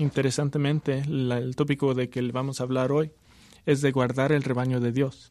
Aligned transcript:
Interesantemente, 0.00 1.00
el 1.00 1.54
tópico 1.54 1.92
de 1.92 2.08
que 2.08 2.22
vamos 2.32 2.58
a 2.58 2.64
hablar 2.64 2.90
hoy 2.90 3.10
es 3.66 3.82
de 3.82 3.92
guardar 3.92 4.32
el 4.32 4.42
rebaño 4.42 4.80
de 4.80 4.92
Dios. 4.92 5.30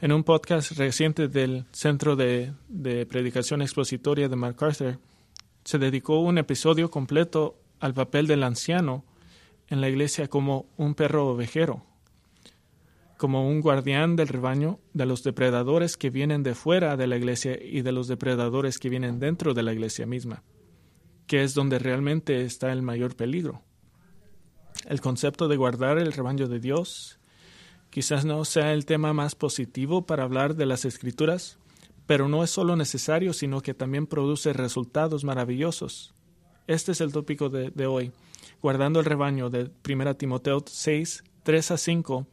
En 0.00 0.12
un 0.12 0.22
podcast 0.22 0.70
reciente 0.78 1.26
del 1.26 1.64
Centro 1.72 2.14
de, 2.14 2.52
de 2.68 3.06
Predicación 3.06 3.62
Expositoria 3.62 4.28
de 4.28 4.36
MacArthur, 4.36 5.00
se 5.64 5.78
dedicó 5.78 6.20
un 6.20 6.38
episodio 6.38 6.88
completo 6.88 7.56
al 7.80 7.94
papel 7.94 8.28
del 8.28 8.44
anciano 8.44 9.04
en 9.66 9.80
la 9.80 9.88
iglesia 9.88 10.28
como 10.28 10.66
un 10.76 10.94
perro 10.94 11.26
ovejero, 11.30 11.82
como 13.16 13.48
un 13.48 13.60
guardián 13.60 14.14
del 14.14 14.28
rebaño 14.28 14.78
de 14.94 15.06
los 15.06 15.24
depredadores 15.24 15.96
que 15.96 16.10
vienen 16.10 16.44
de 16.44 16.54
fuera 16.54 16.96
de 16.96 17.08
la 17.08 17.16
iglesia 17.16 17.58
y 17.60 17.82
de 17.82 17.90
los 17.90 18.06
depredadores 18.06 18.78
que 18.78 18.88
vienen 18.88 19.18
dentro 19.18 19.52
de 19.52 19.64
la 19.64 19.72
iglesia 19.72 20.06
misma 20.06 20.44
que 21.30 21.44
es 21.44 21.54
donde 21.54 21.78
realmente 21.78 22.42
está 22.42 22.72
el 22.72 22.82
mayor 22.82 23.14
peligro. 23.14 23.62
El 24.86 25.00
concepto 25.00 25.46
de 25.46 25.56
guardar 25.56 25.96
el 25.96 26.12
rebaño 26.12 26.48
de 26.48 26.58
Dios 26.58 27.20
quizás 27.88 28.24
no 28.24 28.44
sea 28.44 28.72
el 28.72 28.84
tema 28.84 29.12
más 29.12 29.36
positivo 29.36 30.04
para 30.06 30.24
hablar 30.24 30.56
de 30.56 30.66
las 30.66 30.84
escrituras, 30.84 31.56
pero 32.08 32.28
no 32.28 32.42
es 32.42 32.50
solo 32.50 32.74
necesario, 32.74 33.32
sino 33.32 33.60
que 33.60 33.74
también 33.74 34.08
produce 34.08 34.52
resultados 34.52 35.22
maravillosos. 35.22 36.14
Este 36.66 36.90
es 36.90 37.00
el 37.00 37.12
tópico 37.12 37.48
de, 37.48 37.86
hoy, 37.86 38.10
guardando 38.60 38.98
el 38.98 39.06
rebaño 39.06 39.50
de 39.50 39.70
1 39.88 40.16
Timoteo 40.16 40.64
6, 40.66 41.22
3 41.44 41.70
a 41.70 41.76
5. 41.76 42.26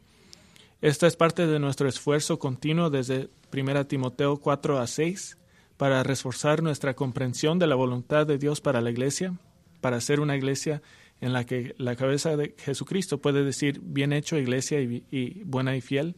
Esta 0.80 1.06
es 1.06 1.14
parte 1.14 1.46
de 1.46 1.60
nuestro 1.60 1.88
esfuerzo 1.88 2.40
continuo 2.40 2.90
desde 2.90 3.30
1 3.52 3.86
Timoteo 3.86 4.38
4 4.38 4.76
a 4.80 4.88
6 4.88 5.38
para 5.78 6.02
reforzar 6.02 6.62
nuestra 6.62 6.94
comprensión 6.94 7.58
de 7.58 7.68
la 7.68 7.76
voluntad 7.76 8.26
de 8.26 8.36
Dios 8.36 8.60
para 8.60 8.80
la 8.80 8.90
iglesia, 8.90 9.38
para 9.80 10.00
ser 10.00 10.20
una 10.20 10.36
iglesia 10.36 10.82
en 11.20 11.32
la 11.32 11.46
que 11.46 11.74
la 11.78 11.96
cabeza 11.96 12.36
de 12.36 12.54
Jesucristo 12.58 13.18
puede 13.18 13.44
decir 13.44 13.80
bien 13.80 14.12
hecho 14.12 14.36
iglesia 14.36 14.80
y, 14.80 15.42
buena 15.44 15.76
y 15.76 15.80
fiel. 15.80 16.16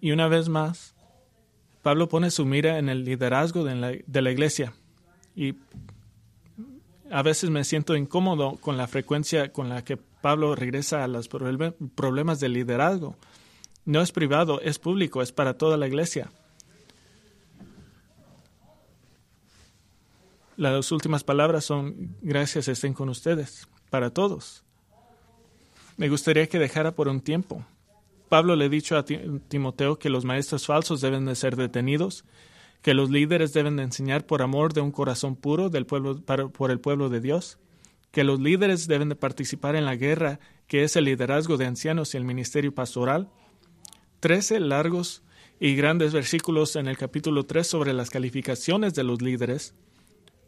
Y 0.00 0.10
una 0.10 0.26
vez 0.28 0.48
más, 0.48 0.94
Pablo 1.82 2.08
pone 2.08 2.30
su 2.32 2.44
mira 2.44 2.78
en 2.78 2.88
el 2.88 3.04
liderazgo 3.04 3.62
de 3.62 3.76
la, 3.76 3.92
de 4.04 4.22
la 4.22 4.30
iglesia 4.32 4.74
y 5.36 5.54
a 7.10 7.22
veces 7.22 7.48
me 7.48 7.62
siento 7.62 7.94
incómodo 7.94 8.56
con 8.56 8.76
la 8.76 8.88
frecuencia 8.88 9.52
con 9.52 9.68
la 9.68 9.84
que 9.84 9.96
Pablo 9.96 10.56
regresa 10.56 11.04
a 11.04 11.08
los 11.08 11.28
problemas 11.28 12.40
del 12.40 12.54
liderazgo 12.54 13.16
no 13.84 14.00
es 14.00 14.12
privado, 14.12 14.60
es 14.60 14.78
público, 14.78 15.22
es 15.22 15.32
para 15.32 15.58
toda 15.58 15.76
la 15.76 15.86
iglesia. 15.86 16.30
Las 20.56 20.92
últimas 20.92 21.24
palabras 21.24 21.64
son 21.64 22.16
gracias 22.22 22.68
estén 22.68 22.94
con 22.94 23.08
ustedes, 23.08 23.68
para 23.90 24.10
todos. 24.10 24.62
Me 25.96 26.08
gustaría 26.08 26.48
que 26.48 26.58
dejara 26.58 26.94
por 26.94 27.08
un 27.08 27.20
tiempo. 27.20 27.64
Pablo 28.28 28.56
le 28.56 28.66
ha 28.66 28.68
dicho 28.68 28.96
a 28.96 29.04
Timoteo 29.04 29.98
que 29.98 30.10
los 30.10 30.24
maestros 30.24 30.66
falsos 30.66 31.00
deben 31.00 31.24
de 31.24 31.34
ser 31.34 31.56
detenidos, 31.56 32.24
que 32.82 32.94
los 32.94 33.10
líderes 33.10 33.52
deben 33.52 33.76
de 33.76 33.82
enseñar 33.82 34.26
por 34.26 34.42
amor 34.42 34.72
de 34.72 34.80
un 34.80 34.92
corazón 34.92 35.36
puro 35.36 35.70
del 35.70 35.86
pueblo, 35.86 36.20
por 36.22 36.70
el 36.70 36.80
pueblo 36.80 37.08
de 37.08 37.20
Dios, 37.20 37.58
que 38.10 38.24
los 38.24 38.40
líderes 38.40 38.86
deben 38.86 39.08
de 39.08 39.16
participar 39.16 39.74
en 39.74 39.84
la 39.84 39.96
guerra 39.96 40.38
que 40.68 40.84
es 40.84 40.96
el 40.96 41.04
liderazgo 41.04 41.56
de 41.56 41.66
ancianos 41.66 42.14
y 42.14 42.16
el 42.16 42.24
ministerio 42.24 42.74
pastoral, 42.74 43.28
Trece 44.24 44.58
largos 44.58 45.22
y 45.60 45.76
grandes 45.76 46.14
versículos 46.14 46.76
en 46.76 46.88
el 46.88 46.96
capítulo 46.96 47.44
3 47.44 47.66
sobre 47.66 47.92
las 47.92 48.08
calificaciones 48.08 48.94
de 48.94 49.04
los 49.04 49.20
líderes. 49.20 49.74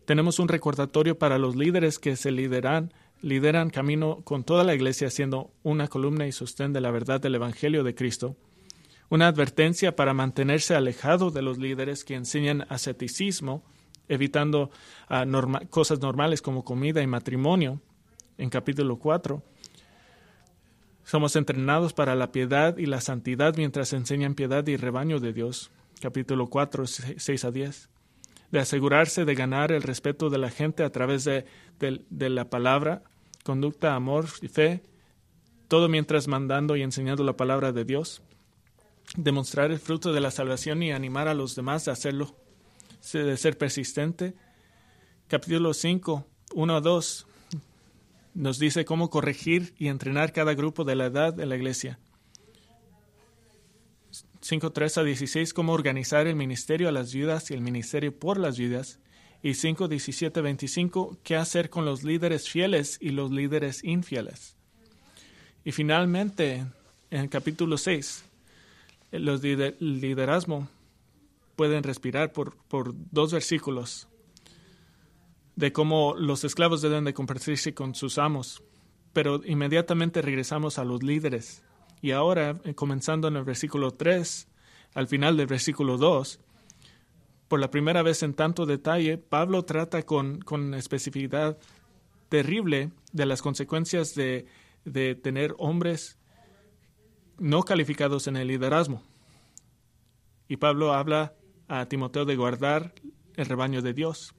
Tenemos 0.07 0.39
un 0.39 0.49
recordatorio 0.49 1.19
para 1.19 1.37
los 1.37 1.57
líderes 1.57 1.99
que 1.99 2.17
se 2.17 2.31
lideran, 2.31 2.95
lideran 3.21 3.69
camino 3.69 4.23
con 4.25 4.45
toda 4.45 4.65
la 4.65 4.75
iglesia 4.75 5.11
siendo 5.11 5.51
una 5.63 5.89
columna 5.89 6.27
y 6.27 6.33
sostén 6.33 6.73
de 6.73 6.81
la 6.81 6.91
verdad 6.91 7.20
del 7.20 7.35
Evangelio 7.35 7.85
de 7.85 7.95
Cristo. 7.95 8.35
Una 9.11 9.29
advertencia 9.29 9.95
para 9.95 10.15
mantenerse 10.15 10.75
alejado 10.75 11.31
de 11.31 11.42
los 11.42 11.59
líderes 11.59 12.03
que 12.03 12.15
enseñan 12.15 12.65
asceticismo, 12.70 13.63
evitando 14.09 14.70
ah, 15.11 15.27
cosas 15.69 16.01
normales 16.01 16.41
como 16.41 16.65
comida 16.65 17.03
y 17.03 17.07
matrimonio, 17.07 17.83
en 18.39 18.48
capítulo 18.48 18.97
4 18.97 19.42
somos 21.06 21.36
entrenados 21.36 21.92
para 21.92 22.17
la 22.17 22.33
piedad 22.33 22.77
y 22.77 22.86
la 22.86 23.00
santidad 23.00 23.56
mientras 23.56 23.92
enseñan 23.92 24.34
piedad 24.34 24.67
y 24.67 24.77
rebaño 24.77 25.20
de 25.20 25.33
Dios. 25.33 25.70
Capítulo 26.00 26.48
4, 26.48 26.84
6 26.84 27.44
a 27.44 27.50
10. 27.52 27.89
De 28.50 28.58
asegurarse 28.58 29.24
de 29.24 29.36
ganar 29.36 29.70
el 29.70 29.84
respeto 29.84 30.30
de 30.30 30.39
la 30.39 30.50
gente 30.50 30.83
a 30.83 30.90
través 30.90 31.22
de, 31.22 31.46
la 32.11 32.50
palabra, 32.50 33.05
conducta, 33.44 33.94
amor 33.94 34.27
y 34.42 34.48
fe, 34.48 34.83
todo 35.68 35.89
mientras 35.89 36.27
mandando 36.27 36.74
y 36.74 36.83
enseñando 36.83 37.23
la 37.23 37.36
palabra 37.36 37.70
de 37.70 37.84
Dios. 37.84 38.23
Demostrar 39.17 39.70
el 39.70 39.78
fruto 39.78 40.12
de 40.12 40.20
la 40.20 40.33
salvación 40.33 40.83
y 40.83 40.90
animar 40.90 41.28
a 41.28 41.34
los 41.34 41.55
demás 41.55 41.86
a 41.86 41.92
hacerlo. 41.92 42.34
De 43.12 43.36
ser 43.36 43.56
persistente. 43.56 44.34
Capítulo 45.28 45.73
5, 45.73 46.27
1 46.52 46.77
a 46.77 46.80
2 46.80 47.27
nos 48.36 48.58
dice 48.58 48.85
cómo 48.85 49.08
corregir 49.08 49.74
y 49.79 49.89
entrenar 49.89 50.33
cada 50.33 50.55
grupo 50.55 50.85
de 50.85 50.95
la 50.95 51.07
edad 51.07 51.33
de 51.33 51.47
la 51.47 51.57
iglesia. 51.57 51.98
5.3 54.42 54.98
a 54.98 55.02
16, 55.05 55.55
cómo 55.55 55.73
organizar 55.73 56.27
el 56.27 56.36
ministerio 56.36 56.89
a 56.89 56.92
las 56.92 57.13
viudas 57.14 57.51
y 57.51 57.55
el 57.55 57.63
ministerio 57.63 58.17
por 58.17 58.39
las 58.39 58.58
viudas. 58.58 59.01
Y 59.42 59.51
5.17 59.51 60.36
a 60.36 60.41
25, 60.42 61.19
qué 61.23 61.36
hacer 61.36 61.70
con 61.70 61.86
los 61.86 62.05
líderes 62.05 62.48
fieles 62.48 62.98
y 63.01 63.11
los 63.11 63.30
líderes 63.30 63.83
infieles. 63.83 64.57
Y 65.64 65.73
finalmente, 65.73 66.67
en 67.11 67.20
el 67.20 67.29
capítulo 67.30 67.79
6, 67.79 68.23
los 69.13 69.42
liderazgo 69.42 70.68
pueden 71.57 71.83
respirar 71.83 72.33
por, 72.33 72.57
por 72.68 72.95
dos 73.11 73.33
versículos 73.33 74.08
de 75.56 75.72
cómo 75.72 76.14
los 76.17 76.44
esclavos 76.44 76.83
deben 76.83 77.05
de 77.05 77.14
compartirse 77.14 77.74
con 77.74 77.94
sus 77.94 78.18
amos. 78.18 78.62
Pero 79.12 79.40
inmediatamente 79.44 80.22
regresamos 80.22 80.78
a 80.78 80.84
los 80.84 81.02
líderes. 81.02 81.64
Y 82.02 82.12
ahora, 82.12 82.61
eh, 82.64 82.74
comenzando 82.74 83.28
en 83.28 83.36
el 83.36 83.44
versículo 83.44 83.90
3, 83.92 84.48
al 84.94 85.08
final 85.08 85.36
del 85.36 85.46
versículo 85.46 85.96
2, 85.96 86.40
por 87.48 87.61
la 87.61 87.70
primera 87.70 88.02
vez 88.02 88.22
en 88.22 88.34
tanto 88.34 88.67
detalle, 88.67 89.18
Pablo 89.18 89.64
trata 89.64 90.02
con, 90.02 90.40
con 90.40 90.74
especificidad 90.74 91.58
terrible 92.28 92.90
de 93.12 93.27
las 93.27 93.40
consecuencias 93.40 94.14
de, 94.14 94.46
de 94.84 95.14
tener 95.14 95.55
hombres 95.58 96.18
no 97.38 97.62
calificados 97.62 98.27
en 98.27 98.36
el 98.36 98.48
liderazgo. 98.48 99.00
Y 100.48 100.56
Pablo 100.58 100.92
habla 100.92 101.34
a 101.68 101.86
Timoteo 101.86 102.24
de 102.24 102.36
guardar 102.36 102.94
el 103.34 103.46
rebaño 103.46 103.80
de 103.80 103.94
Dios. 103.94 104.34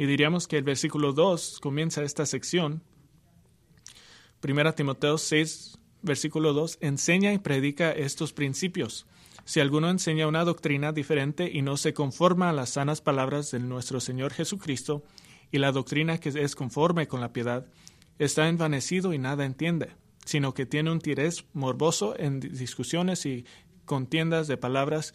Y 0.00 0.06
diríamos 0.06 0.48
que 0.48 0.56
el 0.56 0.62
versículo 0.64 1.12
2 1.12 1.58
comienza 1.60 2.02
esta 2.02 2.24
sección. 2.24 2.82
Primera 4.40 4.74
Timoteo 4.74 5.18
6, 5.18 5.78
versículo 6.00 6.54
2, 6.54 6.78
enseña 6.80 7.34
y 7.34 7.38
predica 7.38 7.92
estos 7.92 8.32
principios. 8.32 9.06
Si 9.44 9.60
alguno 9.60 9.90
enseña 9.90 10.26
una 10.26 10.42
doctrina 10.46 10.92
diferente 10.92 11.50
y 11.52 11.60
no 11.60 11.76
se 11.76 11.92
conforma 11.92 12.48
a 12.48 12.54
las 12.54 12.70
sanas 12.70 13.02
palabras 13.02 13.50
de 13.50 13.60
nuestro 13.60 14.00
Señor 14.00 14.32
Jesucristo 14.32 15.02
y 15.52 15.58
la 15.58 15.70
doctrina 15.70 16.16
que 16.16 16.30
es 16.30 16.56
conforme 16.56 17.06
con 17.06 17.20
la 17.20 17.34
piedad, 17.34 17.66
está 18.18 18.48
envanecido 18.48 19.12
y 19.12 19.18
nada 19.18 19.44
entiende, 19.44 19.90
sino 20.24 20.54
que 20.54 20.64
tiene 20.64 20.90
un 20.92 21.00
tirés 21.00 21.44
morboso 21.52 22.18
en 22.18 22.40
discusiones 22.40 23.26
y 23.26 23.44
contiendas 23.84 24.48
de 24.48 24.56
palabras 24.56 25.12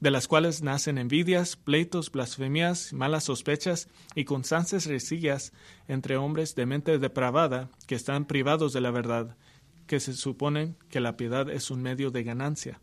de 0.00 0.10
las 0.10 0.28
cuales 0.28 0.62
nacen 0.62 0.98
envidias, 0.98 1.56
pleitos, 1.56 2.12
blasfemias, 2.12 2.92
malas 2.92 3.24
sospechas 3.24 3.88
y 4.14 4.24
constantes 4.24 4.86
resillas 4.86 5.52
entre 5.88 6.16
hombres 6.16 6.54
de 6.54 6.66
mente 6.66 6.98
depravada 6.98 7.68
que 7.86 7.96
están 7.96 8.26
privados 8.26 8.72
de 8.72 8.80
la 8.80 8.90
verdad, 8.90 9.36
que 9.86 9.98
se 10.00 10.12
suponen 10.12 10.76
que 10.88 11.00
la 11.00 11.16
piedad 11.16 11.50
es 11.50 11.70
un 11.70 11.82
medio 11.82 12.10
de 12.10 12.22
ganancia. 12.22 12.80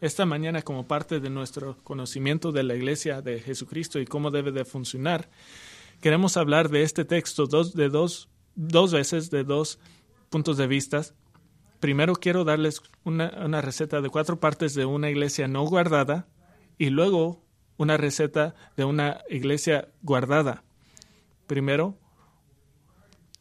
Esta 0.00 0.24
mañana, 0.26 0.62
como 0.62 0.86
parte 0.86 1.18
de 1.18 1.30
nuestro 1.30 1.82
conocimiento 1.82 2.52
de 2.52 2.62
la 2.62 2.76
Iglesia 2.76 3.20
de 3.20 3.40
Jesucristo 3.40 3.98
y 3.98 4.06
cómo 4.06 4.30
debe 4.30 4.52
de 4.52 4.64
funcionar, 4.64 5.28
queremos 6.00 6.36
hablar 6.36 6.68
de 6.68 6.84
este 6.84 7.04
texto 7.04 7.46
dos, 7.46 7.74
de 7.74 7.88
dos, 7.88 8.28
dos 8.54 8.92
veces, 8.92 9.30
de 9.30 9.42
dos 9.42 9.80
puntos 10.30 10.56
de 10.56 10.68
vista 10.68 11.02
primero 11.80 12.14
quiero 12.14 12.44
darles 12.44 12.82
una, 13.04 13.60
receta 13.60 14.00
de 14.00 14.08
cuatro 14.08 14.40
partes 14.40 14.74
de 14.74 14.84
una 14.84 15.10
iglesia 15.10 15.48
no 15.48 15.64
guardada 15.64 16.28
y 16.76 16.90
luego 16.90 17.42
una 17.76 17.96
receta 17.96 18.54
de 18.76 18.84
una 18.84 19.20
iglesia 19.28 19.88
guardada. 20.02 20.64
Primero, 21.46 21.96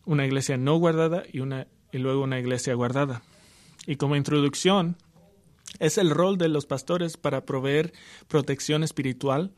una 0.05 0.25
iglesia 0.25 0.57
no 0.57 0.77
guardada 0.77 1.23
y, 1.31 1.39
una, 1.39 1.67
y 1.91 1.97
luego 1.97 2.23
una 2.23 2.39
iglesia 2.39 2.73
guardada. 2.75 3.23
Y 3.85 3.95
como 3.95 4.15
introducción, 4.15 4.97
es 5.79 5.97
el 5.97 6.09
rol 6.09 6.37
de 6.37 6.49
los 6.49 6.65
pastores 6.65 7.17
para 7.17 7.45
proveer 7.45 7.93
protección 8.27 8.83
espiritual. 8.83 9.53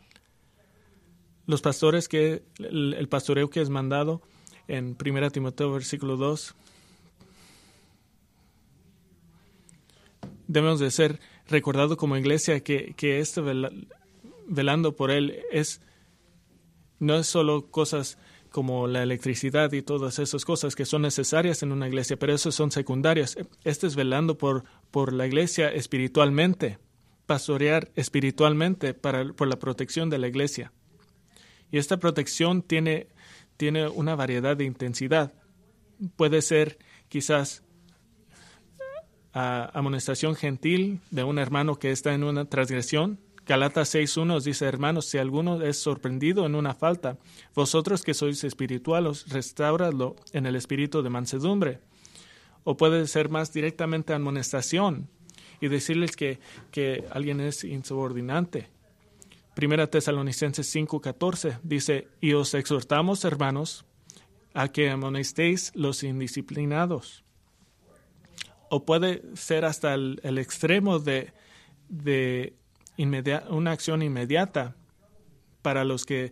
los 1.45 1.61
pastores 1.61 2.07
que, 2.07 2.43
el, 2.59 3.07
pastoreo 3.09 3.49
que 3.49 3.61
es 3.61 3.69
mandado 3.69 4.21
en 4.67 4.95
1 5.03 5.31
Timoteo 5.31 5.71
versículo 5.71 6.15
2, 6.15 6.55
debemos 10.49 10.79
de 10.79 10.89
ser 10.89 11.19
recordados 11.47 11.95
como 11.95 12.17
iglesia 12.17 12.59
que, 12.61 12.93
que 12.97 13.19
este 13.19 13.41
velando 14.47 14.95
por 14.95 15.11
él 15.11 15.39
es 15.51 15.79
no 16.97 17.15
es 17.15 17.27
solo 17.27 17.69
cosas 17.69 18.17
como 18.49 18.87
la 18.87 19.03
electricidad 19.03 19.71
y 19.73 19.83
todas 19.83 20.17
esas 20.17 20.43
cosas 20.43 20.75
que 20.75 20.85
son 20.85 21.03
necesarias 21.03 21.61
en 21.61 21.71
una 21.71 21.87
iglesia, 21.87 22.17
pero 22.17 22.33
esas 22.33 22.55
son 22.55 22.71
secundarias. 22.71 23.37
Este 23.63 23.85
es 23.85 23.95
velando 23.95 24.37
por, 24.39 24.63
por 24.89 25.13
la 25.13 25.27
iglesia 25.27 25.69
espiritualmente, 25.69 26.79
pastorear 27.27 27.91
espiritualmente 27.95 28.95
para, 28.95 29.31
por 29.33 29.47
la 29.47 29.59
protección 29.59 30.09
de 30.09 30.17
la 30.17 30.27
iglesia. 30.27 30.73
Y 31.71 31.77
esta 31.77 31.97
protección 31.97 32.63
tiene, 32.63 33.07
tiene 33.55 33.87
una 33.87 34.15
variedad 34.15 34.57
de 34.57 34.65
intensidad. 34.65 35.31
Puede 36.15 36.41
ser 36.41 36.79
quizás 37.07 37.63
amonestación 39.33 40.35
gentil 40.35 41.01
de 41.11 41.23
un 41.23 41.39
hermano 41.39 41.77
que 41.77 41.91
está 41.91 42.13
en 42.13 42.23
una 42.23 42.45
transgresión, 42.45 43.19
Galatas 43.49 43.95
6.1 43.95 44.43
dice, 44.43 44.65
hermanos, 44.65 45.07
si 45.07 45.17
alguno 45.17 45.59
es 45.63 45.77
sorprendido 45.77 46.45
en 46.45 46.53
una 46.53 46.75
falta, 46.75 47.17
vosotros 47.55 48.03
que 48.03 48.13
sois 48.13 48.43
espirituales, 48.43 49.27
restauradlo 49.27 50.15
en 50.33 50.45
el 50.45 50.55
espíritu 50.55 51.01
de 51.01 51.09
mansedumbre. 51.09 51.79
O 52.63 52.77
puede 52.77 53.07
ser 53.07 53.29
más 53.29 53.51
directamente 53.51 54.13
amonestación 54.13 55.09
y 55.59 55.67
decirles 55.67 56.15
que, 56.15 56.39
que 56.69 57.05
alguien 57.09 57.41
es 57.41 57.63
insubordinante. 57.63 58.69
Primera 59.55 59.87
Tesalonicenses 59.87 60.71
5.14 60.75 61.57
dice, 61.63 62.07
y 62.21 62.33
os 62.33 62.53
exhortamos, 62.53 63.25
hermanos, 63.25 63.83
a 64.53 64.67
que 64.67 64.91
amonestéis 64.91 65.71
los 65.73 66.03
indisciplinados. 66.03 67.23
O 68.69 68.85
puede 68.85 69.23
ser 69.35 69.65
hasta 69.65 69.93
el, 69.93 70.37
extremo 70.37 70.99
de, 70.99 71.33
de 71.87 72.53
una 73.49 73.71
acción 73.71 74.01
inmediata 74.01 74.75
para 75.61 75.83
los 75.83 76.05
que 76.05 76.31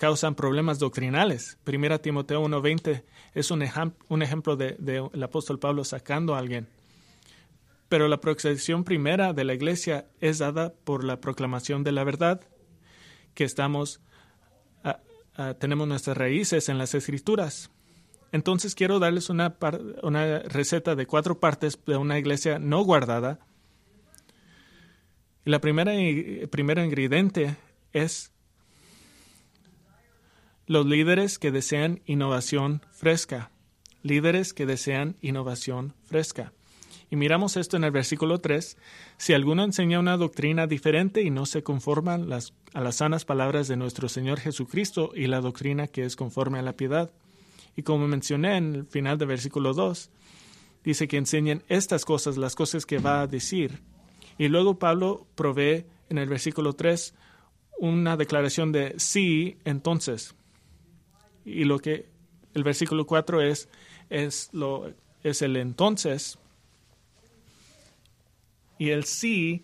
causan 0.00 0.34
problemas 0.34 0.78
doctrinales. 0.78 1.58
Primera 1.62 1.98
Timoteo 1.98 2.42
1.20 2.42 3.02
es 3.34 3.50
un, 3.50 3.62
un 4.08 4.22
ejemplo 4.22 4.56
del 4.56 4.76
de, 4.78 5.22
apóstol 5.22 5.58
Pablo 5.58 5.84
sacando 5.84 6.34
a 6.34 6.38
alguien. 6.38 6.68
Pero 7.90 8.08
la 8.08 8.18
protección 8.18 8.84
primera 8.84 9.34
de 9.34 9.44
la 9.44 9.52
iglesia 9.52 10.06
es 10.20 10.38
dada 10.38 10.72
por 10.72 11.04
la 11.04 11.20
proclamación 11.20 11.84
de 11.84 11.92
la 11.92 12.02
verdad, 12.04 12.40
que 13.34 13.44
estamos, 13.44 14.00
tenemos 15.58 15.86
nuestras 15.86 16.16
raíces 16.16 16.70
en 16.70 16.78
las 16.78 16.94
escrituras. 16.94 17.70
Entonces 18.32 18.74
quiero 18.74 18.98
darles 18.98 19.28
una, 19.30 19.56
receta 20.44 20.94
de 20.94 21.06
cuatro 21.06 21.40
partes 21.40 21.78
de 21.86 21.96
una 21.96 22.18
iglesia 22.18 22.58
no 22.58 22.82
guardada 22.82 23.40
la 25.44 25.60
primera, 25.60 25.92
primera 26.50 26.84
ingrediente 26.84 27.56
es 27.92 28.30
los 30.66 30.86
líderes 30.86 31.38
que 31.38 31.50
desean 31.50 32.00
innovación 32.06 32.82
fresca. 32.92 33.50
Líderes 34.02 34.52
que 34.52 34.66
desean 34.66 35.16
innovación 35.20 35.94
fresca. 36.04 36.52
Y 37.10 37.16
miramos 37.16 37.56
esto 37.56 37.76
en 37.76 37.84
el 37.84 37.90
versículo 37.90 38.38
3. 38.38 38.76
Si 39.16 39.32
alguno 39.32 39.64
enseña 39.64 39.98
una 39.98 40.16
doctrina 40.16 40.66
diferente 40.66 41.22
y 41.22 41.30
no 41.30 41.46
se 41.46 41.62
conforma 41.62 42.14
a 42.14 42.80
las 42.80 42.96
sanas 42.96 43.24
palabras 43.24 43.66
de 43.66 43.76
nuestro 43.76 44.08
Señor 44.08 44.38
Jesucristo 44.38 45.10
y 45.14 45.26
la 45.26 45.40
doctrina 45.40 45.88
que 45.88 46.04
es 46.04 46.14
conforme 46.14 46.60
a 46.60 46.62
la 46.62 46.74
piedad. 46.74 47.10
Y 47.76 47.82
como 47.82 48.06
mencioné 48.08 48.56
en 48.56 48.74
el 48.74 48.86
final 48.86 49.18
del 49.18 49.28
versículo 49.28 49.72
2, 49.74 50.10
dice 50.84 51.08
que 51.08 51.16
enseñen 51.16 51.62
estas 51.68 52.04
cosas, 52.04 52.36
las 52.36 52.54
cosas 52.54 52.86
que 52.86 52.98
va 52.98 53.22
a 53.22 53.26
decir 53.26 53.80
y 54.40 54.48
luego 54.48 54.78
Pablo 54.78 55.26
provee 55.34 55.84
en 56.08 56.16
el 56.16 56.26
versículo 56.26 56.72
3 56.72 57.12
una 57.78 58.16
declaración 58.16 58.72
de 58.72 58.94
sí, 58.96 59.58
entonces. 59.66 60.34
Y 61.44 61.64
lo 61.64 61.78
que 61.78 62.08
el 62.54 62.64
versículo 62.64 63.04
4 63.04 63.42
es, 63.42 63.68
es, 64.08 64.48
lo, 64.54 64.94
es 65.22 65.42
el 65.42 65.58
entonces. 65.58 66.38
Y 68.78 68.88
el 68.88 69.04
sí, 69.04 69.62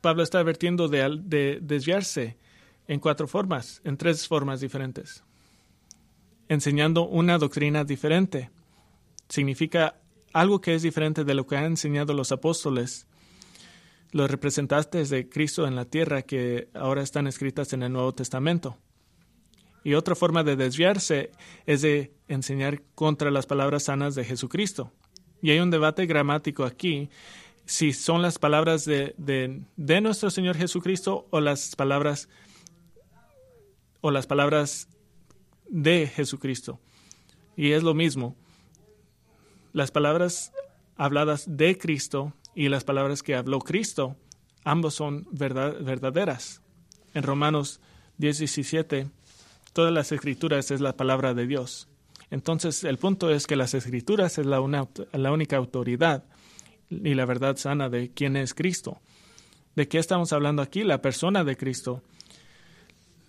Pablo 0.00 0.22
está 0.22 0.38
advirtiendo 0.38 0.86
de, 0.86 1.18
de 1.24 1.58
desviarse 1.60 2.36
en 2.86 3.00
cuatro 3.00 3.26
formas, 3.26 3.80
en 3.82 3.96
tres 3.96 4.28
formas 4.28 4.60
diferentes. 4.60 5.24
Enseñando 6.48 7.06
una 7.06 7.38
doctrina 7.38 7.84
diferente. 7.84 8.50
Significa 9.28 9.96
algo 10.32 10.60
que 10.60 10.74
es 10.74 10.82
diferente 10.82 11.24
de 11.24 11.34
lo 11.34 11.46
que 11.46 11.56
han 11.56 11.64
enseñado 11.64 12.14
los 12.14 12.32
apóstoles 12.32 13.06
los 14.12 14.30
representantes 14.30 15.08
de 15.08 15.28
Cristo 15.28 15.66
en 15.66 15.74
la 15.74 15.86
tierra 15.86 16.22
que 16.22 16.68
ahora 16.74 17.02
están 17.02 17.26
escritas 17.26 17.72
en 17.72 17.82
el 17.82 17.92
Nuevo 17.92 18.12
Testamento. 18.12 18.76
Y 19.84 19.94
otra 19.94 20.14
forma 20.14 20.44
de 20.44 20.54
desviarse 20.54 21.32
es 21.66 21.82
de 21.82 22.12
enseñar 22.28 22.82
contra 22.94 23.30
las 23.30 23.46
palabras 23.46 23.84
sanas 23.84 24.14
de 24.14 24.24
Jesucristo. 24.24 24.92
Y 25.40 25.50
hay 25.50 25.58
un 25.58 25.70
debate 25.70 26.06
gramático 26.06 26.64
aquí 26.64 27.10
si 27.64 27.92
son 27.92 28.22
las 28.22 28.38
palabras 28.38 28.84
de, 28.84 29.14
de, 29.16 30.00
nuestro 30.00 30.30
Señor 30.30 30.56
Jesucristo 30.56 31.26
o 31.30 31.40
las 31.40 31.74
palabras 31.74 32.28
o 34.02 34.10
las 34.10 34.26
palabras 34.26 34.88
de 35.72 36.06
Jesucristo. 36.06 36.78
Y 37.56 37.72
es 37.72 37.82
lo 37.82 37.94
mismo. 37.94 38.36
Las 39.72 39.90
palabras 39.90 40.52
habladas 40.96 41.44
de 41.48 41.78
Cristo 41.78 42.34
y 42.54 42.68
las 42.68 42.84
palabras 42.84 43.22
que 43.22 43.34
habló 43.34 43.58
Cristo, 43.58 44.16
ambos 44.64 44.94
son 44.94 45.26
verdaderas. 45.32 46.62
En 47.14 47.22
Romanos 47.22 47.80
17, 48.18 49.08
todas 49.72 49.92
las 49.92 50.12
escrituras 50.12 50.70
es 50.70 50.80
la 50.80 50.96
palabra 50.96 51.34
de 51.34 51.46
Dios. 51.46 51.88
Entonces, 52.30 52.84
el 52.84 52.98
punto 52.98 53.30
es 53.30 53.46
que 53.46 53.56
las 53.56 53.74
escrituras 53.74 54.38
es 54.38 54.46
la, 54.46 54.58
la 55.12 55.32
única 55.32 55.56
autoridad 55.56 56.24
y 56.90 57.14
la 57.14 57.24
verdad 57.24 57.56
sana 57.56 57.88
de 57.88 58.10
quién 58.12 58.36
es 58.36 58.54
Cristo. 58.54 59.00
¿De 59.74 59.88
qué 59.88 59.98
estamos 59.98 60.34
hablando 60.34 60.60
aquí? 60.60 60.84
La 60.84 61.00
persona 61.00 61.44
de 61.44 61.56
Cristo, 61.56 62.02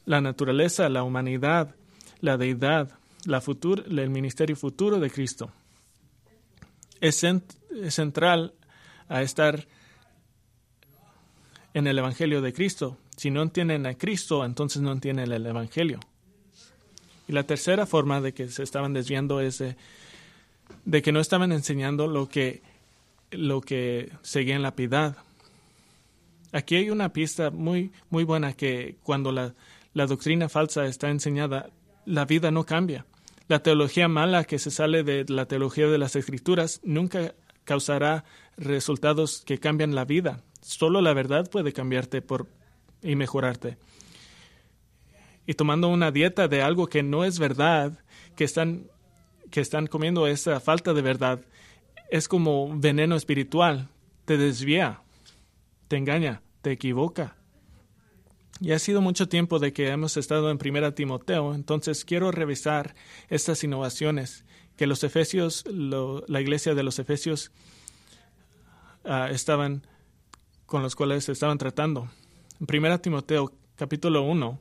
la 0.05 0.19
naturaleza, 0.19 0.89
la 0.89 1.03
humanidad, 1.03 1.75
la 2.23 2.37
deidad, 2.37 2.89
la 3.25 3.43
el 3.45 4.09
ministerio 4.09 4.55
futuro 4.55 4.97
de 5.01 5.11
Cristo. 5.11 5.51
Es, 7.01 7.21
central 7.89 8.53
a 9.09 9.21
estar 9.21 9.67
en 11.73 11.85
el 11.85 11.99
Evangelio 11.99 12.41
de 12.41 12.53
Cristo. 12.53 12.97
Si 13.17 13.29
no 13.29 13.41
entienden 13.41 13.85
a 13.85 13.95
Cristo, 13.95 14.45
entonces 14.45 14.81
no 14.81 14.93
entienden 14.93 15.33
el 15.33 15.45
Evangelio. 15.45 15.99
Y 17.27 17.33
la 17.33 17.43
tercera 17.43 17.85
forma 17.85 18.21
de 18.21 18.33
que 18.33 18.47
se 18.47 18.63
estaban 18.63 18.93
desviando 18.93 19.41
es 19.41 19.61
de, 20.85 21.01
que 21.01 21.11
no 21.11 21.19
estaban 21.19 21.51
enseñando 21.51 22.07
lo 22.07 22.29
que, 22.29 22.61
lo 23.31 23.59
que 23.59 24.13
seguía 24.21 24.55
en 24.55 24.61
la 24.61 24.77
piedad. 24.77 25.17
Aquí 26.53 26.77
hay 26.77 26.89
una 26.89 27.11
pista 27.11 27.49
muy, 27.49 27.91
muy 28.09 28.23
buena 28.23 28.53
que 28.53 28.95
cuando 29.03 29.33
la, 29.33 29.53
la 29.93 30.05
doctrina 30.05 30.47
falsa 30.47 30.85
está 30.85 31.09
enseñada, 31.09 31.69
la 32.05 32.25
vida 32.25 32.51
no 32.51 32.65
cambia. 32.65 33.05
La 33.47 33.61
teología 33.61 34.07
mala 34.07 34.45
que 34.45 34.59
se 34.59 34.71
sale 34.71 35.03
de 35.03 35.25
la 35.27 35.45
teología 35.47 35.87
de 35.87 35.97
las 35.97 36.15
escrituras 36.15 36.79
nunca 36.83 37.35
causará 37.65 38.23
resultados 38.57 39.43
que 39.45 39.59
cambian 39.59 39.95
la 39.95 40.05
vida. 40.05 40.41
Solo 40.61 41.01
la 41.01 41.13
verdad 41.13 41.49
puede 41.49 41.73
cambiarte 41.73 42.21
por, 42.21 42.47
y 43.01 43.15
mejorarte. 43.15 43.77
Y 45.45 45.55
tomando 45.55 45.89
una 45.89 46.11
dieta 46.11 46.47
de 46.47 46.61
algo 46.61 46.87
que 46.87 47.03
no 47.03 47.25
es 47.25 47.37
verdad, 47.37 47.99
que 48.35 48.45
están, 48.45 48.87
que 49.51 49.59
están 49.59 49.87
comiendo 49.87 50.25
esa 50.25 50.59
falta 50.59 50.93
de 50.93 51.01
verdad, 51.01 51.41
es 52.09 52.27
como 52.27 52.73
veneno 52.77 53.15
espiritual. 53.15 53.89
Te 54.25 54.37
desvía, 54.37 55.01
te 55.89 55.97
engaña, 55.97 56.41
te 56.61 56.71
equivoca. 56.71 57.35
Y 58.59 58.71
ha 58.71 58.79
sido 58.79 59.01
mucho 59.01 59.27
tiempo 59.27 59.59
de 59.59 59.73
que 59.73 59.89
hemos 59.89 60.15
estado 60.17 60.49
en 60.49 60.57
Primera 60.57 60.95
Timoteo, 60.95 61.53
entonces 61.53 62.05
quiero 62.05 62.31
revisar 62.31 62.95
estas 63.29 63.63
innovaciones 63.63 64.45
que 64.77 64.87
los 64.87 65.03
Efesios, 65.03 65.65
la 65.65 66.41
iglesia 66.41 66.73
de 66.75 66.83
los 66.83 66.99
Efesios 66.99 67.51
Ah, 69.05 69.29
estaban 69.29 69.85
con 70.65 70.81
los 70.81 70.95
cuales 70.95 71.27
estaban 71.27 71.57
tratando. 71.57 72.09
En 72.59 72.83
1 72.83 72.99
Timoteo 73.01 73.51
capítulo 73.75 74.21
1, 74.21 74.59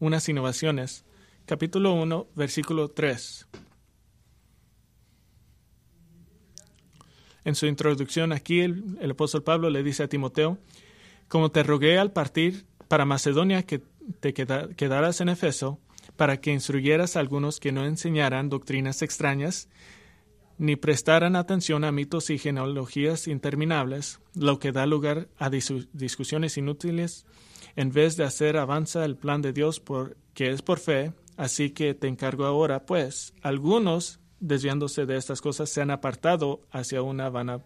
unas 0.00 0.28
innovaciones. 0.28 1.04
Capítulo 1.46 1.94
1, 1.94 2.26
versículo 2.34 2.88
3. 2.88 3.46
En 7.44 7.54
su 7.54 7.66
introducción 7.66 8.32
aquí 8.32 8.60
el, 8.60 9.10
apóstol 9.10 9.42
Pablo 9.42 9.70
le 9.70 9.82
dice 9.82 10.02
a 10.02 10.08
Timoteo, 10.08 10.58
como 11.28 11.50
te 11.50 11.62
rogué 11.62 11.98
al 11.98 12.12
partir 12.12 12.66
para 12.88 13.04
Macedonia 13.04 13.64
que, 13.64 13.82
te 14.20 14.32
quedaras 14.32 15.20
en 15.20 15.28
Efeso 15.28 15.80
para 16.16 16.40
que 16.40 16.52
instruyeras 16.52 17.16
a 17.16 17.20
algunos 17.20 17.60
que 17.60 17.72
no 17.72 17.84
enseñaran 17.84 18.48
doctrinas 18.48 19.02
extrañas, 19.02 19.68
ni 20.58 20.76
prestaran 20.76 21.36
atención 21.36 21.84
a 21.84 21.92
mitos 21.92 22.30
y 22.30 22.38
genealogías 22.38 23.28
interminables, 23.28 24.20
lo 24.34 24.58
que 24.58 24.72
da 24.72 24.86
lugar 24.86 25.28
a 25.38 25.50
discusiones 25.50 26.56
inútiles, 26.56 27.26
en 27.76 27.92
vez 27.92 28.16
de 28.16 28.24
hacer 28.24 28.56
avanza 28.56 29.04
el 29.04 29.16
plan 29.16 29.42
de 29.42 29.52
Dios 29.52 29.80
por, 29.80 30.16
que 30.32 30.50
es 30.50 30.62
por 30.62 30.78
fe. 30.78 31.12
Así 31.36 31.70
que 31.70 31.92
te 31.92 32.08
encargo 32.08 32.46
ahora, 32.46 32.86
pues, 32.86 33.34
algunos, 33.42 34.20
desviándose 34.40 35.04
de 35.04 35.18
estas 35.18 35.42
cosas, 35.42 35.68
se 35.68 35.82
han 35.82 35.90
apartado 35.90 36.62
hacia 36.70 37.02
una 37.02 37.28
vana 37.28 37.60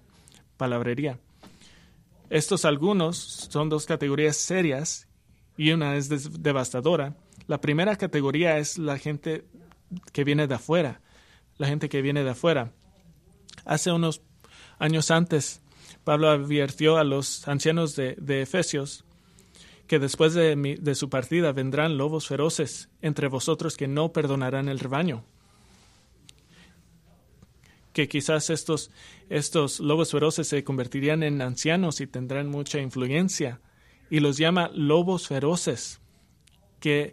palabrería. 0.56 1.20
Estos 2.30 2.64
algunos 2.64 3.16
son 3.50 3.68
dos 3.68 3.86
categorías 3.86 4.36
serias 4.36 5.08
y 5.56 5.72
una 5.72 5.96
es 5.96 6.08
devastadora. 6.42 7.16
La 7.48 7.60
primera 7.60 7.96
categoría 7.96 8.58
es 8.58 8.78
la 8.78 8.98
gente 8.98 9.44
que 10.12 10.22
viene 10.22 10.46
de 10.46 10.54
afuera, 10.54 11.00
la 11.58 11.66
gente 11.66 11.88
que 11.88 12.02
viene 12.02 12.22
de 12.22 12.30
afuera. 12.30 12.72
Hace 13.64 13.90
unos 13.90 14.22
años 14.78 15.10
antes, 15.10 15.60
Pablo 16.04 16.30
advirtió 16.30 16.98
a 16.98 17.04
los 17.04 17.48
ancianos 17.48 17.96
de, 17.96 18.42
Efesios 18.42 19.04
que 19.88 19.98
después 19.98 20.32
de, 20.32 20.54
de, 20.80 20.94
su 20.94 21.10
partida 21.10 21.50
vendrán 21.50 21.98
lobos 21.98 22.28
feroces 22.28 22.90
entre 23.02 23.26
vosotros 23.26 23.76
que 23.76 23.88
no 23.88 24.12
perdonarán 24.12 24.68
el 24.68 24.78
rebaño. 24.78 25.24
Que 28.00 28.08
quizás 28.08 28.48
estos, 28.48 28.90
estos 29.28 29.78
lobos 29.78 30.10
feroces 30.10 30.48
se 30.48 30.64
convertirían 30.64 31.22
en 31.22 31.42
ancianos 31.42 32.00
y 32.00 32.06
tendrán 32.06 32.48
mucha 32.48 32.80
influencia. 32.80 33.60
Y 34.08 34.20
los 34.20 34.38
llama 34.38 34.70
lobos 34.72 35.28
feroces, 35.28 36.00
que, 36.80 37.12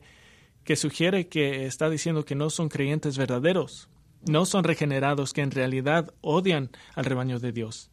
que 0.64 0.78
sugiere 0.78 1.28
que 1.28 1.66
está 1.66 1.90
diciendo 1.90 2.24
que 2.24 2.36
no 2.36 2.50
son 2.50 2.70
creyentes 2.70 3.18
verdaderos 3.18 3.90
no 4.26 4.46
son 4.46 4.64
regenerados, 4.64 5.34
que 5.34 5.42
en 5.42 5.52
realidad 5.52 6.14
odian 6.22 6.70
al 6.96 7.06
rebaño 7.06 7.40
de 7.40 7.52
Dios. 7.52 7.90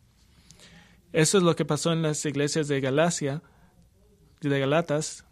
Eso 1.13 1.39
es 1.39 1.45
lo 1.45 1.55
que 1.55 1.65
pasó 1.65 1.93
en 1.93 2.03
las 2.03 2.25
iglesias 2.25 2.69
de 2.69 2.81
Galacia, 2.81 3.43
de 4.41 4.59
Galatas 4.59 5.25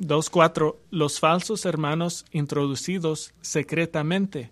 2.4, 0.00 0.76
los 0.90 1.20
falsos 1.20 1.64
hermanos 1.64 2.24
introducidos 2.30 3.32
secretamente. 3.40 4.50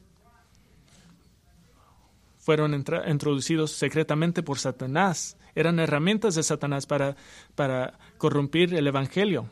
Fueron 2.48 2.72
introducidos 2.72 3.72
secretamente 3.72 4.42
por 4.42 4.58
Satanás. 4.58 5.36
Eran 5.54 5.78
herramientas 5.80 6.34
de 6.34 6.42
Satanás 6.42 6.86
para, 6.86 7.14
para 7.54 7.98
corrompir 8.16 8.72
el 8.72 8.86
Evangelio. 8.86 9.50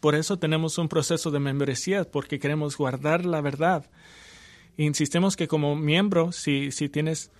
Por 0.00 0.14
eso 0.14 0.38
tenemos 0.38 0.78
un 0.78 0.88
proceso 0.88 1.30
de 1.30 1.38
membresía, 1.38 2.04
porque 2.10 2.38
queremos 2.38 2.78
guardar 2.78 3.26
la 3.26 3.42
verdad 3.42 3.90
insistimos 4.78 5.36
que 5.36 5.48
como 5.48 5.76
miembro, 5.76 6.32
si, 6.32 6.70
si 6.70 6.88
tienes 6.88 7.30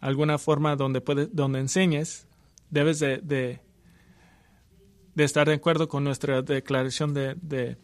alguna 0.00 0.36
forma 0.36 0.76
donde, 0.76 1.00
puedes, 1.00 1.34
donde 1.34 1.60
enseñes, 1.60 2.26
debes 2.68 2.98
de, 2.98 3.22
de, 3.22 3.60
estar 5.16 5.48
de 5.48 5.54
acuerdo 5.54 5.88
con 5.88 6.04
nuestra 6.04 6.42
declaración 6.42 7.14
de, 7.14 7.78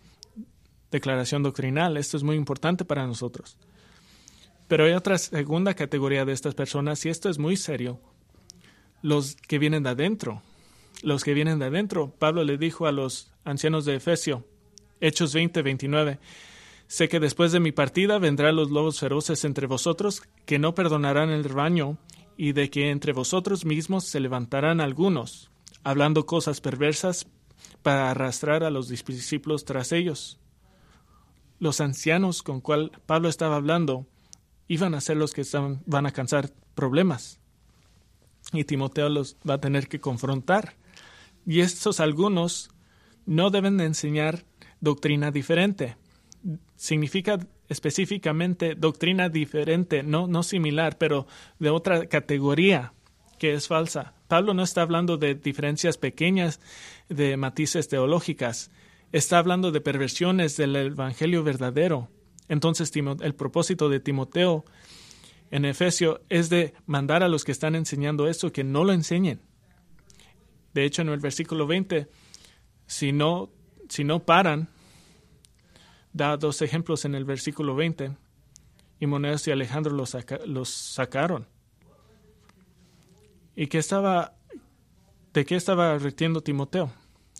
declaración 0.90 1.42
doctrinal. 1.42 1.96
Esto 1.96 2.18
es 2.18 2.22
muy 2.22 2.36
importante 2.36 2.84
para 2.84 3.06
nosotros. 3.06 3.56
Pero 4.72 4.86
hay 4.86 4.92
otra 4.92 5.18
segunda 5.18 5.74
categoría 5.74 6.24
de 6.24 6.32
estas 6.32 6.54
personas, 6.54 7.04
y 7.04 7.10
esto 7.10 7.28
es 7.28 7.38
muy 7.38 7.58
serio, 7.58 8.00
los 9.02 9.36
que 9.36 9.58
vienen 9.58 9.82
de 9.82 9.90
adentro. 9.90 10.40
Los 11.02 11.24
que 11.24 11.34
vienen 11.34 11.58
de 11.58 11.66
adentro. 11.66 12.14
Pablo 12.18 12.42
le 12.42 12.56
dijo 12.56 12.86
a 12.86 12.92
los 12.92 13.30
ancianos 13.44 13.84
de 13.84 13.96
Efesio, 13.96 14.46
Hechos 14.98 15.34
20, 15.34 15.60
29, 15.60 16.20
Sé 16.86 17.10
que 17.10 17.20
después 17.20 17.52
de 17.52 17.60
mi 17.60 17.70
partida 17.70 18.18
vendrán 18.18 18.56
los 18.56 18.70
lobos 18.70 18.98
feroces 18.98 19.44
entre 19.44 19.66
vosotros, 19.66 20.22
que 20.46 20.58
no 20.58 20.74
perdonarán 20.74 21.28
el 21.28 21.44
rebaño, 21.44 21.98
y 22.38 22.52
de 22.52 22.70
que 22.70 22.88
entre 22.88 23.12
vosotros 23.12 23.66
mismos 23.66 24.06
se 24.06 24.20
levantarán 24.20 24.80
algunos, 24.80 25.50
hablando 25.84 26.24
cosas 26.24 26.62
perversas 26.62 27.26
para 27.82 28.10
arrastrar 28.10 28.64
a 28.64 28.70
los 28.70 28.88
discípulos 28.88 29.66
tras 29.66 29.92
ellos. 29.92 30.40
Los 31.58 31.82
ancianos 31.82 32.42
con 32.42 32.62
cual 32.62 32.90
Pablo 33.04 33.28
estaba 33.28 33.56
hablando 33.56 34.06
iban 34.68 34.94
a 34.94 35.00
ser 35.00 35.16
los 35.16 35.32
que 35.32 35.44
van 35.86 36.06
a 36.06 36.12
causar 36.12 36.50
problemas. 36.74 37.40
Y 38.52 38.64
Timoteo 38.64 39.08
los 39.08 39.36
va 39.48 39.54
a 39.54 39.60
tener 39.60 39.88
que 39.88 40.00
confrontar. 40.00 40.74
Y 41.46 41.60
estos 41.60 42.00
algunos 42.00 42.70
no 43.26 43.50
deben 43.50 43.76
de 43.78 43.84
enseñar 43.84 44.44
doctrina 44.80 45.30
diferente 45.30 45.96
significa 46.76 47.38
específicamente 47.68 48.74
doctrina 48.74 49.28
diferente, 49.28 50.02
no, 50.02 50.26
no 50.26 50.42
similar, 50.42 50.98
pero 50.98 51.26
de 51.58 51.70
otra 51.70 52.06
categoría 52.06 52.92
que 53.38 53.54
es 53.54 53.68
falsa. 53.68 54.14
Pablo 54.28 54.54
no 54.54 54.62
está 54.62 54.82
hablando 54.82 55.16
de 55.16 55.34
diferencias 55.34 55.96
pequeñas 55.96 56.60
de 57.08 57.36
matices 57.36 57.88
teológicas, 57.88 58.70
está 59.12 59.38
hablando 59.38 59.70
de 59.70 59.80
perversiones 59.80 60.56
del 60.56 60.74
Evangelio 60.76 61.42
verdadero. 61.44 62.08
Entonces 62.52 62.92
el 62.94 63.34
propósito 63.34 63.88
de 63.88 63.98
Timoteo 63.98 64.66
en 65.50 65.64
Efesio 65.64 66.20
es 66.28 66.50
de 66.50 66.74
mandar 66.84 67.22
a 67.22 67.28
los 67.28 67.44
que 67.46 67.52
están 67.52 67.74
enseñando 67.74 68.28
eso 68.28 68.52
que 68.52 68.62
no 68.62 68.84
lo 68.84 68.92
enseñen. 68.92 69.40
De 70.74 70.84
hecho, 70.84 71.00
en 71.00 71.08
el 71.08 71.18
versículo 71.18 71.66
20, 71.66 72.10
si 72.86 73.10
no, 73.10 73.48
si 73.88 74.04
no 74.04 74.26
paran, 74.26 74.68
da 76.12 76.36
dos 76.36 76.60
ejemplos 76.60 77.06
en 77.06 77.14
el 77.14 77.24
versículo 77.24 77.74
20. 77.74 78.18
Y 79.00 79.06
Monedas 79.06 79.48
y 79.48 79.50
Alejandro 79.50 79.94
los, 79.94 80.14
los 80.44 80.68
sacaron. 80.68 81.48
¿Y 83.56 83.68
qué 83.68 83.78
estaba, 83.78 84.36
de 85.32 85.46
qué 85.46 85.56
estaba 85.56 85.96
retiendo 85.96 86.42
Timoteo? 86.42 86.92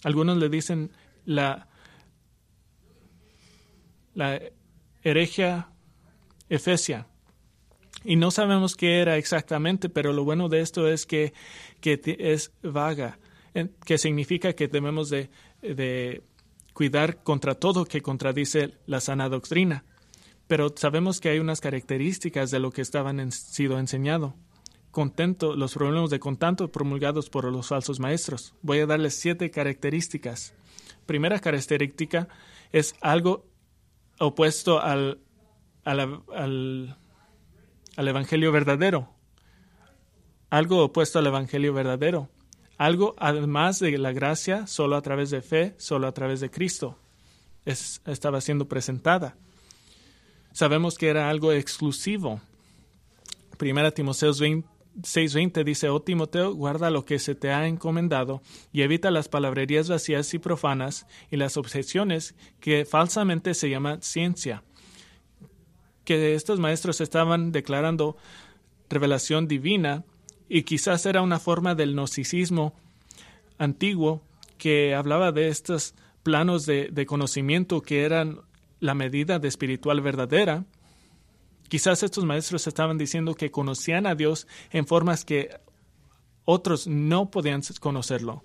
Algunos 0.05 0.39
le 0.39 0.49
dicen 0.49 0.91
la, 1.27 1.69
la 4.15 4.41
heregia 5.03 5.69
efesia. 6.49 7.07
Y 8.05 8.17
no 8.17 8.31
sabemos 8.31 8.77
qué 8.77 9.01
era 9.01 9.17
exactamente, 9.17 9.89
pero 9.89 10.13
lo 10.13 10.25
bueno 10.25 10.49
de 10.49 10.61
esto 10.61 10.89
es 10.89 11.07
que, 11.07 11.33
que 11.81 12.01
es 12.19 12.53
vaga, 12.63 13.19
que 13.85 13.99
significa 13.99 14.55
que 14.55 14.69
debemos 14.69 15.09
de, 15.09 15.31
de 15.61 16.23
cuidar 16.73 17.23
contra 17.23 17.55
todo 17.55 17.85
que 17.85 18.03
contradice 18.03 18.75
la 18.87 19.01
sana 19.01 19.29
doctrina. 19.29 19.85
Pero 20.49 20.75
sabemos 20.77 21.21
que 21.21 21.29
hay 21.31 21.39
unas 21.39 21.61
características 21.61 22.51
de 22.51 22.59
lo 22.59 22.73
que 22.73 22.83
estaban 22.83 23.31
sido 23.31 23.79
enseñado. 23.79 24.35
Contento, 24.91 25.57
los 25.57 25.75
problemas 25.75 26.11
de 26.11 26.21
contento 26.21 26.71
promulgados 26.71 27.31
por 27.31 27.51
los 27.51 27.69
falsos 27.69 28.01
maestros. 28.01 28.55
Voy 28.61 28.81
a 28.81 28.87
darles 28.87 29.15
siete 29.15 29.51
características. 29.51 30.55
Primera 31.07 31.39
característica 31.39 32.29
es 32.73 32.95
algo 33.01 33.47
opuesto 34.25 34.81
al, 34.81 35.21
al, 35.85 36.97
al 37.97 38.09
Evangelio 38.09 38.53
verdadero. 38.53 39.09
Algo 40.51 40.85
opuesto 40.85 41.19
al 41.19 41.27
Evangelio 41.27 41.73
verdadero 41.73 42.29
algo 42.83 43.15
además 43.19 43.79
de 43.79 43.97
la 43.97 44.13
gracia, 44.13 44.67
solo 44.67 44.97
a 44.97 45.03
través 45.03 45.31
de 45.31 45.41
fe, 45.41 45.75
solo 45.79 46.09
a 46.09 46.13
través 46.13 46.41
de 46.41 46.51
Cristo, 46.51 46.99
estaba 47.65 48.41
siendo 48.41 48.67
presentada. 48.67 49.37
Sabemos 50.53 50.99
que 50.99 51.09
era 51.09 51.31
algo 51.31 51.53
exclusivo. 51.53 52.41
Primera 53.57 53.93
Timoteo 53.93 54.33
6:20 55.01 55.65
dice, 55.65 55.89
oh 55.89 56.01
Timoteo, 56.01 56.55
guarda 56.55 56.91
lo 56.91 57.05
que 57.05 57.19
se 57.19 57.35
te 57.35 57.51
ha 57.51 57.67
encomendado 57.67 58.43
y 58.73 58.83
evita 58.83 59.11
las 59.11 59.29
palabrerías 59.29 59.89
vacías 59.89 60.33
y 60.35 60.39
profanas 60.39 61.07
y 61.31 61.37
las 61.37 61.57
objeciones 61.57 62.35
que 62.61 62.85
falsamente 62.85 63.55
se 63.55 63.71
llaman 63.71 64.03
ciencia. 64.03 64.63
Que 66.05 66.35
estos 66.35 66.59
maestros 66.59 67.01
estaban 67.01 67.53
declarando 67.53 68.17
revelación 68.91 69.49
divina 69.49 70.05
y 70.49 70.65
quizás 70.65 71.07
era 71.07 71.23
una 71.23 71.39
forma 71.39 71.75
del 71.75 71.95
gnosticismo 71.95 72.75
antiguo 73.59 74.23
que 74.59 74.95
hablaba 74.95 75.33
de 75.33 75.49
estos 75.49 75.95
planos 76.23 76.67
de, 76.67 77.07
conocimiento 77.07 77.81
que 77.83 78.05
eran 78.05 78.41
la 78.81 78.95
medida 78.95 79.39
de 79.39 79.49
espiritual 79.49 80.01
verdadera. 80.01 80.65
Quizás 81.69 82.03
estos 82.03 82.25
maestros 82.25 82.67
estaban 82.67 82.99
diciendo 82.99 83.35
que 83.35 83.51
conocían 83.51 84.07
a 84.07 84.15
Dios 84.15 84.47
en 84.71 84.87
formas 84.87 85.25
que 85.25 85.51
otros 86.45 86.87
no 86.87 87.31
podían 87.31 87.63
conocerlo. 87.81 88.45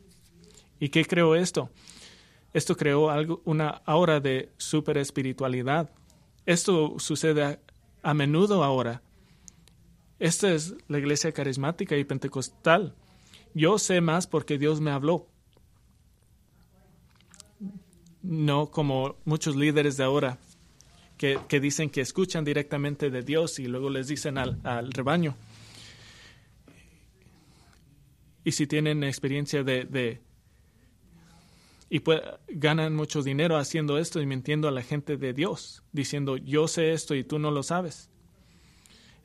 ¿Y 0.79 0.89
qué 0.89 1.05
creó 1.05 1.35
esto? 1.35 1.69
Esto 2.53 2.75
creó 2.75 3.09
algo, 3.09 3.41
una 3.45 3.81
aura 3.85 4.19
de 4.19 4.51
super 4.57 4.97
espiritualidad. 4.97 5.91
Esto 6.45 6.95
sucede 6.99 7.59
a 8.01 8.13
menudo 8.13 8.63
ahora. 8.63 9.01
Esta 10.19 10.51
es 10.51 10.75
la 10.87 10.97
iglesia 10.97 11.31
carismática 11.31 11.97
y 11.97 12.03
pentecostal. 12.03 12.95
Yo 13.53 13.77
sé 13.77 14.01
más 14.01 14.27
porque 14.27 14.57
Dios 14.57 14.79
me 14.79 14.91
habló. 14.91 15.27
no 18.27 18.71
como 18.71 19.15
muchos 19.23 19.55
líderes 19.55 19.95
de 19.95 20.03
ahora 20.03 20.37
que, 21.17 21.39
que 21.47 21.59
dicen 21.59 21.89
que 21.89 22.01
escuchan 22.01 22.45
directamente 22.45 23.09
de 23.09 23.21
Dios 23.21 23.59
y 23.59 23.67
luego 23.67 23.89
les 23.89 24.07
dicen 24.07 24.37
al, 24.37 24.59
al 24.63 24.91
rebaño. 24.91 25.35
Y 28.43 28.53
si 28.53 28.67
tienen 28.67 29.03
experiencia 29.03 29.63
de, 29.63 29.85
de 29.85 30.21
y 31.89 32.01
ganan 32.47 32.95
mucho 32.95 33.21
dinero 33.21 33.57
haciendo 33.57 33.97
esto 33.97 34.21
y 34.21 34.25
mintiendo 34.25 34.67
a 34.67 34.71
la 34.71 34.81
gente 34.81 35.17
de 35.17 35.33
Dios, 35.33 35.83
diciendo 35.91 36.37
yo 36.37 36.67
sé 36.67 36.91
esto 36.91 37.15
y 37.15 37.23
tú 37.23 37.39
no 37.39 37.51
lo 37.51 37.63
sabes. 37.63 38.09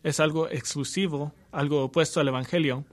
Es 0.02 0.20
algo 0.20 0.48
exclusivo, 0.48 1.34
algo 1.50 1.84
opuesto 1.84 2.20
al 2.20 2.28
Evangelio. 2.28 2.84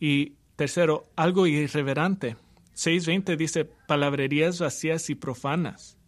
Y 0.00 0.34
tercero, 0.56 1.04
algo 1.16 1.46
irreverente. 1.46 2.36
6.20 2.74 3.36
dice 3.36 3.64
palabrerías 3.64 4.58
vacías 4.60 5.10
y 5.10 5.14
profanas. 5.14 5.98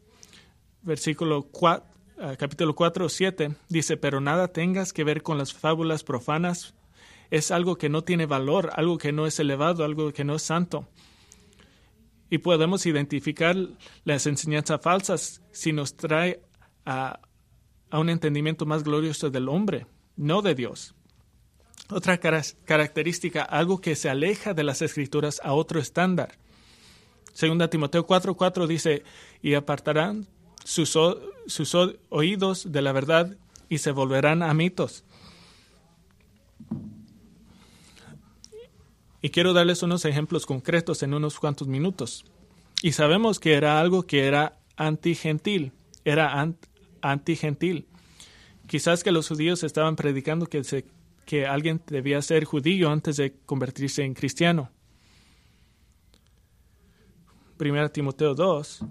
Versículo 0.82 1.42
4, 1.42 1.89
ah, 2.20 2.36
capítulo 2.36 2.74
4, 2.74 3.08
7 3.08 3.54
dice, 3.68 3.96
pero 3.96 4.20
nada 4.20 4.48
tengas 4.48 4.92
que 4.92 5.04
ver 5.04 5.22
con 5.22 5.38
las 5.38 5.52
fábulas 5.52 6.04
profanas. 6.04 6.74
Es 7.30 7.50
algo 7.50 7.76
que 7.76 7.88
no 7.88 8.02
tiene 8.02 8.26
valor, 8.26 8.70
algo 8.74 8.98
que 8.98 9.12
no 9.12 9.26
es 9.26 9.38
elevado, 9.38 9.84
algo 9.84 10.12
que 10.12 10.24
no 10.24 10.34
es 10.34 10.42
santo 10.42 10.86
y 12.30 12.38
podemos 12.38 12.86
identificar 12.86 13.56
las 14.04 14.26
enseñanzas 14.26 14.80
falsas 14.80 15.42
si 15.50 15.72
nos 15.72 15.96
trae 15.96 16.40
a, 16.86 17.20
un 17.92 18.08
entendimiento 18.08 18.64
más 18.66 18.84
glorioso 18.84 19.30
del 19.30 19.48
hombre, 19.48 19.86
no 20.16 20.40
de 20.40 20.54
Dios. 20.54 20.94
Otra 21.90 22.18
característica, 22.18 23.42
algo 23.42 23.80
que 23.80 23.96
se 23.96 24.08
aleja 24.08 24.54
de 24.54 24.62
las 24.62 24.80
escrituras 24.80 25.40
a 25.42 25.54
otro 25.54 25.80
estándar. 25.80 26.38
Segunda 27.32 27.68
Timoteo 27.68 28.06
4:4 28.06 28.68
dice, 28.68 29.02
y 29.42 29.54
apartarán 29.54 30.28
sus, 30.70 30.96
sus 31.46 31.76
oídos 32.10 32.70
de 32.70 32.80
la 32.80 32.92
verdad 32.92 33.36
y 33.68 33.78
se 33.78 33.90
volverán 33.90 34.44
a 34.44 34.54
mitos. 34.54 35.02
Y 39.20 39.30
quiero 39.30 39.52
darles 39.52 39.82
unos 39.82 40.04
ejemplos 40.04 40.46
concretos 40.46 41.02
en 41.02 41.12
unos 41.12 41.40
cuantos 41.40 41.66
minutos. 41.66 42.24
Y 42.82 42.92
sabemos 42.92 43.40
que 43.40 43.54
era 43.54 43.80
algo 43.80 44.04
que 44.04 44.28
era 44.28 44.58
antigentil, 44.76 45.72
era 46.04 46.48
antigentil. 47.02 47.88
Quizás 48.68 49.02
que 49.02 49.10
los 49.10 49.26
judíos 49.26 49.64
estaban 49.64 49.96
predicando 49.96 50.46
que, 50.46 50.84
que 51.26 51.46
alguien 51.46 51.82
debía 51.88 52.22
ser 52.22 52.44
judío 52.44 52.90
antes 52.90 53.16
de 53.16 53.34
convertirse 53.44 54.04
en 54.04 54.14
cristiano. 54.14 54.70
Primera 57.58 57.88
Timoteo 57.88 58.36
2 58.36 58.84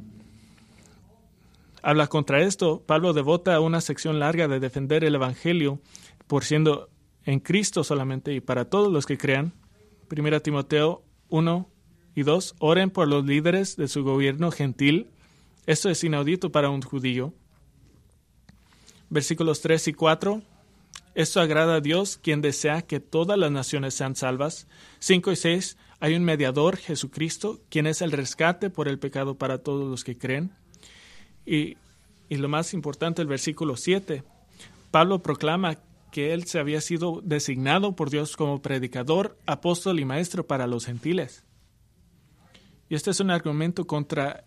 habla 1.82 2.08
contra 2.08 2.42
esto. 2.42 2.84
Pablo 2.86 3.14
devota 3.14 3.60
una 3.60 3.82
sección 3.82 4.20
larga 4.20 4.48
de 4.48 4.60
defender 4.60 5.04
el 5.04 5.16
Evangelio 5.16 5.80
por 6.28 6.44
siendo 6.44 6.90
en 7.26 7.40
Cristo 7.40 7.84
solamente 7.84 8.34
y 8.34 8.42
para 8.42 8.66
todos 8.66 8.92
los 8.92 9.06
que 9.06 9.18
crean. 9.18 9.54
Primera 10.08 10.40
Timoteo 10.40 11.04
1 11.30 11.70
y 12.16 12.24
2. 12.24 12.56
Oren 12.60 12.90
por 12.90 13.08
los 13.08 13.26
líderes 13.26 13.76
de 13.78 13.88
su 13.88 14.04
gobierno 14.04 14.52
gentil. 14.52 15.12
Esto 15.66 15.90
es 15.90 16.04
inaudito 16.04 16.52
para 16.52 16.70
un 16.70 16.82
judío. 16.82 17.34
Versículos 19.10 19.62
3 19.62 19.90
y 19.90 19.94
4. 19.94 20.42
Esto 21.16 21.42
agrada 21.42 21.76
a 21.76 21.82
Dios, 21.82 22.20
quien 22.22 22.42
desea 22.42 22.82
que 22.82 23.00
todas 23.00 23.38
las 23.38 23.52
naciones 23.52 23.94
sean 23.94 24.16
salvas. 24.16 24.68
5 25.00 25.32
y 25.32 25.36
6. 25.36 25.78
Hay 26.00 26.16
un 26.16 26.24
mediador, 26.24 26.78
Jesucristo, 26.78 27.60
quien 27.70 27.88
es 27.88 28.02
el 28.02 28.12
rescate 28.12 28.70
por 28.70 28.88
el 28.88 29.00
pecado 29.00 29.38
para 29.38 29.60
todos 29.60 29.90
los 29.90 30.04
que 30.04 30.18
creen. 30.18 30.54
Y, 31.50 31.78
y 32.30 32.36
lo 32.38 32.48
más 32.48 32.76
importante, 32.76 33.24
el 33.24 33.28
versículo 33.28 33.76
7. 33.76 34.24
Pablo 34.92 35.24
proclama 35.24 35.80
que 36.12 36.34
él 36.34 36.46
se 36.46 36.60
había 36.60 36.80
sido 36.80 37.22
designado 37.24 37.96
por 37.96 38.12
Dios 38.12 38.38
como 38.38 38.62
predicador, 38.62 39.36
apóstol 39.48 40.00
y 40.00 40.06
maestro 40.06 40.46
para 40.46 40.68
los 40.68 40.86
gentiles. 40.86 41.44
Y 42.88 42.94
este 42.94 43.10
es 43.10 43.20
un 43.20 43.32
argumento 43.32 43.88
contra 43.88 44.46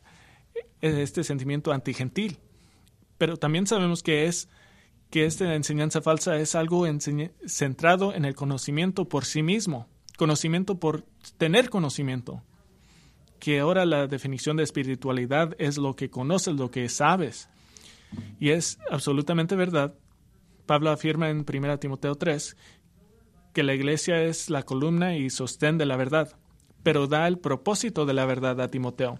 este 0.80 1.24
sentimiento 1.24 1.72
antigentil. 1.72 2.38
Pero 3.18 3.36
también 3.36 3.66
sabemos 3.66 4.04
que 4.04 4.26
es 4.26 4.48
que 5.10 5.26
esta 5.26 5.56
enseñanza 5.56 6.02
falsa 6.02 6.36
es 6.36 6.54
algo 6.54 6.86
centrado 7.46 8.14
en 8.14 8.24
el 8.24 8.36
conocimiento 8.36 9.08
por 9.08 9.24
sí 9.24 9.42
mismo, 9.42 9.88
conocimiento 10.16 10.78
por 10.78 11.04
tener 11.36 11.68
conocimiento. 11.68 12.42
Que 13.42 13.58
ahora 13.58 13.84
la 13.84 14.06
definición 14.06 14.56
de 14.56 14.62
espiritualidad 14.62 15.56
es 15.58 15.76
lo 15.76 15.96
que 15.96 16.10
conoces, 16.10 16.54
lo 16.54 16.70
que 16.70 16.88
sabes. 16.88 17.48
Y 18.38 18.50
es 18.50 18.78
absolutamente 18.88 19.56
verdad 19.56 19.94
Pablo 20.66 20.90
afirma 20.90 21.28
en 21.30 21.44
1 21.48 21.78
Timoteo 21.78 22.14
3 22.14 22.56
que 23.52 23.62
la 23.62 23.74
iglesia 23.74 24.22
es 24.22 24.48
la 24.48 24.62
columna 24.62 25.16
y 25.16 25.28
sostén 25.28 25.76
de 25.76 25.84
la 25.84 25.96
verdad, 25.96 26.34
pero 26.82 27.06
da 27.06 27.28
el 27.28 27.38
propósito 27.38 28.06
de 28.06 28.14
la 28.14 28.24
verdad 28.24 28.58
a 28.60 28.68
Timoteo. 28.68 29.18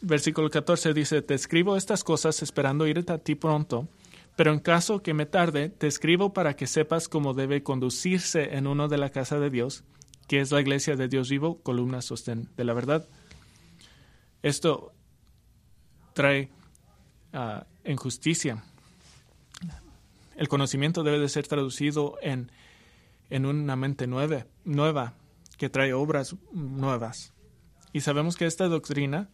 Versículo 0.00 0.48
14 0.48 0.94
dice, 0.94 1.20
Te 1.20 1.34
escribo 1.34 1.76
estas 1.76 2.02
cosas 2.02 2.42
esperando 2.42 2.86
irte 2.86 3.12
a 3.12 3.18
ti 3.18 3.34
pronto, 3.34 3.88
pero 4.36 4.52
en 4.52 4.60
caso 4.60 5.02
que 5.02 5.12
me 5.12 5.26
tarde, 5.26 5.68
te 5.68 5.86
escribo 5.86 6.32
para 6.32 6.56
que 6.56 6.66
sepas 6.66 7.08
cómo 7.08 7.34
debe 7.34 7.62
conducirse 7.62 8.56
en 8.56 8.66
uno 8.66 8.88
de 8.88 8.96
la 8.96 9.10
casa 9.10 9.38
de 9.38 9.50
Dios, 9.50 9.84
que 10.30 10.38
es 10.38 10.52
la 10.52 10.60
iglesia 10.60 10.94
de 10.94 11.08
Dios 11.08 11.28
vivo, 11.28 11.60
columna 11.60 12.02
sostén 12.02 12.48
de 12.56 12.62
la 12.62 12.72
verdad. 12.72 13.08
Esto 14.42 14.92
trae 16.14 16.50
uh, 17.34 17.64
injusticia 17.84 18.62
el 20.40 20.48
conocimiento 20.48 21.02
debe 21.02 21.18
de 21.18 21.28
ser 21.28 21.46
traducido 21.46 22.16
en, 22.22 22.50
en 23.28 23.44
una 23.44 23.76
mente 23.76 24.06
nueva, 24.06 24.46
nueva, 24.64 25.12
que 25.58 25.68
trae 25.68 25.92
obras 25.92 26.34
nuevas. 26.50 27.34
Y 27.92 28.00
sabemos 28.00 28.36
que 28.36 28.46
esta 28.46 28.66
doctrina 28.66 29.28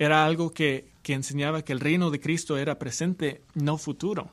era 0.00 0.26
algo 0.26 0.52
que, 0.52 0.90
que 1.04 1.12
enseñaba 1.12 1.62
que 1.62 1.72
el 1.72 1.78
reino 1.78 2.10
de 2.10 2.18
Cristo 2.18 2.58
era 2.58 2.80
presente, 2.80 3.44
no 3.54 3.78
futuro, 3.78 4.32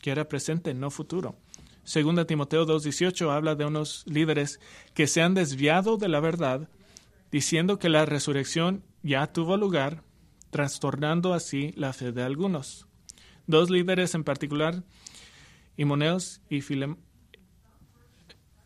que 0.00 0.12
era 0.12 0.28
presente, 0.28 0.72
no 0.72 0.90
futuro. 0.90 1.36
Segunda 1.84 2.26
Timoteo 2.26 2.66
2.18 2.66 3.30
habla 3.30 3.54
de 3.54 3.64
unos 3.64 4.04
líderes 4.06 4.60
que 4.94 5.06
se 5.06 5.22
han 5.22 5.34
desviado 5.34 5.96
de 5.96 6.08
la 6.08 6.20
verdad, 6.20 6.68
diciendo 7.30 7.78
que 7.78 7.88
la 7.88 8.06
resurrección 8.06 8.84
ya 9.02 9.26
tuvo 9.26 9.56
lugar, 9.56 10.02
trastornando 10.50 11.32
así 11.32 11.72
la 11.76 11.92
fe 11.92 12.12
de 12.12 12.22
algunos. 12.22 12.86
Dos 13.46 13.70
líderes 13.70 14.14
en 14.14 14.24
particular, 14.24 14.84
Imoneos 15.76 16.42
y 16.48 16.60
Filem, 16.60 16.96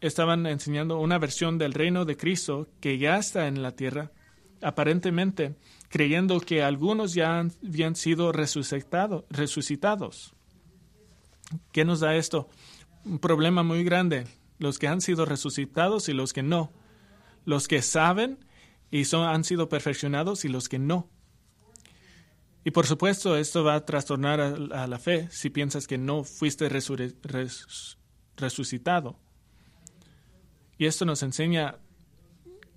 estaban 0.01 0.47
enseñando 0.47 0.99
una 0.99 1.19
versión 1.19 1.57
del 1.57 1.73
reino 1.73 2.05
de 2.05 2.17
Cristo 2.17 2.69
que 2.81 2.99
ya 2.99 3.17
está 3.17 3.47
en 3.47 3.63
la 3.63 3.73
tierra, 3.73 4.13
aparentemente 4.61 5.55
creyendo 5.89 6.41
que 6.41 6.63
algunos 6.63 7.15
ya 7.15 7.39
habían 7.39 7.97
sido 7.97 8.33
resucitado, 8.33 9.25
resucitados. 9.31 10.35
¿Qué 11.73 11.85
nos 11.85 12.01
da 12.01 12.17
esto? 12.17 12.49
Un 13.05 13.19
problema 13.19 13.63
muy 13.63 13.85
grande. 13.85 14.27
Los 14.59 14.79
que 14.79 14.89
han 14.89 15.01
sido 15.01 15.25
resucitados 15.25 16.09
y 16.09 16.13
los 16.13 16.33
que 16.33 16.43
no. 16.43 16.73
Los 17.45 17.69
que 17.69 17.83
saben 17.83 18.39
y 18.91 19.05
son, 19.05 19.29
han 19.29 19.45
sido 19.45 19.69
perfeccionados 19.69 20.45
y 20.45 20.49
los 20.49 20.69
que 20.69 20.79
no. 20.79 21.11
Y 22.65 22.71
por 22.71 22.87
supuesto, 22.87 23.37
esto 23.37 23.63
va 23.63 23.75
a 23.75 23.85
trastornar 23.85 24.41
a, 24.41 24.87
la 24.87 24.99
fe 24.99 25.29
si 25.31 25.51
piensas 25.51 25.87
que 25.87 25.99
no 25.99 26.25
fuiste 26.25 26.71
resucitado. 28.37 29.19
Y 30.79 30.87
esto 30.87 31.05
nos 31.05 31.23
enseña, 31.23 31.79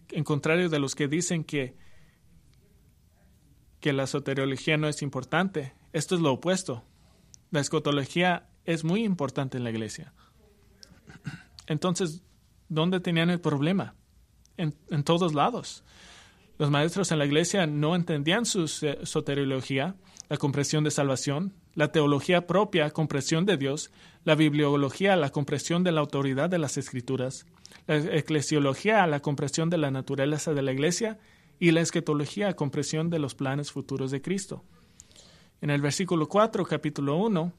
en 0.09 0.25
contrario 0.25 0.67
de 0.67 0.79
los 0.79 0.93
que 0.93 1.07
dicen 1.07 1.45
que, 1.45 1.77
que 3.79 3.93
la 3.93 4.07
soteriología 4.07 4.75
no 4.75 4.89
es 4.89 5.01
importante, 5.01 5.73
esto 5.93 6.15
es 6.15 6.21
lo 6.21 6.33
opuesto. 6.33 6.83
La 7.49 7.61
escotología 7.61 8.49
es 8.67 8.83
muy 8.83 9.03
importante 9.03 9.57
en 9.57 9.63
la 9.63 9.71
iglesia. 9.71 10.13
Entonces, 11.65 12.21
¿dónde 12.69 12.99
tenían 12.99 13.31
el 13.31 13.39
problema? 13.39 13.95
En, 14.57 15.03
todos 15.03 15.33
lados. 15.33 15.83
Los 16.57 16.69
maestros 16.69 17.11
en 17.11 17.19
la 17.19 17.25
iglesia 17.25 17.65
no 17.65 17.95
entendían 17.95 18.45
su 18.45 18.67
soteriología, 18.67 19.95
la 20.29 20.37
comprensión 20.37 20.83
de 20.83 20.91
salvación, 20.91 21.53
la 21.75 21.91
teología 21.91 22.47
propia, 22.47 22.89
comprensión 22.89 23.45
de 23.45 23.55
Dios, 23.55 23.91
la 24.25 24.35
bibliología, 24.35 25.15
la 25.15 25.29
comprensión 25.29 25.83
de 25.83 25.91
la 25.91 26.01
autoridad 26.01 26.49
de 26.49 26.57
las 26.57 26.77
escrituras, 26.77 27.45
la 27.85 27.97
eclesiología, 27.97 29.05
la 29.07 29.21
comprensión 29.21 29.69
de 29.69 29.77
la 29.77 29.91
naturaleza 29.91 30.53
de 30.53 30.63
la 30.63 30.73
iglesia 30.73 31.19
y 31.59 31.71
la 31.71 31.81
esquetología, 31.81 32.55
comprensión 32.55 33.09
de 33.09 33.19
los 33.19 33.35
planes 33.35 33.71
futuros 33.71 34.11
de 34.11 34.21
Cristo. 34.21 34.65
En 35.61 35.69
el 35.69 35.81
versículo 35.81 36.27
4, 36.27 36.65
capítulo 36.65 37.17
1, 37.17 37.53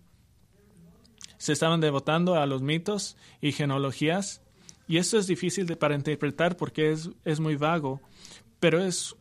se 1.49 1.55
estaban 1.55 1.81
devotando 1.81 2.35
a 2.35 2.45
los 2.45 2.61
mitos 2.61 3.17
y 3.41 3.53
genealogías, 3.53 4.43
y 4.87 4.99
esto 4.99 5.17
es 5.17 5.27
difícil 5.27 5.65
de, 5.65 5.77
para 5.77 5.95
interpretar 5.95 6.59
porque 6.59 6.93
es, 6.93 7.09
es 7.25 7.41
muy 7.41 7.57
vago, 7.57 8.03
pero 8.61 8.85
es, 8.85 9.17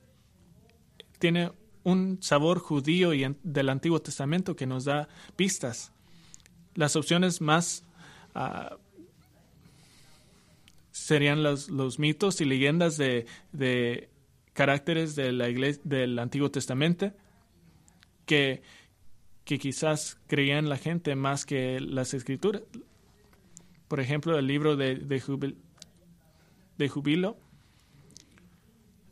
tiene 1.20 1.54
un 1.86 2.18
sabor 2.22 2.60
judío 2.60 3.14
y 3.14 3.34
del 3.44 3.70
Antiguo 3.70 4.02
Testamento 4.02 4.58
que 4.58 4.68
nos 4.68 4.84
da 4.84 5.08
pistas. 5.38 5.94
Las 6.76 6.98
opciones 6.98 7.40
más 7.40 7.86
uh, 8.36 8.76
serían 10.92 11.44
los, 11.44 11.70
los, 11.70 11.98
mitos 11.98 12.42
y 12.42 12.46
leyendas 12.46 12.98
de, 12.98 13.26
de 13.54 14.10
caracteres 14.52 15.16
de 15.16 15.32
la 15.32 15.48
iglesia, 15.48 15.82
del 15.86 16.20
Antiguo 16.20 16.52
Testamento 16.52 17.14
que, 18.26 18.64
que 19.48 19.60
quizás 19.60 20.20
creían 20.28 20.68
la 20.68 20.76
gente 20.76 21.16
más 21.16 21.46
que 21.46 21.80
las 21.80 22.14
escrituras. 22.14 22.64
Por 23.88 24.02
ejemplo, 24.02 24.38
el 24.38 24.46
libro 24.46 24.76
de, 24.76 24.96
de, 24.96 25.22
jubil, 25.22 25.58
de 26.78 26.90
Jubilo 26.90 27.38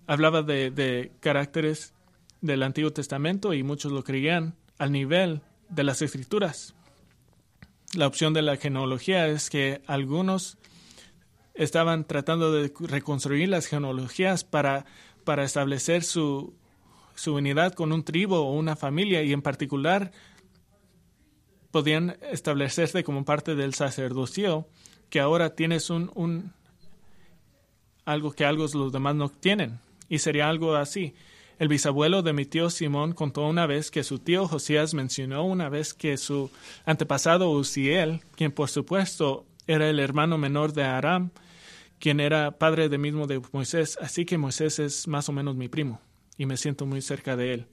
hablaba 0.08 0.44
de, 0.44 0.72
de 0.72 1.14
caracteres 1.22 1.94
del 2.42 2.64
Antiguo 2.64 2.92
Testamento 2.92 3.54
y 3.54 3.64
muchos 3.64 3.94
lo 3.94 4.04
creían 4.04 4.56
al 4.78 4.92
nivel 4.92 5.42
de 5.70 5.86
las 5.86 6.02
escrituras. 6.02 6.76
La 7.94 8.06
opción 8.06 8.34
de 8.34 8.42
la 8.42 8.58
genealogía 8.58 9.28
es 9.28 9.50
que 9.50 9.82
algunos 9.88 10.58
estaban 11.54 12.04
tratando 12.04 12.52
de 12.52 12.74
reconstruir 12.82 13.48
las 13.48 13.68
genealogías 13.68 14.44
para, 14.44 14.86
para 15.24 15.46
establecer 15.46 16.04
su, 16.04 16.54
su 17.16 17.34
unidad 17.34 17.74
con 17.74 17.92
un 17.92 18.04
tribu 18.04 18.36
o 18.36 18.52
una 18.52 18.76
familia 18.76 19.24
y 19.24 19.34
en 19.34 19.42
particular 19.42 20.12
podían 21.72 22.18
establecerse 22.32 23.04
como 23.04 23.26
parte 23.26 23.56
del 23.56 23.74
sacerdocio 23.74 24.68
que 25.10 25.20
ahora 25.20 25.56
tienes 25.56 25.90
un, 25.90 26.12
un 26.16 26.54
algo 28.06 28.32
que 28.32 28.46
algo 28.46 28.66
los 28.74 28.92
demás 28.92 29.16
no 29.16 29.30
tienen. 29.30 29.80
Y 30.08 30.20
sería 30.20 30.48
algo 30.48 30.76
así. 30.76 31.16
El 31.58 31.68
bisabuelo 31.68 32.22
de 32.22 32.34
mi 32.34 32.46
tío 32.46 32.70
Simón 32.70 33.14
contó 33.14 33.48
una 33.48 33.66
vez 33.66 33.90
que 33.90 34.04
su 34.04 34.20
tío 34.20 34.48
Josías 34.48 34.94
mencionó 34.94 35.44
una 35.46 35.70
vez 35.70 35.94
que 35.94 36.18
su 36.18 36.52
antepasado 36.86 37.50
Uziel, 37.50 38.22
quien 38.36 38.52
por 38.52 38.70
supuesto 38.70 39.46
era 39.66 39.90
el 39.90 40.00
hermano 40.00 40.38
menor 40.38 40.74
de 40.74 40.84
Aram, 40.84 41.32
quien 41.98 42.20
era 42.20 42.58
padre 42.58 42.90
de 42.90 42.98
mismo 42.98 43.26
de 43.26 43.42
Moisés, 43.54 43.98
así 44.02 44.26
que 44.26 44.38
Moisés 44.38 44.80
es 44.80 45.08
más 45.08 45.30
o 45.30 45.32
menos 45.32 45.56
mi 45.56 45.70
primo 45.70 46.02
y 46.38 46.46
me 46.46 46.58
siento 46.58 46.86
muy 46.86 47.02
cerca 47.02 47.36
de 47.36 47.54
él. 47.54 47.68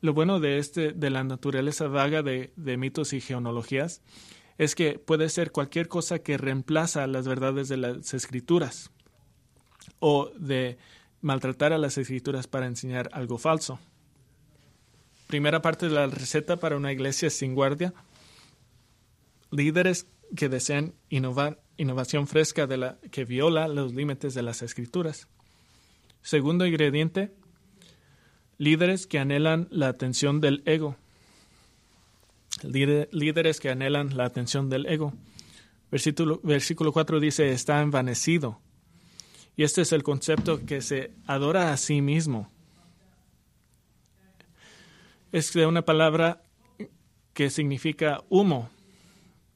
Lo 0.00 0.12
bueno 0.12 0.38
de 0.38 0.58
este, 0.58 0.92
de 0.92 1.10
la 1.10 1.24
naturaleza 1.24 1.88
vaga 1.88 2.22
de, 2.22 2.52
mitos 2.76 3.14
y 3.14 3.20
genealogías, 3.20 4.02
es 4.58 4.74
que 4.74 4.98
puede 4.98 5.28
ser 5.30 5.50
cualquier 5.50 5.88
cosa 5.88 6.18
que 6.18 6.36
reemplaza 6.36 7.06
las 7.06 7.26
verdades 7.26 7.68
de 7.68 7.78
las 7.78 8.12
escrituras 8.12 8.90
o 10.00 10.30
de 10.38 10.76
maltratar 11.22 11.72
a 11.72 11.78
las 11.78 11.96
escrituras 11.96 12.46
para 12.46 12.66
enseñar 12.66 13.08
algo 13.12 13.38
falso. 13.38 13.80
Primera 15.26 15.62
parte 15.62 15.88
de 15.88 15.94
la 15.94 16.06
receta 16.06 16.58
para 16.58 16.76
una 16.76 16.92
iglesia 16.92 17.30
sin 17.30 17.54
guardia. 17.54 17.94
Líderes 19.50 20.06
que 20.36 20.50
desean 20.50 20.94
innovar, 21.08 21.62
innovación 21.78 22.26
fresca 22.26 22.66
de 22.66 22.76
la, 22.76 22.98
que 23.10 23.24
viola 23.24 23.68
los 23.68 23.94
límites 23.94 24.34
de 24.34 24.42
las 24.42 24.60
escrituras. 24.60 25.28
Segundo 26.24 26.64
ingrediente, 26.64 27.34
líderes 28.56 29.06
que 29.06 29.18
anhelan 29.18 29.68
la 29.70 29.88
atención 29.88 30.40
del 30.40 30.62
ego. 30.64 30.96
líderes 32.62 33.60
que 33.60 33.68
anhelan 33.68 34.16
la 34.16 34.24
atención 34.24 34.70
del 34.70 34.86
ego. 34.86 35.12
Versículo, 35.90 36.40
versículo 36.42 36.92
4 36.92 37.20
dice, 37.20 37.52
está 37.52 37.82
envanecido. 37.82 38.58
Y 39.54 39.64
este 39.64 39.82
es 39.82 39.92
el 39.92 40.02
concepto 40.02 40.64
que 40.64 40.80
se 40.80 41.12
adora 41.26 41.74
a 41.74 41.76
sí 41.76 42.00
mismo. 42.00 42.50
Es 45.30 45.52
de 45.52 45.66
una 45.66 45.82
palabra 45.82 46.42
que 47.34 47.50
significa 47.50 48.24
humo. 48.30 48.70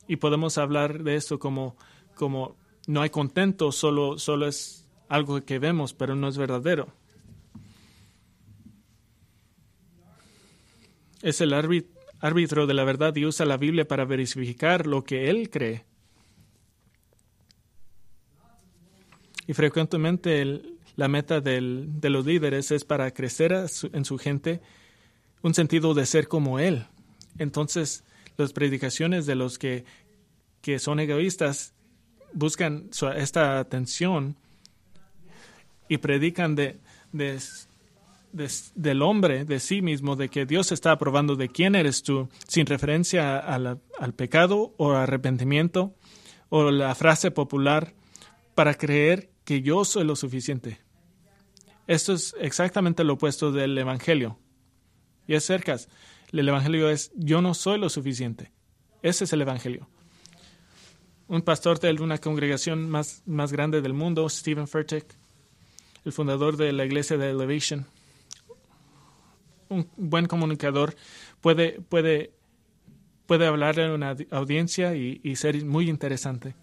Y 0.06 0.16
podemos 0.16 0.58
hablar 0.58 1.02
de 1.02 1.16
esto 1.16 1.38
como, 1.38 1.78
como 2.14 2.56
no 2.86 3.00
hay 3.00 3.08
contento, 3.08 3.72
solo, 3.72 4.18
solo 4.18 4.46
es 4.46 4.84
algo 5.08 5.44
que 5.44 5.58
vemos, 5.58 5.94
pero 5.94 6.14
no 6.14 6.28
es 6.28 6.36
verdadero. 6.36 6.92
Es 11.22 11.40
el 11.40 11.52
árbitro 11.52 12.66
de 12.66 12.74
la 12.74 12.84
verdad 12.84 13.14
y 13.16 13.26
usa 13.26 13.46
la 13.46 13.56
Biblia 13.56 13.86
para 13.86 14.04
verificar 14.04 14.86
lo 14.86 15.04
que 15.04 15.30
él 15.30 15.50
cree. 15.50 15.84
Y 19.46 19.54
frecuentemente 19.54 20.62
la 20.96 21.08
meta 21.08 21.40
del, 21.40 22.00
de 22.00 22.10
los 22.10 22.26
líderes 22.26 22.70
es 22.70 22.84
para 22.84 23.12
crecer 23.12 23.52
en 23.92 24.04
su 24.04 24.18
gente 24.18 24.60
un 25.42 25.54
sentido 25.54 25.94
de 25.94 26.06
ser 26.06 26.28
como 26.28 26.58
Él. 26.58 26.86
Entonces, 27.38 28.04
las 28.36 28.52
predicaciones 28.52 29.24
de 29.24 29.36
los 29.36 29.58
que, 29.58 29.84
que 30.60 30.78
son 30.78 31.00
egoístas 31.00 31.72
buscan 32.32 32.90
esta 33.16 33.58
atención 33.58 34.36
y 35.88 35.98
predican 35.98 36.54
de, 36.54 36.78
de, 37.12 37.38
del 38.74 39.02
hombre, 39.02 39.44
de 39.44 39.60
sí 39.60 39.82
mismo, 39.82 40.16
de 40.16 40.28
que 40.28 40.46
Dios 40.46 40.72
está 40.72 40.92
aprobando 40.92 41.36
de 41.36 41.48
quién 41.48 41.74
eres 41.74 42.02
tú, 42.02 42.28
sin 42.46 42.66
referencia 42.66 43.38
al 43.38 44.14
pecado 44.14 44.74
o 44.76 44.92
arrepentimiento, 44.92 45.94
o 46.50 46.70
la 46.70 46.94
frase 46.94 47.30
popular, 47.30 47.94
para 48.54 48.74
creer 48.74 49.30
que 49.44 49.62
yo 49.62 49.84
soy 49.84 50.04
lo 50.04 50.16
suficiente. 50.16 50.78
Esto 51.86 52.12
es 52.12 52.36
exactamente 52.38 53.02
lo 53.02 53.14
opuesto 53.14 53.50
del 53.50 53.76
Evangelio. 53.78 54.38
Y 55.26 55.34
es 55.34 55.44
cerca. 55.44 55.76
El 56.32 56.48
Evangelio 56.48 56.90
es 56.90 57.10
yo 57.14 57.40
no 57.40 57.54
soy 57.54 57.78
lo 57.78 57.88
suficiente. 57.88 58.52
Ese 59.02 59.24
es 59.24 59.32
el 59.32 59.40
Evangelio. 59.40 59.88
Un 61.28 61.42
pastor 61.42 61.78
de 61.78 61.92
una 61.92 62.18
congregación 62.18 62.90
más, 62.90 63.22
más 63.26 63.52
grande 63.52 63.80
del 63.80 63.94
mundo, 63.94 64.28
Stephen 64.28 64.68
Furtick, 64.68 65.16
el 66.08 66.12
fundador 66.12 66.56
de 66.56 66.72
la 66.72 66.86
iglesia 66.86 67.18
de 67.18 67.30
Elevation, 67.30 67.86
un 69.68 69.88
buen 69.96 70.26
comunicador, 70.26 70.96
puede, 71.42 71.82
puede, 71.82 72.32
puede 73.26 73.46
hablar 73.46 73.78
a 73.78 73.94
una 73.94 74.16
audiencia 74.30 74.96
y, 74.96 75.36
ser 75.36 75.62
muy 75.64 75.88
interesante 75.88 76.54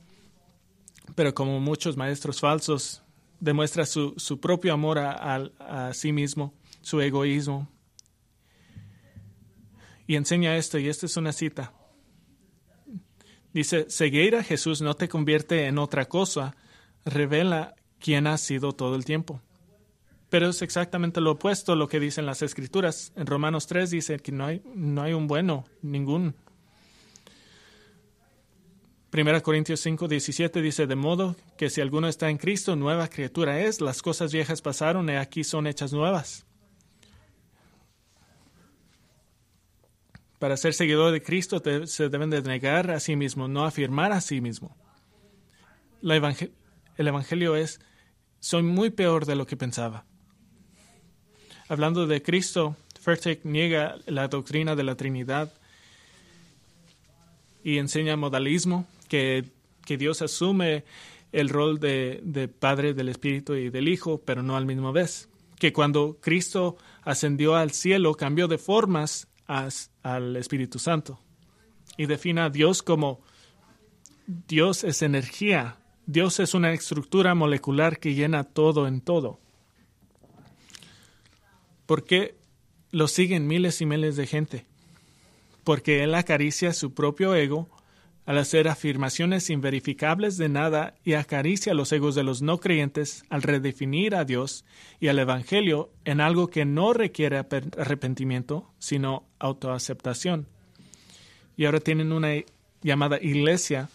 pero 1.13 1.35
como 1.35 1.59
muchos 1.59 1.95
maestros 1.95 2.39
falsos, 2.39 3.03
demuestra 3.39 3.85
su, 3.85 4.15
su 4.17 4.39
propio 4.39 4.73
amor 4.73 4.97
a, 4.97 5.35
a, 5.59 5.93
sí 5.93 6.11
mismo, 6.11 6.55
su 6.81 6.99
egoísmo. 6.99 7.69
Y 10.07 10.15
enseña 10.15 10.57
esto, 10.57 10.79
y 10.79 10.89
esta 10.89 11.05
es 11.05 11.15
una 11.15 11.31
cita. 11.31 11.71
Dice, 13.53 13.85
seguir 13.87 14.35
a 14.35 14.43
Jesús 14.43 14.81
no 14.81 14.95
te 14.95 15.07
convierte 15.07 15.67
en 15.67 15.77
otra 15.77 16.05
cosa, 16.05 16.55
revela 17.05 17.75
quién 17.99 18.27
has 18.27 18.41
sido 18.41 18.73
todo 18.73 18.95
el 18.95 19.05
tiempo. 19.05 19.41
Pero 20.29 20.49
es 20.49 20.61
exactamente 20.61 21.21
lo 21.21 21.31
opuesto 21.31 21.73
a 21.73 21.75
lo 21.75 21.87
que 21.87 21.99
dicen 21.99 22.25
las 22.25 22.41
escrituras. 22.41 23.13
En 23.15 23.25
Romanos 23.25 23.67
3 23.67 23.89
dice 23.89 24.19
que 24.19 24.31
no 24.31 24.45
hay, 24.45 24.61
no 24.73 25.01
hay 25.01 25.13
un 25.13 25.27
bueno, 25.27 25.65
ningún. 25.81 26.35
1 29.13 29.43
Corintios 29.43 29.79
5, 29.79 30.07
17 30.09 30.61
dice, 30.61 30.87
de 30.87 30.95
modo 30.95 31.37
que 31.57 31.69
si 31.69 31.79
alguno 31.79 32.09
está 32.09 32.29
en 32.29 32.37
Cristo, 32.37 32.75
nueva 32.75 33.07
criatura 33.07 33.61
es, 33.61 33.79
las 33.79 34.01
cosas 34.01 34.33
viejas 34.33 34.61
pasaron 34.61 35.09
y 35.09 35.15
aquí 35.15 35.43
son 35.45 35.67
hechas 35.67 35.93
nuevas. 35.93 36.45
Para 40.37 40.57
ser 40.57 40.73
seguidor 40.73 41.13
de 41.13 41.23
Cristo 41.23 41.63
se 41.85 42.09
deben 42.09 42.29
de 42.29 42.41
negar 42.41 42.91
a 42.91 42.99
sí 42.99 43.15
mismo, 43.15 43.47
no 43.47 43.63
afirmar 43.63 44.11
a 44.11 44.19
sí 44.19 44.41
mismo. 44.41 44.75
El 46.97 47.07
Evangelio 47.07 47.55
es, 47.55 47.79
soy 48.39 48.63
muy 48.63 48.89
peor 48.89 49.25
de 49.25 49.35
lo 49.35 49.45
que 49.45 49.57
pensaba. 49.57 50.05
Hablando 51.67 52.05
de 52.05 52.21
Cristo, 52.21 52.75
Furtick 53.01 53.43
niega 53.43 53.97
la 54.05 54.27
doctrina 54.27 54.75
de 54.75 54.83
la 54.83 54.95
Trinidad 54.95 55.51
y 57.63 57.79
enseña 57.79 58.15
modalismo, 58.15 58.87
que, 59.07 59.45
Dios 59.87 60.21
asume 60.21 60.83
el 61.31 61.49
rol 61.49 61.79
de, 61.79 62.49
Padre 62.59 62.93
del 62.93 63.09
Espíritu 63.09 63.55
y 63.55 63.69
del 63.69 63.87
Hijo, 63.87 64.21
pero 64.23 64.43
no 64.43 64.55
al 64.55 64.65
mismo 64.65 64.91
vez. 64.93 65.29
Que 65.59 65.73
cuando 65.73 66.17
Cristo 66.21 66.77
ascendió 67.03 67.55
al 67.55 67.71
cielo, 67.71 68.13
cambió 68.13 68.47
de 68.47 68.57
formas 68.57 69.27
al 69.47 70.35
Espíritu 70.35 70.79
Santo. 70.79 71.19
Y 71.97 72.07
define 72.07 72.41
a 72.41 72.49
Dios 72.49 72.83
como 72.83 73.21
Dios 74.27 74.83
es 74.83 75.01
energía. 75.01 75.77
Dios 76.07 76.39
es 76.39 76.53
una 76.53 76.71
estructura 76.71 77.33
molecular 77.33 77.99
que 77.99 78.13
llena 78.13 78.43
todo 78.43 78.87
en 78.87 79.01
todo. 79.01 79.39
¿Por 81.85 82.03
qué 82.03 82.35
lo 82.91 83.07
siguen 83.07 83.47
miles 83.47 83.81
y 83.81 83.85
miles 83.85 84.15
de 84.15 84.27
gente? 84.27 84.65
Porque 85.63 86.03
Él 86.03 86.13
acaricia 86.13 86.73
su 86.73 86.93
propio 86.93 87.35
ego 87.35 87.69
al 88.25 88.37
hacer 88.39 88.67
afirmaciones 88.67 89.49
inverificables 89.49 90.37
de 90.37 90.49
nada 90.49 90.95
y 91.03 91.13
acaricia 91.13 91.73
los 91.73 91.91
egos 91.91 92.15
de 92.15 92.23
los 92.23 92.41
no 92.41 92.59
creyentes 92.59 93.23
al 93.29 93.43
redefinir 93.43 94.15
a 94.15 94.25
Dios 94.25 94.65
y 94.99 95.09
al 95.09 95.19
Evangelio 95.19 95.91
en 96.05 96.21
algo 96.21 96.47
que 96.47 96.65
no 96.65 96.93
requiere 96.93 97.37
arrepentimiento, 97.37 98.71
sino 98.79 99.27
autoaceptación. 99.37 100.47
Y 101.55 101.65
ahora 101.65 101.79
tienen 101.79 102.11
una 102.11 102.29
llamada 102.81 103.19
iglesia, 103.21 103.89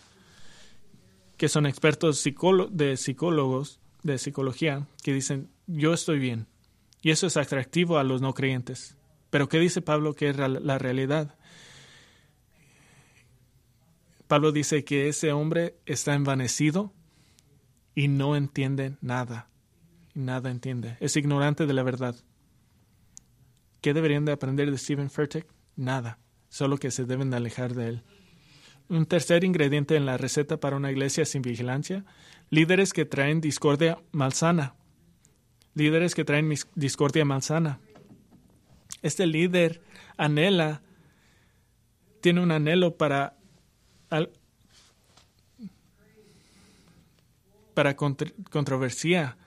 que 1.40 1.48
son 1.48 1.64
expertos 1.64 2.22
de 2.70 2.96
psicólogos, 2.98 3.80
de 4.02 4.18
psicología, 4.18 4.86
que 5.02 5.14
dicen, 5.14 5.48
yo 5.66 5.94
estoy 5.94 6.18
bien. 6.18 6.48
Y 7.00 7.12
eso 7.12 7.26
es 7.26 7.38
atractivo 7.38 7.96
a 7.96 8.04
los 8.04 8.20
no 8.20 8.34
creyentes. 8.34 8.98
Pero 9.30 9.48
¿qué 9.48 9.58
dice 9.58 9.80
Pablo 9.80 10.12
que 10.12 10.28
es 10.28 10.36
la 10.36 10.78
realidad? 10.78 11.38
Pablo 14.28 14.52
dice 14.52 14.84
que 14.84 15.08
ese 15.08 15.32
hombre 15.32 15.76
está 15.86 16.12
envanecido 16.12 16.92
y 17.94 18.08
no 18.08 18.36
entiende 18.36 18.98
nada. 19.00 19.48
Nada 20.12 20.50
entiende. 20.50 20.98
Es 21.00 21.16
ignorante 21.16 21.64
de 21.64 21.72
la 21.72 21.82
verdad. 21.82 22.16
¿Qué 23.80 23.94
deberían 23.94 24.26
de 24.26 24.32
aprender 24.32 24.70
de 24.70 24.76
Stephen 24.76 25.08
Furtick? 25.08 25.46
Nada. 25.74 26.18
Solo 26.50 26.76
que 26.76 26.90
se 26.90 27.06
deben 27.06 27.30
de 27.30 27.38
alejar 27.38 27.72
de 27.72 27.88
él. 27.88 28.02
Un 28.90 29.06
tercer 29.06 29.44
ingrediente 29.44 29.94
en 29.94 30.04
la 30.04 30.16
receta 30.16 30.58
para 30.58 30.76
una 30.76 30.90
iglesia 30.90 31.24
sin 31.24 31.42
vigilancia, 31.42 32.04
líderes 32.50 32.92
que 32.92 33.04
traen 33.04 33.40
discordia 33.40 33.98
malsana. 34.10 34.74
Líderes 35.74 36.16
que 36.16 36.24
traen 36.24 36.52
discordia 36.74 37.24
malsana. 37.24 37.78
Este 39.00 39.26
líder 39.26 39.80
anhela, 40.16 40.82
tiene 42.20 42.40
un 42.40 42.50
anhelo 42.50 42.96
para 42.96 43.36
para 47.74 47.94
controversia, 47.96 49.38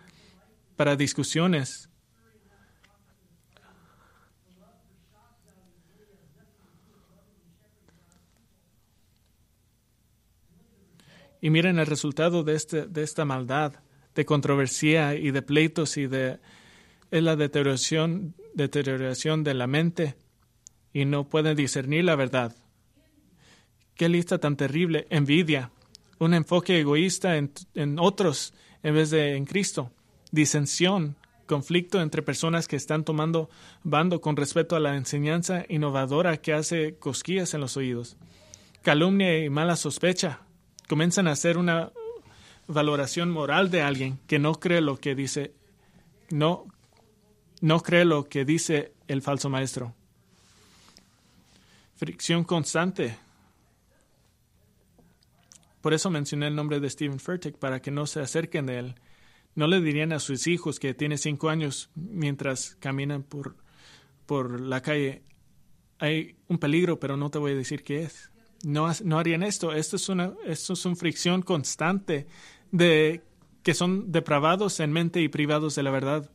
para 0.75 0.95
discusiones. 0.95 1.89
Y 11.43 11.49
miren 11.49 11.77
el 11.77 11.87
resultado 11.87 12.45
de, 12.45 12.55
este, 12.55 12.85
de 12.85 13.03
esta 13.03 13.25
maldad, 13.25 13.73
de 14.15 14.25
controversia 14.25 15.15
y 15.15 15.31
de 15.31 15.41
pleitos 15.41 15.97
y 15.97 16.07
de 16.07 16.39
es 17.11 17.21
la 17.21 17.35
deterioración, 17.35 18.33
deterioración 18.53 19.43
de 19.43 19.53
la 19.53 19.67
mente 19.67 20.15
y 20.93 21.03
no 21.03 21.27
pueden 21.27 21.57
discernir 21.57 22.05
la 22.05 22.15
verdad. 22.15 22.55
Qué 23.95 24.07
lista 24.07 24.37
tan 24.37 24.55
terrible. 24.55 25.05
Envidia. 25.09 25.71
Un 26.17 26.33
enfoque 26.33 26.79
egoísta 26.79 27.35
en, 27.35 27.51
otros 27.99 28.53
en 28.81 28.95
vez 28.95 29.09
de 29.09 29.35
en 29.35 29.43
Cristo. 29.43 29.91
Disensión. 30.31 31.17
Conflicto 31.45 32.01
entre 32.01 32.21
personas 32.21 32.69
que 32.69 32.77
están 32.77 33.03
tomando 33.03 33.49
bando 33.83 34.21
con 34.21 34.37
respecto 34.37 34.77
a 34.77 34.79
la 34.79 34.95
enseñanza 34.95 35.65
innovadora 35.67 36.37
que 36.37 36.53
hace 36.53 36.95
cosquillas 36.95 37.53
en 37.53 37.59
los 37.59 37.75
oídos. 37.75 38.15
Calumnia 38.81 39.43
y 39.43 39.49
mala 39.49 39.75
sospecha. 39.75 40.39
Comienzan 40.87 41.27
a 41.27 41.31
hacer 41.31 41.57
una 41.57 41.91
valoración 42.67 43.29
moral 43.29 43.71
de 43.71 43.81
alguien 43.81 44.19
que 44.27 44.39
no 44.39 44.55
cree 44.55 44.81
lo 44.81 44.97
que 44.97 45.15
dice, 45.15 45.53
no, 46.29 46.65
no 47.61 47.81
cree 47.81 48.05
lo 48.05 48.25
que 48.25 48.45
dice 48.45 48.93
el 49.07 49.21
falso 49.21 49.49
maestro. 49.49 49.93
Fricción 51.95 52.43
constante 52.43 53.17
por 55.83 55.93
eso 55.93 56.09
mencioné 56.09 56.47
el 56.47 56.55
nombre 56.55 56.79
de 56.79 56.89
Stephen 56.89 57.19
Furtick 57.19 57.57
para 57.57 57.81
que 57.81 57.91
no 57.91 58.07
se 58.07 58.21
acerquen 58.21 58.65
de 58.67 58.79
él. 58.79 58.95
No 59.53 59.67
le 59.67 59.81
dirían 59.81 60.13
a 60.13 60.19
sus 60.19 60.47
hijos 60.47 60.79
que 60.79 60.93
tiene 60.93 61.17
cinco 61.17 61.49
años 61.49 61.89
mientras 61.93 62.77
caminan 62.79 63.21
por, 63.21 63.57
por 64.25 64.61
la 64.61 64.81
calle. 64.81 65.23
Hay 65.99 66.37
un 66.47 66.57
peligro, 66.57 67.01
pero 67.01 67.17
no 67.17 67.29
te 67.31 67.37
voy 67.37 67.51
a 67.51 67.55
decir 67.55 67.83
qué 67.83 68.03
es. 68.03 68.31
No, 68.63 68.87
harían 69.19 69.43
esto. 69.43 69.73
Esto 69.73 69.97
es 69.97 70.07
una, 70.07 70.33
esto 70.45 70.73
es 70.73 70.87
fricción 70.97 71.41
constante 71.41 72.27
de 72.71 73.21
que 73.61 73.73
son 73.73 74.11
depravados 74.11 74.79
en 74.79 74.91
mente 74.91 75.21
y 75.21 75.27
privados 75.27 75.75
de 75.75 75.83
la 75.83 75.91
verdad. 75.91 76.31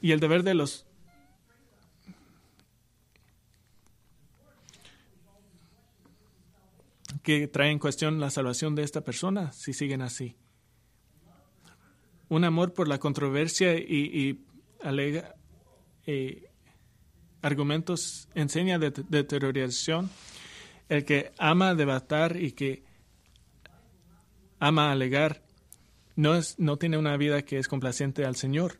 Y 0.00 0.12
el 0.12 0.20
deber 0.20 0.44
de 0.44 0.54
los 0.54 0.86
que 7.24 7.48
trae 7.48 7.72
en 7.72 7.80
cuestión 7.80 8.20
la 8.20 8.30
salvación 8.30 8.74
de 8.76 8.84
esta 8.84 9.02
persona 9.02 9.52
si 9.52 9.72
siguen 9.72 10.00
así. 10.00 10.36
Un 12.28 12.44
amor 12.44 12.72
por 12.72 12.86
la 12.86 12.98
controversia 12.98 13.74
y, 13.74 14.44
alega 14.80 15.34
eh, 16.06 16.50
argumentos 17.42 18.28
enseña 18.34 18.78
de 18.78 18.90
deterioración. 18.90 20.08
El 20.88 21.04
que 21.04 21.32
ama 21.38 21.74
debatir 21.74 22.42
y 22.42 22.52
que 22.52 22.82
ama 24.58 24.90
alegar 24.90 25.42
no, 26.16 26.34
es, 26.34 26.58
no 26.58 26.78
tiene 26.78 26.98
una 26.98 27.16
vida 27.16 27.42
que 27.42 27.58
es 27.58 27.68
complaciente 27.68 28.24
al 28.24 28.36
Señor. 28.36 28.78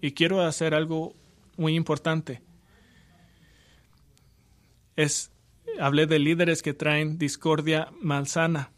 Y 0.00 0.12
quiero 0.12 0.40
hacer 0.40 0.74
algo 0.74 1.14
muy 1.56 1.76
importante. 1.76 2.42
Es 4.96 5.30
Hablé 5.78 6.06
de 6.06 6.18
líderes 6.18 6.62
que 6.62 6.74
traen 6.74 7.16
discordia 7.16 7.88
malsana. 8.00 8.70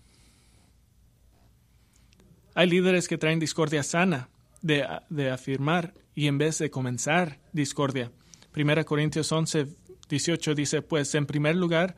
Hay 2.55 2.69
líderes 2.69 3.09
que 3.09 3.19
traen 3.19 3.41
discordia 3.41 3.83
sana 3.83 4.29
de, 4.61 4.87
de 5.09 5.31
afirmar 5.31 5.95
y 6.15 6.29
en 6.29 6.39
vez 6.39 6.59
de 6.59 6.71
comenzar 6.71 7.41
discordia. 7.53 8.13
Primera 8.53 8.85
Corintios 8.85 9.33
11, 9.33 9.67
18 10.09 10.55
dice, 10.55 10.83
pues 10.83 11.15
en 11.15 11.27
primer 11.27 11.57
lugar, 11.57 11.97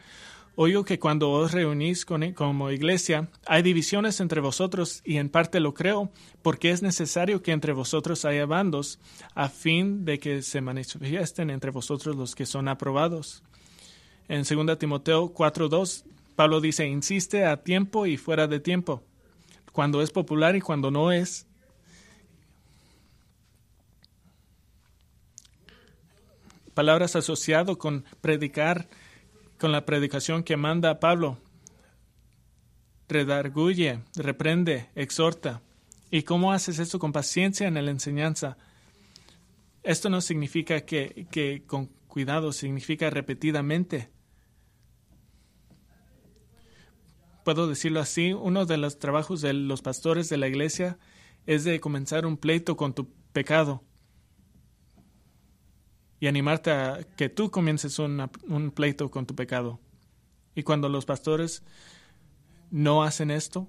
oigo 0.56 0.84
que 0.84 0.98
cuando 0.98 1.30
os 1.30 1.52
reunís 1.52 2.04
con, 2.04 2.32
como 2.32 2.70
iglesia, 2.70 3.28
hay 3.46 3.62
divisiones 3.62 4.20
entre 4.20 4.40
vosotros 4.40 5.00
y 5.04 5.16
en 5.16 5.28
parte 5.28 5.60
lo 5.60 5.74
creo, 5.74 6.10
porque 6.42 6.70
es 6.70 6.82
necesario 6.82 7.42
que 7.42 7.52
entre 7.52 7.72
vosotros 7.72 8.24
haya 8.24 8.46
bandos, 8.46 8.98
a 9.34 9.48
fin 9.48 10.04
de 10.04 10.18
que 10.18 10.42
se 10.42 10.60
manifiesten 10.60 11.50
entre 11.50 11.70
vosotros 11.70 12.16
los 12.16 12.34
que 12.34 12.46
son 12.46 12.68
aprobados. 12.68 13.42
En 14.28 14.42
2 14.42 14.78
Timoteo 14.78 15.32
4.2, 15.34 16.04
Pablo 16.36 16.60
dice, 16.60 16.86
insiste 16.86 17.44
a 17.44 17.62
tiempo 17.62 18.06
y 18.06 18.16
fuera 18.16 18.46
de 18.46 18.60
tiempo, 18.60 19.02
cuando 19.72 20.02
es 20.02 20.10
popular 20.10 20.56
y 20.56 20.60
cuando 20.60 20.90
no 20.90 21.12
es. 21.12 21.46
Palabras 26.74 27.14
asociado 27.14 27.78
con 27.78 28.04
predicar, 28.20 28.88
con 29.64 29.72
la 29.72 29.86
predicación 29.86 30.42
que 30.42 30.58
manda 30.58 31.00
Pablo. 31.00 31.38
Redarguye, 33.08 34.00
reprende, 34.14 34.90
exhorta. 34.94 35.62
¿Y 36.10 36.24
cómo 36.24 36.52
haces 36.52 36.78
esto 36.78 36.98
con 36.98 37.12
paciencia 37.12 37.66
en 37.66 37.82
la 37.82 37.90
enseñanza? 37.90 38.58
Esto 39.82 40.10
no 40.10 40.20
significa 40.20 40.82
que, 40.82 41.26
que 41.30 41.62
con 41.66 41.86
cuidado, 42.08 42.52
significa 42.52 43.08
repetidamente. 43.08 44.10
puedo 47.42 47.66
decirlo 47.66 48.00
así, 48.00 48.34
uno 48.34 48.66
de 48.66 48.76
los 48.76 48.98
trabajos 48.98 49.40
de 49.40 49.54
los 49.54 49.80
pastores 49.80 50.28
de 50.28 50.36
la 50.36 50.46
iglesia 50.46 50.98
es 51.46 51.64
de 51.64 51.80
comenzar 51.80 52.26
un 52.26 52.36
pleito 52.36 52.76
con 52.76 52.92
tu 52.92 53.08
pecado 53.32 53.82
y 56.20 56.26
animarte 56.26 56.70
a 56.70 57.00
que 57.16 57.28
tú 57.28 57.50
comiences 57.50 57.98
un 57.98 58.72
pleito 58.74 59.10
con 59.10 59.26
tu 59.26 59.34
pecado. 59.34 59.80
Y 60.54 60.62
cuando 60.62 60.88
los 60.88 61.04
pastores 61.04 61.62
no 62.70 63.02
hacen 63.02 63.30
esto, 63.30 63.68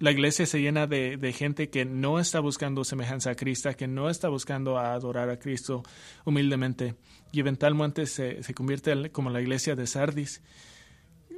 la 0.00 0.12
iglesia 0.12 0.46
se 0.46 0.60
llena 0.60 0.86
de, 0.86 1.32
gente 1.36 1.70
que 1.70 1.84
no 1.84 2.20
está 2.20 2.40
buscando 2.40 2.84
semejanza 2.84 3.30
a 3.30 3.34
Cristo, 3.34 3.70
que 3.76 3.88
no 3.88 4.08
está 4.08 4.28
buscando 4.28 4.78
adorar 4.78 5.28
a 5.30 5.38
Cristo 5.38 5.82
humildemente. 6.24 6.94
Y 7.32 7.40
eventualmente 7.40 8.06
se, 8.06 8.42
se 8.42 8.54
convierte 8.54 9.10
como 9.10 9.30
la 9.30 9.40
iglesia 9.40 9.74
de 9.74 9.86
Sardis, 9.86 10.42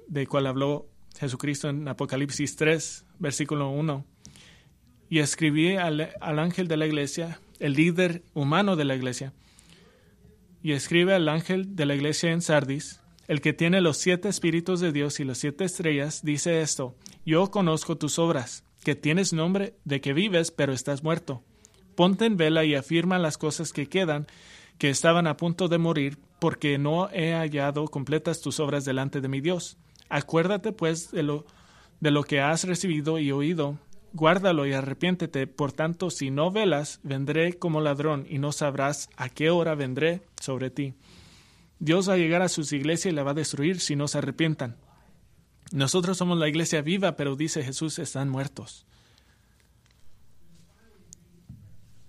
de 0.09 0.26
cual 0.26 0.46
habló 0.46 0.88
Jesucristo 1.18 1.68
en 1.68 1.88
Apocalipsis 1.88 2.56
3, 2.56 3.06
versículo 3.18 3.70
1. 3.70 4.04
Y 5.09 5.18
escribí 5.18 5.76
al, 5.76 6.12
ángel 6.20 6.68
de 6.68 6.76
la 6.76 6.87
iglesia, 6.87 7.40
el 7.60 7.74
líder 7.74 8.22
humano 8.34 8.74
de 8.74 8.84
la 8.84 8.96
iglesia, 8.96 9.32
y 10.62 10.72
escribe 10.72 11.14
al 11.14 11.28
ángel 11.28 11.76
de 11.76 11.86
la 11.86 11.94
iglesia 11.94 12.32
en 12.32 12.42
Sardis, 12.42 13.00
el 13.28 13.40
que 13.40 13.52
tiene 13.52 13.80
los 13.80 13.96
siete 13.96 14.28
espíritus 14.28 14.80
de 14.80 14.92
Dios 14.92 15.20
y 15.20 15.24
las 15.24 15.38
siete 15.38 15.64
estrellas, 15.64 16.22
dice 16.24 16.62
esto, 16.62 16.96
yo 17.24 17.50
conozco 17.50 17.96
tus 17.96 18.18
obras, 18.18 18.64
que 18.82 18.94
tienes 18.94 19.32
nombre 19.32 19.74
de 19.84 20.00
que 20.00 20.12
vives, 20.12 20.50
pero 20.50 20.72
estás 20.72 21.02
muerto. 21.02 21.42
Ponte 21.94 22.24
en 22.24 22.36
vela 22.36 22.64
y 22.64 22.74
afirma 22.74 23.18
las 23.18 23.38
cosas 23.38 23.72
que 23.72 23.86
quedan, 23.86 24.26
que 24.78 24.90
estaban 24.90 25.26
a 25.26 25.36
punto 25.36 25.68
de 25.68 25.78
morir, 25.78 26.18
porque 26.40 26.78
no 26.78 27.10
he 27.10 27.32
hallado 27.34 27.84
completas 27.86 28.40
tus 28.40 28.58
obras 28.58 28.84
delante 28.84 29.20
de 29.20 29.28
mi 29.28 29.40
Dios. 29.40 29.76
Acuérdate, 30.08 30.72
pues, 30.72 31.10
de 31.10 31.22
lo, 31.22 31.44
de 32.00 32.10
lo 32.10 32.24
que 32.24 32.40
has 32.40 32.64
recibido 32.64 33.18
y 33.18 33.30
oído, 33.30 33.78
guárdalo 34.12 34.66
y 34.66 34.72
arrepiéntete. 34.72 35.46
Por 35.46 35.72
tanto, 35.72 36.10
si 36.10 36.30
no 36.30 36.50
velas, 36.50 37.00
vendré 37.02 37.54
como 37.54 37.80
ladrón 37.80 38.26
y 38.28 38.38
no 38.38 38.52
sabrás 38.52 39.08
a 39.16 39.28
qué 39.28 39.50
hora 39.50 39.74
vendré 39.74 40.22
sobre 40.40 40.70
ti. 40.70 40.94
Dios 41.78 42.08
va 42.08 42.14
a 42.14 42.18
llegar 42.18 42.42
a 42.42 42.48
sus 42.48 42.72
iglesias 42.72 43.12
y 43.12 43.16
la 43.16 43.22
va 43.22 43.30
a 43.30 43.34
destruir 43.34 43.80
si 43.80 43.96
no 43.96 44.06
se 44.08 44.18
arrepientan. 44.18 44.76
Nosotros 45.72 46.18
somos 46.18 46.38
la 46.38 46.48
iglesia 46.48 46.82
viva, 46.82 47.16
pero 47.16 47.36
dice 47.36 47.62
Jesús, 47.62 47.98
están 47.98 48.28
muertos. 48.28 48.86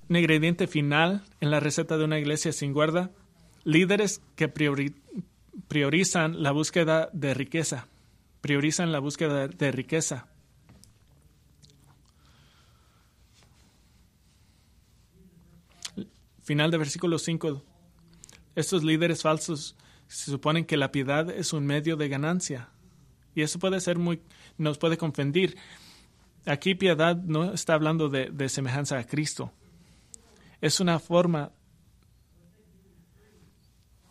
Un 0.10 0.18
ingrediente 0.18 0.68
final 0.68 1.24
en 1.40 1.52
la 1.52 1.62
receta 1.62 1.98
de 1.98 2.04
una 2.04 2.20
iglesia 2.20 2.52
sin 2.52 2.74
guarda, 2.74 3.12
líderes 3.64 4.22
que 4.36 4.50
priorizan 4.50 6.44
la 6.44 6.52
búsqueda 6.52 7.10
de 7.14 7.34
riqueza, 7.34 7.88
priorizan 8.42 8.92
la 8.92 9.00
búsqueda 9.00 9.48
de 9.48 9.72
riqueza. 9.72 10.28
Final 16.52 16.70
de 16.70 16.78
versículo 16.78 17.18
5. 17.18 17.64
Estos 18.56 18.84
líderes 18.84 19.22
falsos 19.22 19.78
se 20.10 20.32
suponen 20.32 20.66
que 20.66 20.76
la 20.76 20.92
piedad 20.92 21.30
es 21.30 21.54
un 21.54 21.66
medio 21.66 21.96
de 21.96 22.10
ganancia. 22.10 22.68
Y 23.34 23.42
eso 23.42 23.58
puede 23.58 23.80
ser 23.80 23.98
muy, 23.98 24.22
nos 24.58 24.78
puede 24.78 24.98
confundir. 24.98 25.56
Aquí 26.46 26.76
piedad 26.76 27.16
no 27.16 27.54
está 27.54 27.74
hablando 27.74 28.10
de, 28.10 28.50
semejanza 28.50 28.98
a 29.00 29.06
Cristo. 29.06 29.54
Es 30.60 30.82
una 30.82 31.00
forma, 31.00 31.54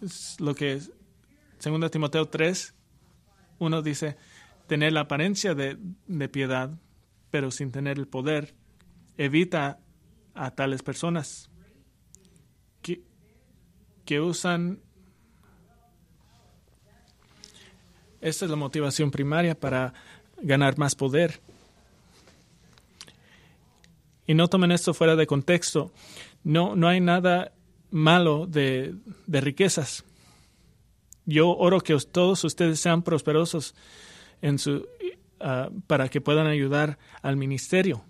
es 0.00 0.40
lo 0.40 0.54
que 0.54 0.80
2 1.62 1.90
Timoteo 1.90 2.26
3, 2.26 2.74
uno 3.58 3.82
dice, 3.82 4.16
tener 4.66 4.94
la 4.94 5.00
apariencia 5.00 5.54
de, 5.54 5.76
piedad, 6.30 6.70
pero 7.30 7.50
sin 7.50 7.70
tener 7.70 7.98
el 7.98 8.08
poder, 8.08 8.54
evita 9.18 9.78
a 10.32 10.52
tales 10.52 10.82
personas 10.82 11.49
que 14.10 14.20
usan 14.20 14.80
Esta 18.20 18.44
es 18.44 18.50
la 18.50 18.56
motivación 18.56 19.12
primaria 19.12 19.54
para 19.54 19.94
ganar 20.42 20.76
más 20.78 20.96
poder. 20.96 21.40
Y 24.26 24.34
no 24.34 24.48
tomen 24.48 24.72
esto 24.72 24.94
fuera 24.94 25.14
de 25.14 25.28
contexto. 25.28 25.92
No, 26.42 26.74
no 26.74 26.88
hay 26.88 27.00
nada 27.00 27.52
malo 27.92 28.48
de, 28.48 28.96
riquezas. 29.28 30.04
Yo 31.24 31.56
oro 31.56 31.80
que 31.80 31.96
todos 31.98 32.42
ustedes 32.42 32.80
sean 32.80 33.02
prosperosos 33.02 33.76
en 34.42 34.58
su, 34.58 34.88
ah, 35.38 35.70
para 35.86 36.08
que 36.08 36.20
puedan 36.20 36.48
ayudar 36.48 36.98
al 37.22 37.36
ministerio. 37.36 38.04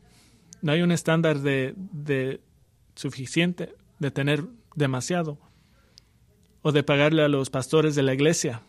No 0.63 0.73
hay 0.73 0.81
un 0.81 0.93
estándar 0.93 1.41
de, 1.41 1.75
de 1.77 2.41
suficiente, 2.95 3.75
de 3.99 4.11
tener 4.11 4.47
demasiado, 4.75 5.39
o 6.63 6.73
de 6.73 6.83
pagarle 6.83 7.23
a 7.23 7.29
los 7.29 7.51
pastores 7.51 7.95
de 7.95 8.03
la 8.03 8.15
iglesia. 8.15 8.63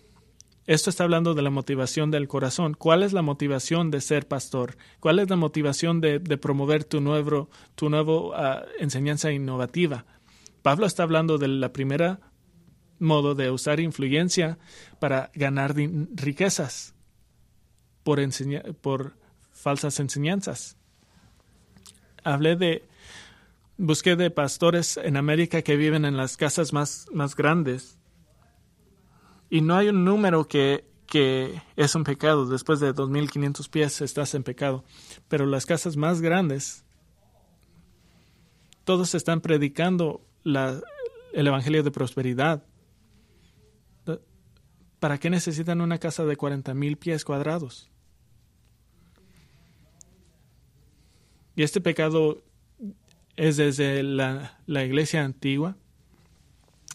Esto 0.68 0.90
está 0.90 1.04
hablando 1.04 1.34
de 1.34 1.42
la 1.42 1.50
motivación 1.50 2.12
del 2.12 2.28
corazón. 2.28 2.76
¿Cuál 2.76 3.04
es 3.04 3.14
la 3.14 3.22
motivación 3.24 3.90
de 3.92 4.00
ser 4.00 4.28
pastor? 4.28 4.78
¿Cuál 5.00 5.20
es 5.20 5.30
la 5.30 5.36
motivación 5.36 6.02
de, 6.02 6.20
promover 6.38 6.84
tu 6.84 7.02
nuevo, 7.02 7.50
tu 7.76 7.90
nuevo 7.90 8.34
ah, 8.36 8.64
enseñanza 8.80 9.32
innovativa? 9.32 10.06
Pablo 10.62 10.86
está 10.86 11.04
hablando 11.04 11.38
de 11.38 11.48
la 11.48 11.74
primera 11.74 12.20
modo 13.00 13.34
de 13.34 13.50
usar 13.50 13.80
influencia 13.80 14.60
para 15.00 15.32
ganar 15.34 15.76
riquezas 15.76 16.94
por, 18.04 18.22
por 18.82 19.16
falsas 19.52 20.00
enseñanzas. 20.00 20.78
Hablé 22.24 22.56
de, 22.56 22.84
busqué 23.82 24.16
de 24.16 24.30
pastores 24.30 24.98
en 24.98 25.18
América 25.18 25.64
que 25.64 25.76
viven 25.76 26.06
en 26.06 26.16
las 26.16 26.38
casas 26.38 26.72
más, 26.72 27.08
más 27.12 27.36
grandes 27.36 27.98
y 29.50 29.62
no 29.62 29.76
hay 29.76 29.90
un 29.90 30.06
número 30.06 30.48
que, 30.48 30.86
que 31.08 31.62
es 31.76 31.96
un 31.96 32.04
pecado. 32.04 32.46
Después 32.46 32.80
de 32.80 32.94
2.500 32.94 33.70
pies 33.70 34.02
estás 34.02 34.36
en 34.36 34.44
pecado. 34.44 34.86
Pero 35.28 35.46
las 35.46 35.66
casas 35.66 35.98
más 35.98 36.22
grandes, 36.22 36.86
todos 38.84 39.16
están 39.16 39.42
predicando 39.42 40.22
la, 40.44 40.80
el 41.34 41.48
Evangelio 41.48 41.82
de 41.84 41.92
prosperidad. 41.92 42.64
¿Para 45.00 45.18
qué 45.18 45.32
necesitan 45.32 45.82
una 45.82 45.98
casa 45.98 46.24
de 46.24 46.38
40.000 46.38 46.98
pies 47.00 47.26
cuadrados? 47.26 47.90
Y 51.56 51.64
este 51.64 51.82
pecado 51.82 52.44
es 53.36 53.58
desde 53.58 54.04
la, 54.04 54.60
la 54.66 54.84
iglesia 54.84 55.24
antigua, 55.24 55.78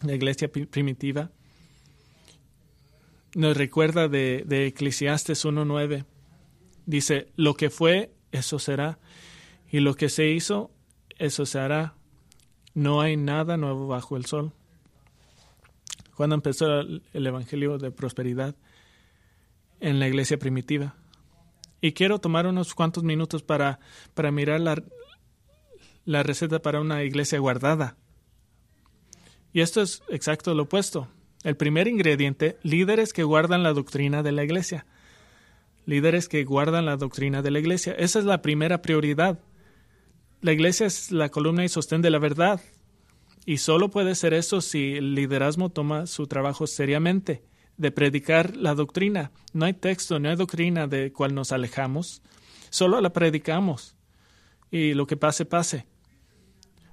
la 0.03 0.13
iglesia 0.13 0.49
primitiva, 0.51 1.31
nos 3.35 3.57
recuerda 3.57 4.07
de, 4.07 4.43
de 4.45 4.67
Eclesiastes 4.67 5.45
1.9. 5.45 6.05
Dice, 6.85 7.27
lo 7.35 7.53
que 7.55 7.69
fue, 7.69 8.11
eso 8.31 8.59
será, 8.59 8.99
y 9.69 9.79
lo 9.79 9.95
que 9.95 10.09
se 10.09 10.29
hizo, 10.29 10.71
eso 11.17 11.45
se 11.45 11.59
hará. 11.59 11.95
No 12.73 13.01
hay 13.01 13.17
nada 13.17 13.57
nuevo 13.57 13.87
bajo 13.87 14.17
el 14.17 14.25
sol. 14.25 14.53
Cuando 16.15 16.35
empezó 16.35 16.79
el 16.79 17.03
Evangelio 17.13 17.77
de 17.77 17.91
Prosperidad 17.91 18.55
en 19.79 19.99
la 19.99 20.07
iglesia 20.07 20.39
primitiva. 20.39 20.95
Y 21.81 21.91
quiero 21.91 22.19
tomar 22.19 22.47
unos 22.47 22.73
cuantos 22.73 23.03
minutos 23.03 23.43
para, 23.43 23.79
para 24.15 24.31
mirar 24.31 24.61
la, 24.61 24.83
la 26.07 26.23
receta 26.23 26.61
para 26.61 26.79
una 26.79 27.03
iglesia 27.03 27.37
guardada. 27.37 27.97
Y 29.51 29.59
esto 29.59 29.81
es 29.81 30.01
exacto 30.07 30.53
lo 30.53 30.63
opuesto. 30.63 31.09
El 31.43 31.57
primer 31.57 31.89
ingrediente, 31.89 32.57
líderes 32.63 33.11
que 33.11 33.23
guardan 33.23 33.61
la 33.61 33.73
doctrina 33.73 34.23
de 34.23 34.31
la 34.31 34.45
iglesia. 34.45 34.85
Líderes 35.85 36.29
que 36.29 36.45
guardan 36.45 36.85
la 36.85 36.95
doctrina 36.95 37.41
de 37.41 37.51
la 37.51 37.59
iglesia. 37.59 37.93
Esa 37.99 38.19
es 38.19 38.25
la 38.25 38.41
primera 38.41 38.81
prioridad. 38.81 39.39
La 40.39 40.53
iglesia 40.53 40.87
es 40.87 41.11
la 41.11 41.27
columna 41.27 41.65
y 41.65 41.69
sostén 41.69 42.01
de 42.01 42.09
la 42.09 42.19
verdad. 42.19 42.61
Y 43.45 43.57
solo 43.57 43.89
puede 43.89 44.15
ser 44.15 44.33
eso 44.33 44.61
si 44.61 44.93
el 44.93 45.13
liderazgo 45.13 45.69
toma 45.69 46.07
su 46.07 46.25
trabajo 46.27 46.67
seriamente, 46.67 47.43
de 47.75 47.91
predicar 47.91 48.55
la 48.55 48.75
doctrina. 48.75 49.31
No 49.51 49.65
hay 49.65 49.73
texto, 49.73 50.19
no 50.19 50.29
hay 50.29 50.37
doctrina 50.37 50.87
de 50.87 51.11
cual 51.11 51.35
nos 51.35 51.51
alejamos. 51.51 52.21
Solo 52.69 53.01
la 53.01 53.11
predicamos. 53.11 53.97
Y 54.71 54.93
lo 54.93 55.05
que 55.05 55.17
pase, 55.17 55.43
pase 55.43 55.85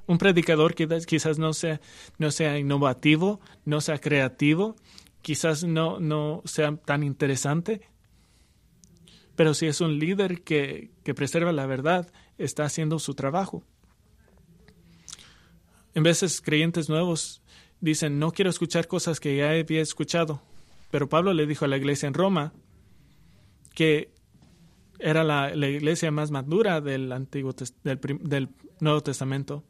un 0.07 0.19
predicador 0.19 0.75
que 0.75 0.87
quizás 1.07 1.39
no 1.39 1.53
sea, 1.53 1.81
no 2.19 2.31
sea 2.31 2.59
innovativo, 2.59 3.41
no 3.65 3.81
sea 3.81 3.99
creativo, 3.99 4.77
quizás 5.23 5.65
no, 5.65 6.01
no 6.01 6.43
sea 6.45 6.77
tan 6.77 7.03
interesante, 7.03 7.81
pero 9.37 9.55
si 9.55 9.67
es 9.67 9.81
un 9.81 9.99
líder 9.99 10.43
que, 10.43 10.91
preserva 11.17 11.53
la 11.53 11.67
verdad, 11.67 12.13
está 12.39 12.65
haciendo 12.65 12.99
su 12.99 13.15
trabajo. 13.15 13.65
En 15.95 16.03
veces 16.03 16.41
creyentes 16.41 16.89
nuevos 16.89 17.43
dicen, 17.81 18.19
no 18.19 18.33
quiero 18.33 18.51
escuchar 18.51 18.87
cosas 18.87 19.21
que 19.21 19.37
ya 19.37 19.51
había 19.51 19.81
escuchado, 19.81 20.43
pero 20.91 21.09
Pablo 21.09 21.33
le 21.33 21.47
dijo 21.47 21.65
a 21.65 21.69
la 21.69 21.77
iglesia 21.77 22.07
en 22.07 22.15
Roma 22.15 22.53
que 23.75 24.13
era 25.01 25.25
la, 25.25 25.53
iglesia 25.69 26.11
más 26.13 26.31
madura 26.31 26.81
del, 26.81 27.11
Antiguo, 27.11 27.55
del 27.83 28.49
Nuevo 28.81 29.03
Testamento 29.03 29.65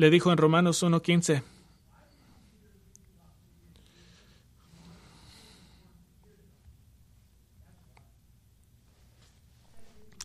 le 0.00 0.08
dijo 0.08 0.32
en 0.32 0.38
Romanos 0.38 0.82
1.15, 0.82 1.42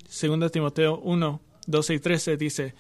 Segunda 0.08 0.48
Timoteo 0.48 0.98
1, 1.00 1.42
12 1.68 1.94
y 1.94 2.00
13 2.00 2.38
dice, 2.38 2.74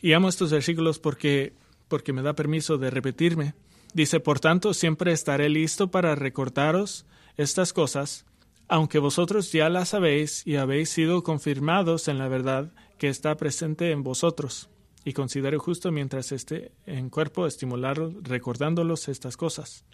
y 0.00 0.12
amo 0.12 0.28
estos 0.28 0.52
versículos 0.52 1.00
porque, 1.00 1.54
porque 1.88 2.12
me 2.12 2.22
da 2.22 2.34
permiso 2.34 2.78
de 2.78 2.90
repetirme. 2.90 3.54
Dice, 3.94 4.20
por 4.20 4.38
tanto, 4.38 4.74
siempre 4.74 5.10
estaré 5.10 5.48
listo 5.48 5.90
para 5.90 6.14
recordaros 6.14 7.04
estas 7.36 7.72
cosas, 7.72 8.26
aunque 8.68 9.00
vosotros 9.00 9.50
ya 9.50 9.68
las 9.70 9.88
sabéis 9.88 10.46
y 10.46 10.54
habéis 10.54 10.90
sido 10.90 11.24
confirmados 11.24 12.06
en 12.06 12.18
la 12.18 12.28
verdad 12.28 12.72
que 12.96 13.08
está 13.08 13.36
presente 13.36 13.90
en 13.90 14.04
vosotros 14.04 14.68
y 15.04 15.12
considero 15.12 15.58
justo 15.58 15.92
mientras 15.92 16.32
esté 16.32 16.72
en 16.86 17.10
cuerpo 17.10 17.46
estimularlos 17.46 18.14
recordándolos 18.22 19.08
estas 19.08 19.36
cosas. 19.36 19.84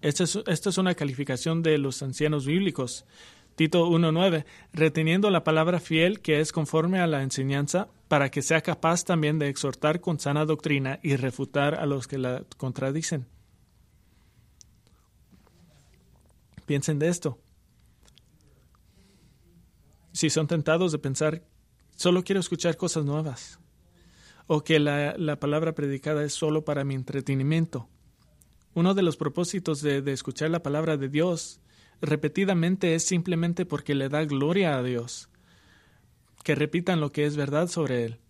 Esta 0.00 0.24
es, 0.24 0.38
esta 0.46 0.70
es 0.70 0.78
una 0.78 0.94
calificación 0.94 1.62
de 1.62 1.78
los 1.78 2.02
ancianos 2.02 2.46
bíblicos. 2.46 3.04
Tito 3.54 3.88
1.9, 3.88 4.44
reteniendo 4.72 5.30
la 5.30 5.44
palabra 5.44 5.80
fiel 5.80 6.20
que 6.20 6.40
es 6.40 6.52
conforme 6.52 7.00
a 7.00 7.06
la 7.06 7.22
enseñanza, 7.22 7.88
para 8.08 8.30
que 8.30 8.42
sea 8.42 8.60
capaz 8.60 9.04
también 9.04 9.38
de 9.38 9.48
exhortar 9.48 10.00
con 10.00 10.20
sana 10.20 10.44
doctrina 10.44 11.00
y 11.02 11.16
refutar 11.16 11.74
a 11.74 11.86
los 11.86 12.06
que 12.06 12.18
la 12.18 12.44
contradicen. 12.56 13.26
Piensen 16.66 16.98
de 16.98 17.08
esto. 17.08 17.38
Si 20.12 20.30
son 20.30 20.46
tentados 20.46 20.92
de 20.92 20.98
pensar, 20.98 21.42
solo 21.96 22.22
quiero 22.22 22.40
escuchar 22.40 22.76
cosas 22.76 23.04
nuevas, 23.04 23.58
o 24.46 24.62
que 24.62 24.78
la, 24.78 25.16
la 25.18 25.40
palabra 25.40 25.74
predicada 25.74 26.22
es 26.22 26.32
solo 26.32 26.64
para 26.64 26.84
mi 26.84 26.94
entretenimiento. 26.94 27.88
Uno 28.74 28.94
de 28.94 29.02
los 29.02 29.16
propósitos 29.16 29.82
de, 29.82 30.02
de 30.02 30.12
escuchar 30.12 30.50
la 30.50 30.62
palabra 30.62 30.96
de 30.96 31.08
Dios 31.08 31.60
repetidamente 32.00 32.94
es 32.94 33.04
simplemente 33.04 33.66
porque 33.66 33.94
le 33.94 34.08
da 34.08 34.24
gloria 34.24 34.76
a 34.76 34.82
Dios, 34.82 35.28
que 36.44 36.54
repitan 36.54 37.00
lo 37.00 37.10
que 37.10 37.24
es 37.24 37.36
verdad 37.36 37.68
sobre 37.68 38.04
Él. 38.04 38.20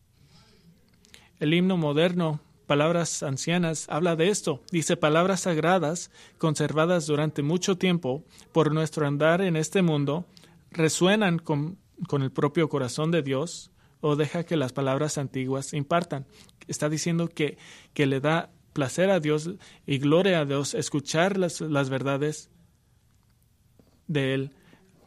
El 1.39 1.53
himno 1.53 1.77
moderno, 1.77 2.41
Palabras 2.67 3.23
Ancianas, 3.23 3.87
habla 3.89 4.17
de 4.17 4.29
esto. 4.29 4.63
Dice 4.73 4.97
palabras 4.97 5.41
sagradas, 5.41 6.11
conservadas 6.39 7.07
durante 7.07 7.43
mucho 7.43 7.77
tiempo 7.77 8.25
por 8.53 8.73
nuestro 8.73 9.07
andar 9.07 9.41
en 9.41 9.55
este 9.55 9.83
mundo, 9.83 10.27
resuenan 10.71 11.39
con, 11.39 11.79
con 12.09 12.23
el 12.23 12.31
propio 12.31 12.69
corazón 12.69 13.11
de 13.11 13.23
Dios 13.23 13.71
o 14.01 14.17
deja 14.17 14.45
que 14.45 14.57
las 14.57 14.73
palabras 14.73 15.19
antiguas 15.19 15.73
impartan. 15.73 16.27
Está 16.69 16.89
diciendo 16.89 17.29
que, 17.29 17.59
que 17.95 18.07
le 18.07 18.21
da 18.21 18.51
placer 18.73 19.11
a 19.11 19.21
Dios 19.21 19.51
y 19.87 19.99
gloria 19.99 20.41
a 20.41 20.45
Dios 20.45 20.75
escuchar 20.75 21.39
las, 21.39 21.61
las 21.61 21.89
verdades 21.89 22.51
de 24.07 24.35
Él 24.35 24.53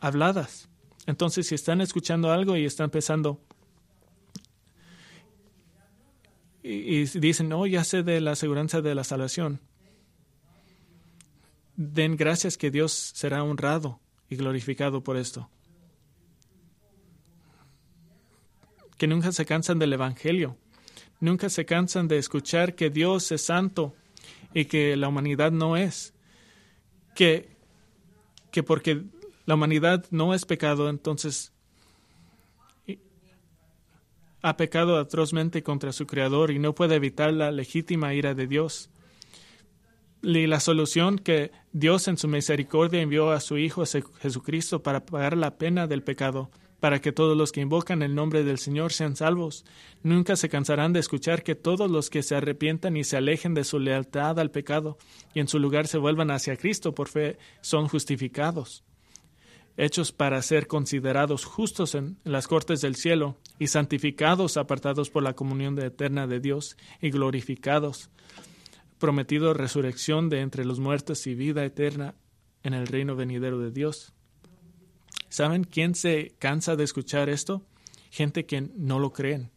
habladas. 0.01 0.69
Entonces, 1.05 1.47
si 1.47 1.55
están 1.55 1.81
escuchando 1.81 2.31
algo 2.31 2.55
y 2.57 2.65
están 2.65 2.89
pensando 2.89 3.41
y, 6.61 7.05
dicen, 7.19 7.49
no, 7.49 7.65
ya 7.65 7.83
sé 7.83 8.03
de 8.03 8.21
la 8.21 8.31
aseguranza 8.31 8.81
de 8.81 8.93
la 8.93 9.03
salvación, 9.03 9.61
den 11.75 12.17
gracias 12.17 12.57
que 12.57 12.69
Dios 12.69 12.91
será 12.91 13.43
honrado 13.43 13.99
y 14.29 14.35
glorificado 14.35 15.03
por 15.03 15.17
esto. 15.17 15.49
Que 18.99 19.07
nunca 19.07 19.31
se 19.31 19.45
cansan 19.45 19.79
del 19.79 19.93
Evangelio, 19.93 20.57
nunca 21.19 21.49
se 21.49 21.65
cansan 21.65 22.07
de 22.07 22.19
escuchar 22.19 22.75
que 22.75 22.91
Dios 22.91 23.31
es 23.31 23.41
santo 23.41 23.95
y 24.53 24.65
que 24.65 24.95
la 24.95 25.07
humanidad 25.07 25.51
no 25.51 25.75
es, 25.75 26.13
que, 27.15 27.49
que 28.51 28.61
porque 28.61 29.05
la 29.47 29.55
humanidad 29.55 30.05
no 30.11 30.35
es 30.35 30.45
pecado, 30.45 30.89
entonces 30.89 31.53
ha 34.41 34.57
pecado 34.57 34.97
atrozmente 34.97 35.63
contra 35.63 35.91
su 35.91 36.07
Creador 36.07 36.51
y 36.51 36.59
no 36.59 36.75
puede 36.75 36.95
evitar 36.95 37.33
la 37.33 37.51
legítima 37.51 38.13
ira 38.13 38.33
de 38.33 38.47
Dios. 38.47 38.89
Y 40.21 40.47
la 40.47 40.59
solución 40.59 41.17
que 41.17 41.51
Dios 41.71 42.07
en 42.07 42.17
su 42.17 42.27
misericordia 42.27 43.01
envió 43.01 43.31
a 43.31 43.39
su 43.39 43.57
Hijo 43.57 43.83
Jesucristo 44.21 44.83
para 44.83 45.05
pagar 45.05 45.37
la 45.37 45.57
pena 45.57 45.87
del 45.87 46.03
pecado, 46.03 46.51
para 46.79 47.01
que 47.01 47.11
todos 47.11 47.37
los 47.37 47.51
que 47.51 47.61
invocan 47.61 48.01
el 48.01 48.15
nombre 48.15 48.43
del 48.43 48.57
Señor 48.57 48.93
sean 48.93 49.15
salvos. 49.15 49.65
Nunca 50.03 50.35
se 50.35 50.49
cansarán 50.49 50.93
de 50.93 50.99
escuchar 50.99 51.43
que 51.43 51.55
todos 51.55 51.89
los 51.89 52.09
que 52.09 52.23
se 52.23 52.35
arrepientan 52.35 52.97
y 52.97 53.03
se 53.03 53.17
alejen 53.17 53.53
de 53.53 53.63
su 53.63 53.79
lealtad 53.79 54.39
al 54.39 54.51
pecado 54.51 54.97
y 55.33 55.39
en 55.39 55.47
su 55.47 55.59
lugar 55.59 55.87
se 55.87 55.97
vuelvan 55.97 56.31
hacia 56.31 56.57
Cristo 56.57 56.95
por 56.95 57.09
fe 57.09 57.37
son 57.61 57.87
justificados 57.87 58.83
hechos 59.79 60.11
para 60.11 60.41
ser 60.41 60.67
considerados 60.67 61.45
justos 61.45 61.95
en 61.95 62.17
las 62.25 62.49
cortes 62.49 62.81
del 62.81 62.97
cielo 62.97 63.37
y 63.59 63.67
santificados, 63.67 64.57
apartados 64.57 65.09
por 65.09 65.23
la 65.23 65.35
comunión 65.35 65.79
eterna 65.79 66.27
de 66.27 66.41
Dios 66.41 66.75
y 67.01 67.11
glorificados, 67.11 68.09
prometido 68.97 69.53
resurrección 69.53 70.27
de 70.27 70.41
entre 70.41 70.65
los 70.65 70.81
muertos 70.81 71.25
y 71.27 71.33
vida 71.33 71.63
eterna 71.63 72.15
en 72.61 72.73
el 72.73 72.87
reino 72.87 73.15
venidero 73.15 73.57
de 73.57 73.71
Dios. 73.71 74.13
¿Saben 75.29 75.63
quién 75.63 75.95
se 75.95 76.33
cansa 76.39 76.75
de 76.75 76.83
escuchar 76.83 77.29
esto? 77.29 77.63
Gente 78.11 78.45
que 78.45 78.61
no 78.61 78.99
lo 78.99 79.13
creen. 79.13 79.51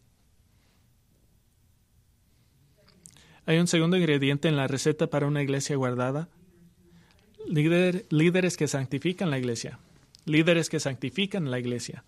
Hay 3.45 3.57
un 3.57 3.67
segundo 3.67 3.97
ingrediente 3.97 4.47
en 4.47 4.55
la 4.55 4.67
receta 4.67 5.07
para 5.07 5.27
una 5.27 5.41
iglesia 5.41 5.75
guardada. 5.75 6.29
líderes 7.45 8.55
que 8.55 8.67
santifican 8.67 9.29
la 9.29 9.37
iglesia 9.37 9.79
líderes 10.25 10.69
que 10.69 10.79
santifican 10.79 11.51
la 11.51 11.59
iglesia. 11.59 12.03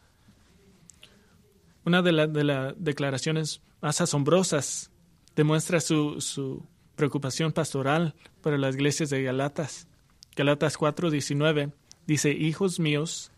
Una 1.83 2.01
de, 2.01 2.11
las 2.11 2.73
declaraciones 2.77 3.61
más 3.81 4.01
asombrosas 4.01 4.89
demuestra 5.35 5.79
su, 5.79 6.19
su, 6.21 6.65
preocupación 6.95 7.51
pastoral 7.51 8.15
para 8.41 8.57
las 8.57 8.75
iglesias 8.75 9.09
de 9.09 9.21
Galatas. 9.21 9.87
Galatas 10.35 10.77
4:19 10.79 11.73
dice, 12.07 12.31
Hijos 12.31 12.79
míos, 12.79 13.31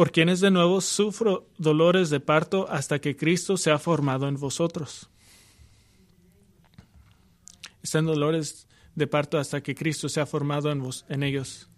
por 0.00 0.12
quienes 0.12 0.40
de 0.40 0.50
nuevo 0.50 0.80
sufro 0.80 1.46
dolores 1.58 2.08
de 2.08 2.20
parto 2.20 2.66
hasta 2.70 3.02
que 3.02 3.18
Cristo 3.18 3.58
se 3.58 3.70
ha 3.70 3.78
formado 3.78 4.28
en 4.28 4.36
vosotros. 4.40 5.10
Están 7.82 8.06
dolores 8.06 8.66
de 8.94 9.06
parto 9.06 9.36
hasta 9.36 9.62
que 9.62 9.74
Cristo 9.74 10.08
se 10.08 10.22
ha 10.22 10.24
formado 10.24 10.72
en, 10.72 10.82
vos, 10.82 11.04
en 11.10 11.22
ellos. 11.22 11.68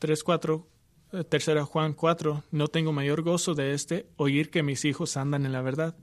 3.4, 0.00 0.64
eh, 1.12 1.24
tercera 1.24 1.66
Juan 1.66 1.92
4, 1.92 2.44
no 2.50 2.68
tengo 2.68 2.92
mayor 2.92 3.20
gozo 3.20 3.54
de 3.54 3.74
este, 3.74 4.08
oír 4.16 4.50
que 4.50 4.62
mis 4.62 4.86
hijos 4.86 5.18
andan 5.18 5.44
en 5.44 5.52
la 5.52 5.60
verdad. 5.60 5.94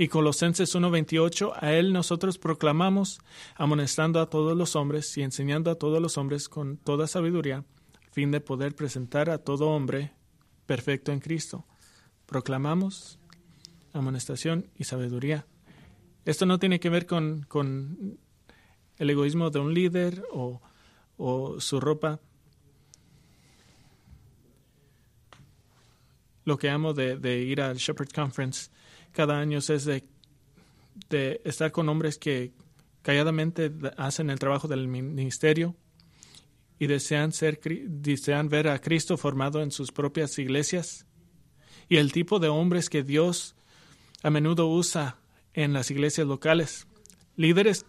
Y 0.00 0.06
Colosenses 0.06 0.76
1.28, 0.76 1.54
a 1.60 1.72
él 1.72 1.92
nosotros 1.92 2.38
proclamamos, 2.38 3.18
amonestando 3.56 4.20
a 4.20 4.30
todos 4.30 4.56
los 4.56 4.76
hombres 4.76 5.18
y 5.18 5.22
enseñando 5.22 5.72
a 5.72 5.74
todos 5.74 6.00
los 6.00 6.16
hombres 6.16 6.48
con 6.48 6.76
toda 6.76 7.08
sabiduría, 7.08 7.58
a 7.58 8.12
fin 8.12 8.30
de 8.30 8.40
poder 8.40 8.76
presentar 8.76 9.28
a 9.28 9.38
todo 9.38 9.70
hombre 9.70 10.12
perfecto 10.66 11.10
en 11.10 11.18
Cristo. 11.18 11.66
Proclamamos 12.26 13.18
amonestación 13.92 14.70
y 14.76 14.84
sabiduría. 14.84 15.46
Esto 16.24 16.46
no 16.46 16.60
tiene 16.60 16.78
que 16.78 16.90
ver 16.90 17.04
con, 17.04 17.42
con 17.48 18.20
el 18.98 19.10
egoísmo 19.10 19.50
de 19.50 19.58
un 19.58 19.74
líder 19.74 20.22
o, 20.30 20.62
o 21.16 21.60
su 21.60 21.80
ropa 21.80 22.20
lo 26.48 26.56
que 26.56 26.70
amo 26.70 26.94
de, 26.94 27.40
ir 27.40 27.60
al 27.60 27.76
Shepherd 27.76 28.10
Conference 28.10 28.70
cada 29.12 29.38
año 29.38 29.58
es 29.58 29.84
de, 29.84 30.04
estar 31.44 31.72
con 31.72 31.88
hombres 31.88 32.18
que 32.18 32.52
calladamente 33.02 33.72
hacen 33.96 34.30
el 34.30 34.38
trabajo 34.38 34.68
del 34.68 34.88
ministerio 34.88 35.74
y 36.78 36.86
desean, 36.86 37.32
ser, 37.32 37.60
desean 37.60 38.48
ver 38.48 38.68
a 38.68 38.80
Cristo 38.80 39.16
formado 39.16 39.62
en 39.62 39.70
sus 39.70 39.92
propias 39.92 40.38
iglesias. 40.38 41.06
Y 41.88 41.96
el 41.96 42.12
tipo 42.12 42.38
de 42.38 42.48
hombres 42.48 42.90
que 42.90 43.02
Dios 43.02 43.56
a 44.22 44.30
menudo 44.30 44.68
usa 44.68 45.18
en 45.54 45.72
las 45.72 45.90
iglesias 45.90 46.26
locales. 46.26 46.86
Líderes 47.36 47.86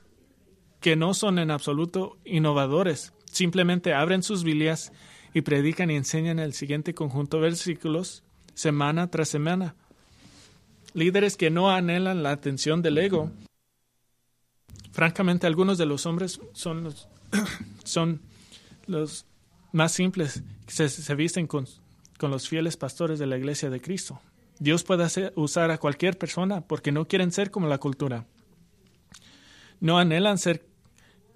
que 0.80 0.96
no 0.96 1.14
son 1.14 1.40
en 1.40 1.52
absoluto 1.52 2.18
innovadores, 2.24 3.14
simplemente 3.26 3.94
abren 3.94 4.24
sus 4.24 4.44
Biblias 4.44 4.92
y 5.34 5.42
predican 5.42 5.92
y 5.92 5.96
enseñan 5.96 6.40
el 6.40 6.54
siguiente 6.54 6.94
conjunto 6.94 7.38
de 7.38 7.44
versículos 7.44 8.24
semana 8.54 9.10
tras 9.10 9.30
semana. 9.30 9.76
Líderes 10.94 11.38
que 11.38 11.50
no 11.50 11.70
anhelan 11.70 12.24
la 12.24 12.32
atención 12.32 12.82
del 12.82 12.98
ego. 12.98 13.32
Francamente, 14.92 15.48
algunos 15.48 15.78
de 15.78 15.86
los 15.86 16.06
hombres 16.06 16.42
son 16.54 16.84
los, 16.84 17.08
son 17.84 18.22
los 18.88 19.26
más 19.72 19.92
simples, 19.92 20.44
se, 20.68 20.90
se 20.90 21.16
visten 21.16 21.48
con, 21.48 21.68
los 22.22 22.50
fieles 22.50 22.76
pastores 22.76 23.20
de 23.20 23.28
la 23.28 23.38
iglesia 23.38 23.70
de 23.70 23.80
Cristo. 23.80 24.20
Dios 24.60 24.84
puede 24.84 25.32
usar 25.36 25.72
a 25.72 25.78
cualquier 25.78 26.18
persona 26.18 26.62
porque 26.62 26.92
no 26.92 27.08
quieren 27.08 27.32
ser 27.32 27.50
como 27.50 27.68
la 27.68 27.78
cultura. 27.78 28.26
No 29.80 29.98
anhelan 29.98 30.38
ser, 30.38 30.66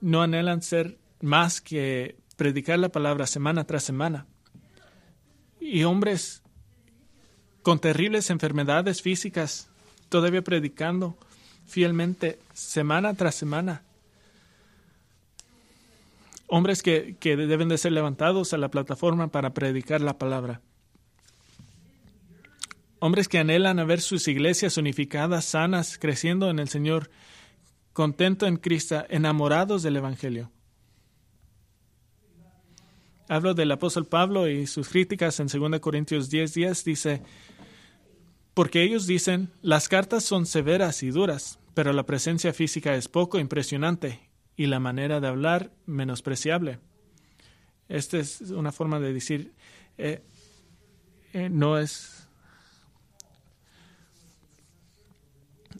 no 0.01 0.21
anhelan 0.21 0.61
ser 0.61 0.97
más 1.21 1.61
que 1.61 2.17
predicar 2.35 2.79
la 2.79 2.89
palabra 2.89 3.27
semana 3.27 3.63
tras 3.63 3.83
semana. 3.83 4.25
Y 5.61 5.83
hombres 5.85 6.42
con 7.63 7.79
terribles 7.79 8.29
enfermedades 8.29 9.01
físicas, 9.01 9.69
todavía 10.09 10.43
predicando 10.43 11.17
fielmente 11.65 12.37
semana 12.53 13.13
tras 13.15 13.35
semana. 13.35 13.81
Hombres 16.47 16.83
que, 16.83 17.15
que 17.19 17.35
deben 17.35 17.69
de 17.69 17.77
ser 17.77 17.93
levantados 17.93 18.53
a 18.53 18.57
la 18.57 18.69
plataforma 18.69 19.29
para 19.29 19.53
predicar 19.53 20.01
la 20.01 20.17
palabra. 20.17 20.61
Hombres 22.99 23.27
que 23.27 23.39
anhelan 23.39 23.79
a 23.79 23.85
ver 23.85 24.01
sus 24.01 24.27
iglesias 24.27 24.77
unificadas, 24.77 25.45
sanas, 25.45 25.97
creciendo 25.97 26.49
en 26.49 26.59
el 26.59 26.69
Señor, 26.69 27.09
contento 27.93 28.45
en 28.45 28.57
Cristo, 28.57 29.05
enamorados 29.09 29.83
del 29.83 29.95
Evangelio. 29.95 30.51
Hablo 33.29 33.53
del 33.53 33.71
apóstol 33.71 34.05
Pablo 34.05 34.47
y 34.47 34.67
sus 34.67 34.89
críticas 34.89 35.39
en 35.39 35.47
2 35.47 35.79
Corintios 35.79 36.29
10:10 36.29 36.53
10, 36.53 36.83
dice, 36.83 37.21
porque 38.53 38.83
ellos 38.83 39.07
dicen, 39.07 39.51
las 39.61 39.89
cartas 39.89 40.23
son 40.23 40.45
severas 40.45 41.03
y 41.03 41.09
duras, 41.09 41.59
pero 41.73 41.93
la 41.93 42.05
presencia 42.05 42.53
física 42.53 42.95
es 42.95 43.07
poco 43.07 43.39
impresionante 43.39 44.19
y 44.55 44.67
la 44.67 44.79
manera 44.79 45.19
de 45.19 45.27
hablar 45.27 45.71
menospreciable. 45.85 46.79
Esta 47.89 48.17
es 48.17 48.41
una 48.41 48.71
forma 48.71 48.99
de 48.99 49.13
decir, 49.13 49.53
eh, 49.97 50.21
eh, 51.33 51.49
no 51.49 51.77
es 51.77 52.27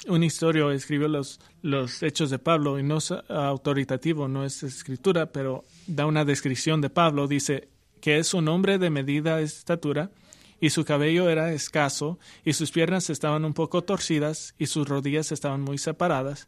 un 0.08 0.24
historio, 0.24 0.72
escribió 0.72 1.08
los, 1.08 1.40
los 1.62 2.02
hechos 2.04 2.30
de 2.30 2.40
Pablo 2.40 2.80
y 2.80 2.84
no 2.84 2.98
es 2.98 3.12
autoritativo, 3.30 4.28
no 4.28 4.44
es 4.44 4.64
escritura, 4.64 5.32
pero 5.32 5.64
da 5.88 6.06
una 6.06 6.26
descripción 6.26 6.82
de 6.82 6.90
Pablo, 6.90 7.28
dice 7.28 7.70
que 8.02 8.18
es 8.18 8.34
un 8.34 8.48
hombre 8.48 8.80
de 8.80 8.90
medida 8.90 9.40
estatura, 9.40 10.12
y 10.60 10.70
su 10.70 10.86
cabello 10.86 11.30
era 11.30 11.52
escaso, 11.54 12.20
y 12.44 12.54
sus 12.54 12.72
piernas 12.72 13.10
estaban 13.10 13.46
un 13.46 13.54
poco 13.54 13.84
torcidas, 13.84 14.56
y 14.58 14.68
sus 14.68 14.88
rodillas 14.88 15.32
estaban 15.32 15.62
muy 15.62 15.78
separadas. 15.78 16.48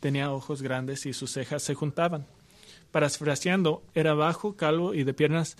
Tenía 0.00 0.32
ojos 0.32 0.62
grandes 0.62 1.06
y 1.06 1.12
sus 1.12 1.32
cejas 1.32 1.62
se 1.62 1.74
juntaban. 1.74 2.26
Parafraseando, 2.90 3.82
era 3.94 4.14
bajo, 4.14 4.56
calvo 4.56 4.94
y 4.94 5.04
de 5.04 5.14
piernas 5.14 5.56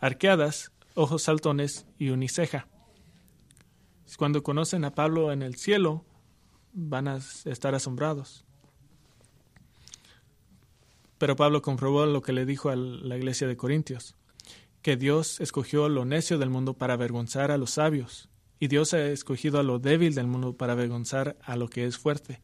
arqueadas, 0.00 0.72
ojos 0.94 1.22
saltones 1.22 1.86
y 1.98 2.10
uniceja. 2.10 2.68
Cuando 4.18 4.42
conocen 4.42 4.84
a 4.84 4.94
Pablo 4.94 5.32
en 5.32 5.42
el 5.42 5.56
cielo, 5.56 6.04
van 6.72 7.08
a 7.08 7.16
estar 7.16 7.74
asombrados. 7.74 8.44
Pero 11.18 11.36
Pablo 11.36 11.62
comprobó 11.62 12.04
lo 12.06 12.22
que 12.22 12.32
le 12.32 12.44
dijo 12.44 12.68
a 12.68 12.76
la 12.76 13.16
iglesia 13.16 13.48
de 13.48 13.56
Corintios 13.56 14.14
que 14.86 14.96
Dios 14.96 15.40
escogió 15.40 15.88
lo 15.88 16.04
necio 16.04 16.38
del 16.38 16.48
mundo 16.48 16.74
para 16.74 16.94
avergonzar 16.94 17.50
a 17.50 17.58
los 17.58 17.72
sabios, 17.72 18.28
y 18.60 18.68
Dios 18.68 18.94
ha 18.94 19.04
escogido 19.06 19.58
a 19.58 19.64
lo 19.64 19.80
débil 19.80 20.14
del 20.14 20.28
mundo 20.28 20.52
para 20.52 20.74
avergonzar 20.74 21.36
a 21.42 21.56
lo 21.56 21.66
que 21.66 21.86
es 21.86 21.98
fuerte. 21.98 22.40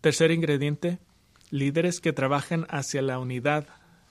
Tercer 0.00 0.30
ingrediente, 0.30 0.98
líderes 1.50 2.00
que 2.00 2.14
trabajan 2.14 2.66
hacia 2.70 3.02
la 3.02 3.18
unidad, 3.18 3.66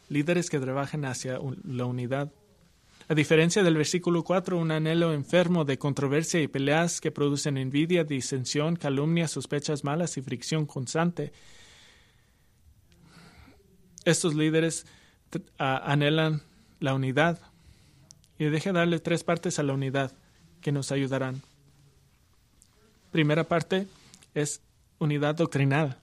líderes 0.10 0.52
que 0.52 0.60
trabajan 0.60 1.06
hacia 1.06 1.40
la 1.64 1.86
unidad. 1.86 2.32
A 3.08 3.16
diferencia 3.16 3.64
del 3.64 3.76
versículo 3.76 4.24
4, 4.24 4.56
un 4.56 4.70
anhelo 4.70 5.12
enfermo 5.12 5.66
de 5.66 5.80
controversia 5.80 6.40
y 6.40 6.48
peleas 6.48 7.02
que 7.02 7.10
producen 7.10 7.58
envidia, 7.58 8.04
disensión, 8.04 8.76
calumnia, 8.76 9.28
sospechas 9.28 9.84
malas 9.84 10.18
y 10.18 10.22
fricción 10.22 10.68
constante. 10.68 11.34
Estos 14.06 14.36
líderes 14.36 14.86
anhelan 15.58 16.44
la 16.80 16.94
unidad. 16.94 17.40
Y 18.38 18.46
deje 18.46 18.72
darle 18.72 19.00
tres 19.00 19.24
partes 19.24 19.60
a 19.60 19.64
la 19.64 19.74
unidad 19.74 20.14
que 20.62 20.72
nos 20.72 20.92
ayudarán. 20.92 21.42
Primera 23.12 23.44
parte 23.44 23.88
es 24.34 24.62
unidad 25.00 25.36
doctrinal. 25.36 25.98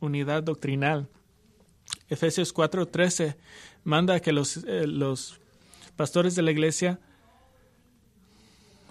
Unidad 0.00 0.42
doctrinal. 0.42 1.08
Efesios 2.08 2.52
4:13 2.52 3.36
manda 3.84 4.20
que 4.20 4.32
los, 4.32 4.58
eh, 4.58 4.86
los 4.86 5.40
pastores 5.96 6.34
de 6.34 6.42
la 6.42 6.50
iglesia 6.50 6.98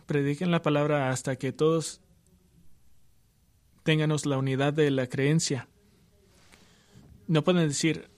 prediquen 0.06 0.52
la 0.52 0.62
palabra 0.62 1.10
hasta 1.10 1.36
que 1.36 1.52
todos 1.52 2.02
tengamos 3.84 4.26
la 4.26 4.38
unidad 4.38 4.74
de 4.74 4.90
la 4.92 5.08
creencia. 5.08 5.68
No 7.28 7.44
pueden 7.44 7.68
decir, 7.68 8.10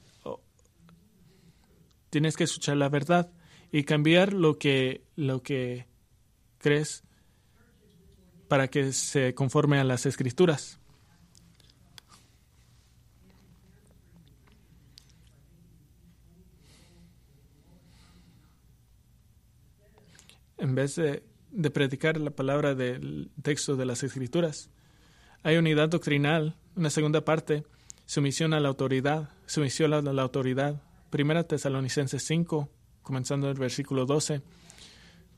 tienes 2.15 2.37
que 2.37 2.45
escuchar 2.45 2.77
la 2.77 2.87
verdad 2.87 3.29
y 3.73 3.83
cambiar 3.83 4.31
lo 4.31 4.57
que, 4.57 5.03
lo 5.17 5.43
que 5.43 5.85
crees 6.59 7.03
para 8.47 8.69
que 8.69 8.93
se 8.93 9.35
conforme 9.35 9.79
a 9.79 9.83
las 9.83 10.05
escrituras. 10.05 10.79
En 20.57 20.73
vez 20.73 20.95
de, 20.95 21.21
de 21.51 21.69
predicar 21.69 22.17
la 22.17 22.31
palabra 22.31 22.75
del 22.75 23.29
texto 23.41 23.75
de 23.75 23.85
las 23.85 24.03
escrituras, 24.03 24.69
hay 25.43 25.57
unidad 25.57 25.89
doctrinal, 25.89 26.55
una 26.77 26.89
segunda 26.89 27.25
parte, 27.25 27.65
sumisión 28.05 28.53
a 28.53 28.61
la 28.61 28.69
autoridad, 28.69 29.31
sumisión 29.47 29.93
a 29.93 30.01
la 30.01 30.21
autoridad, 30.21 30.81
Primera 31.15 31.45
Tesalonicenses 31.45 32.25
5, 32.25 32.69
comenzando 33.01 33.49
el 33.49 33.57
versículo 33.57 34.05
12. 34.05 34.41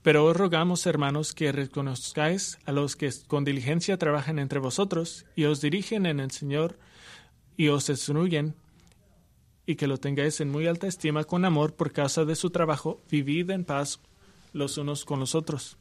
Pero 0.02 0.26
os 0.26 0.36
rogamos, 0.36 0.88
hermanos, 0.88 1.36
que 1.36 1.52
reconozcáis 1.52 2.58
a 2.66 2.72
los 2.72 2.96
que 2.96 3.12
con 3.28 3.44
diligencia 3.44 4.00
trabajan 4.00 4.40
entre 4.40 4.58
vosotros 4.58 5.28
y 5.36 5.44
os 5.44 5.62
dirigen 5.62 6.08
en 6.08 6.20
el 6.20 6.32
Señor 6.32 6.80
y 7.58 7.68
os 7.68 7.90
instruyen, 7.90 8.56
y 9.68 9.76
que 9.76 9.86
lo 9.86 10.00
tengáis 10.00 10.42
en 10.42 10.50
muy 10.50 10.66
alta 10.66 10.88
estima 10.88 11.26
con 11.26 11.46
amor 11.46 11.76
por 11.76 11.92
causa 11.92 12.26
de 12.26 12.36
su 12.36 12.50
trabajo, 12.50 13.04
vivid 13.12 13.52
en 13.52 13.64
paz 13.64 14.00
los 14.54 14.80
unos 14.80 15.06
con 15.06 15.20
los 15.20 15.36
otros. 15.36 15.78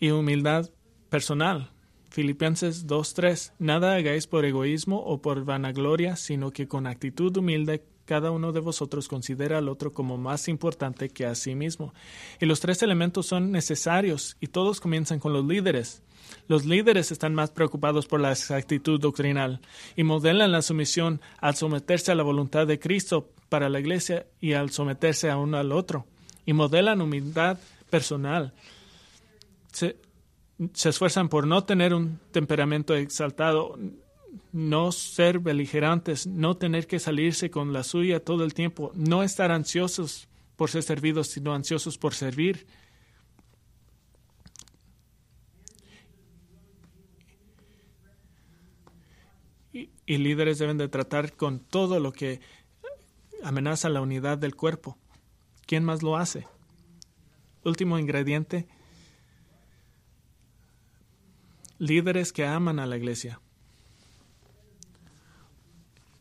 Y 0.00 0.10
humildad 0.10 0.68
personal, 1.08 1.70
Filipenses 2.14 2.86
2.3. 2.86 3.54
Nada 3.58 3.96
hagáis 3.96 4.28
por 4.28 4.44
egoísmo 4.44 5.00
o 5.00 5.20
por 5.20 5.44
vanagloria, 5.44 6.14
sino 6.14 6.52
que 6.52 6.68
con 6.68 6.86
actitud 6.86 7.36
humilde 7.36 7.82
cada 8.04 8.30
uno 8.30 8.52
de 8.52 8.60
vosotros 8.60 9.08
considera 9.08 9.58
al 9.58 9.68
otro 9.68 9.92
como 9.92 10.16
más 10.16 10.46
importante 10.46 11.08
que 11.08 11.26
a 11.26 11.34
sí 11.34 11.56
mismo. 11.56 11.92
Y 12.40 12.46
los 12.46 12.60
tres 12.60 12.84
elementos 12.84 13.26
son 13.26 13.50
necesarios 13.50 14.36
y 14.38 14.46
todos 14.46 14.80
comienzan 14.80 15.18
con 15.18 15.32
los 15.32 15.44
líderes. 15.44 16.04
Los 16.46 16.64
líderes 16.64 17.10
están 17.10 17.34
más 17.34 17.50
preocupados 17.50 18.06
por 18.06 18.20
la 18.20 18.30
actitud 18.30 19.00
doctrinal 19.00 19.60
y 19.96 20.04
modelan 20.04 20.52
la 20.52 20.62
sumisión 20.62 21.20
al 21.40 21.56
someterse 21.56 22.12
a 22.12 22.14
la 22.14 22.22
voluntad 22.22 22.68
de 22.68 22.78
Cristo 22.78 23.28
para 23.48 23.68
la 23.68 23.80
iglesia 23.80 24.24
y 24.40 24.52
al 24.52 24.70
someterse 24.70 25.30
a 25.30 25.36
uno 25.36 25.56
al 25.56 25.72
otro. 25.72 26.06
Y 26.46 26.52
modelan 26.52 27.00
humildad 27.00 27.58
personal 27.90 28.52
se 29.74 29.96
esfuerzan 30.58 31.28
por 31.28 31.46
no 31.46 31.64
tener 31.64 31.94
un 31.94 32.20
temperamento 32.30 32.94
exaltado, 32.94 33.78
no 34.52 34.92
ser 34.92 35.38
beligerantes, 35.38 36.26
no 36.26 36.56
tener 36.56 36.86
que 36.86 36.98
salirse 36.98 37.50
con 37.50 37.72
la 37.72 37.82
suya 37.82 38.24
todo 38.24 38.44
el 38.44 38.54
tiempo, 38.54 38.92
no 38.94 39.22
estar 39.22 39.50
ansiosos 39.50 40.28
por 40.56 40.70
ser 40.70 40.82
servidos, 40.82 41.28
sino 41.28 41.54
ansiosos 41.54 41.98
por 41.98 42.14
servir. 42.14 42.66
Y, 49.72 49.90
y 50.06 50.18
líderes 50.18 50.58
deben 50.58 50.78
de 50.78 50.88
tratar 50.88 51.34
con 51.34 51.58
todo 51.58 51.98
lo 51.98 52.12
que 52.12 52.40
amenaza 53.42 53.88
la 53.88 54.00
unidad 54.00 54.38
del 54.38 54.54
cuerpo. 54.54 54.96
¿Quién 55.66 55.84
más 55.84 56.02
lo 56.02 56.16
hace? 56.16 56.46
Último 57.64 57.98
ingrediente, 57.98 58.68
líderes 61.84 62.32
que 62.32 62.46
aman 62.46 62.78
a 62.78 62.86
la 62.86 62.96
iglesia. 62.96 63.40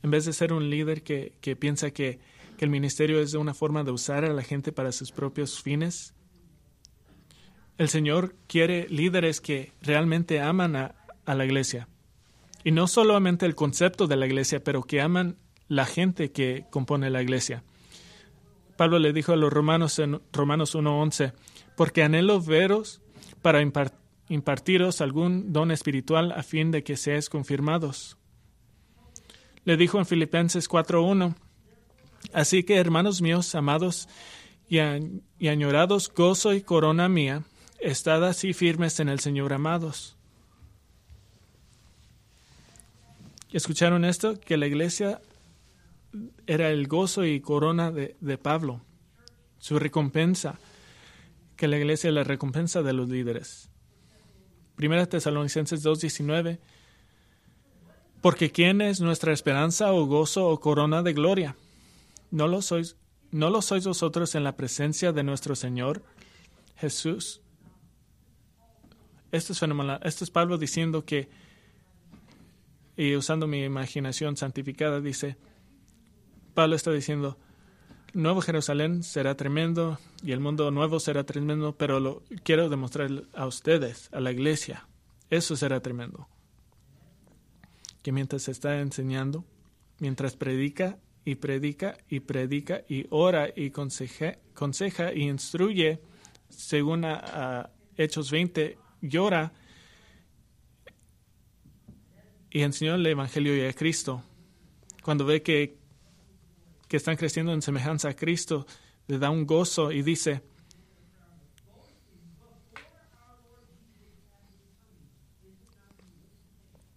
En 0.02 0.12
vez 0.12 0.26
de 0.26 0.34
ser 0.34 0.52
un 0.52 0.70
líder 0.70 1.04
que, 1.04 1.56
piensa 1.56 1.92
que, 1.92 2.20
el 2.60 2.70
ministerio 2.70 3.20
es 3.20 3.34
una 3.34 3.54
forma 3.54 3.84
de 3.84 3.92
usar 3.92 4.24
a 4.24 4.32
la 4.32 4.42
gente 4.42 4.72
para 4.72 4.94
sus 4.94 5.12
propios 5.12 5.62
fines, 5.62 6.14
el 7.78 7.90
Señor 7.90 8.36
quiere 8.48 8.88
líderes 8.88 9.42
que 9.42 9.74
realmente 9.82 10.40
aman 10.40 10.78
a, 10.78 10.96
a 11.26 11.36
la 11.36 11.44
iglesia. 11.44 11.90
Y 12.64 12.72
no 12.72 12.88
solamente 12.88 13.46
el 13.46 13.54
concepto 13.54 14.08
de 14.08 14.16
la 14.16 14.26
iglesia, 14.26 14.64
pero 14.64 14.84
que 14.84 15.02
aman 15.02 15.36
la 15.68 15.86
gente 15.86 16.32
que 16.32 16.66
compone 16.70 17.10
la 17.10 17.22
iglesia. 17.22 17.66
Pablo 18.78 18.98
le 18.98 19.12
dijo 19.12 19.34
a 19.34 19.36
los 19.36 19.52
romanos 19.52 20.00
en 20.00 20.22
Romanos 20.32 20.74
1.11, 20.74 21.34
porque 21.76 22.04
anhelo 22.04 22.40
veros 22.42 23.02
para 23.42 23.62
impartir 23.62 24.03
impartiros 24.34 25.02
algún 25.02 25.54
don 25.54 25.72
espiritual 25.72 26.32
a 26.32 26.44
fin 26.44 26.72
de 26.72 26.84
que 26.84 26.98
seáis 26.98 27.30
confirmados. 27.30 28.18
Le 29.64 29.78
dijo 29.78 30.00
en 30.00 30.06
Filipenses 30.06 30.70
4.1, 30.70 31.36
Así 32.32 32.64
que, 32.64 32.78
hermanos 32.78 33.22
míos, 33.22 33.54
amados 33.54 34.08
y, 34.68 34.80
añorados, 35.48 36.12
gozo 36.14 36.54
y 36.54 36.62
corona 36.62 37.10
mía, 37.10 37.44
estad 37.80 38.26
así 38.26 38.54
firmes 38.54 39.00
en 39.00 39.10
el 39.10 39.20
Señor, 39.20 39.54
amados. 39.54 40.16
¿Escucharon 43.52 44.06
esto? 44.06 44.40
Que 44.40 44.58
la 44.58 44.66
iglesia 44.66 45.22
era 46.48 46.72
el 46.72 46.88
gozo 46.88 47.26
y 47.26 47.40
corona 47.40 47.92
de, 47.92 48.16
de 48.20 48.38
Pablo, 48.38 48.82
su 49.60 49.78
recompensa, 49.78 50.58
que 51.56 51.68
la 51.68 51.78
iglesia 51.78 52.08
es 52.08 52.16
la 52.16 52.24
recompensa 52.24 52.82
de 52.82 52.94
los 52.94 53.10
líderes. 53.10 53.70
Primera 54.76 55.06
Tesalonicenses 55.06 55.84
2.19. 55.84 56.60
Porque 58.22 58.52
¿quién 58.52 58.82
es 58.82 59.02
nuestra 59.02 59.34
esperanza 59.34 59.92
o 59.92 60.06
gozo 60.06 60.48
o 60.48 60.60
corona 60.60 61.04
de 61.04 61.14
gloria? 61.14 61.56
¿No 62.32 62.48
lo 62.48 62.62
sois, 62.62 62.96
no 63.32 63.50
lo 63.50 63.62
sois 63.62 63.86
vosotros 63.86 64.36
en 64.36 64.44
la 64.44 64.56
presencia 64.56 65.12
de 65.12 65.24
nuestro 65.24 65.56
Señor 65.56 66.04
Jesús? 66.78 67.42
Esto 69.32 69.54
es 69.54 69.60
fenomenal. 69.60 70.00
Esto 70.04 70.24
es 70.24 70.30
Pablo 70.30 70.58
diciendo 70.58 71.06
que, 71.06 71.28
y 72.96 73.16
usando 73.16 73.48
mi 73.48 73.64
imaginación 73.64 74.38
santificada, 74.38 75.02
dice, 75.02 75.38
Pablo 76.54 76.76
está 76.76 76.92
diciendo, 76.92 77.38
Nuevo 78.14 78.42
Jerusalén 78.42 79.02
será 79.02 79.36
tremendo 79.36 79.98
y 80.24 80.34
el 80.34 80.40
mundo 80.40 80.70
nuevo 80.70 81.00
será 81.00 81.24
tremendo, 81.24 81.76
pero 81.76 82.00
lo 82.00 82.22
quiero 82.44 82.70
demostrar 82.70 83.10
a 83.34 83.48
ustedes, 83.48 84.10
a 84.14 84.20
la 84.20 84.32
iglesia, 84.32 84.88
eso 85.32 85.56
será 85.56 85.82
tremendo. 85.82 86.28
Que 88.04 88.12
mientras 88.12 88.50
está 88.50 88.80
enseñando, 88.82 89.46
mientras 89.98 90.36
predica 90.36 91.00
y 91.26 91.36
predica 91.36 91.98
y 92.08 92.20
predica 92.20 92.84
y 92.88 93.08
ora 93.10 93.50
y 93.56 93.72
conseja, 93.72 94.38
conseja 94.54 95.12
y 95.12 95.24
instruye, 95.24 96.00
según 96.50 97.06
Hechos 97.98 98.30
20, 98.30 98.78
llora 99.02 99.54
y 102.52 102.62
enseñó 102.62 102.94
el 102.94 103.08
Evangelio 103.08 103.58
y 103.58 103.62
a 103.62 103.74
Cristo. 103.74 104.22
Cuando 105.02 105.26
ve 105.26 105.42
que 105.42 105.82
que 106.88 106.98
están 106.98 107.16
creciendo 107.16 107.54
en 107.54 107.62
semejanza 107.62 108.10
a 108.10 108.16
Cristo, 108.16 108.66
le 109.08 109.20
da 109.20 109.30
un 109.30 109.46
gozo 109.46 109.92
y 109.92 110.02
dice, 110.02 110.42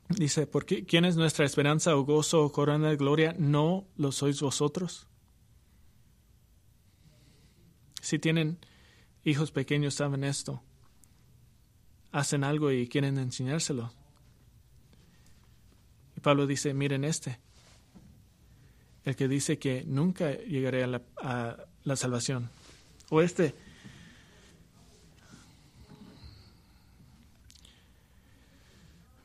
dice, 0.09 0.47
¿por 0.47 0.65
qué, 0.65 0.85
¿quién 0.85 1.05
es 1.05 1.17
nuestra 1.17 1.45
esperanza 1.45 1.97
o 1.97 2.05
gozo 2.05 2.45
o 2.45 2.53
corona 2.53 2.91
de 2.91 2.97
gloria? 2.97 3.35
¿No 3.39 3.87
lo 3.97 4.13
sois 4.13 4.41
vosotros? 4.41 5.07
Si 8.01 8.19
tienen 8.19 8.59
hijos 9.25 9.51
pequeños, 9.51 9.95
saben 9.95 10.23
esto. 10.23 10.63
Hacen 12.13 12.45
algo 12.45 12.71
y 12.71 12.89
quieren 12.89 13.19
enseñárselo. 13.19 13.93
Y 16.17 16.21
Pablo 16.21 16.47
dice, 16.47 16.73
miren 16.73 17.05
este 17.05 17.41
el 19.07 19.15
que 19.15 19.29
dice 19.29 19.59
que 19.59 19.85
nunca 19.87 20.33
llegaré 20.33 20.83
a 20.83 20.89
la, 21.85 21.97
salvación. 21.97 22.51
O 23.09 23.23
este, 23.23 23.55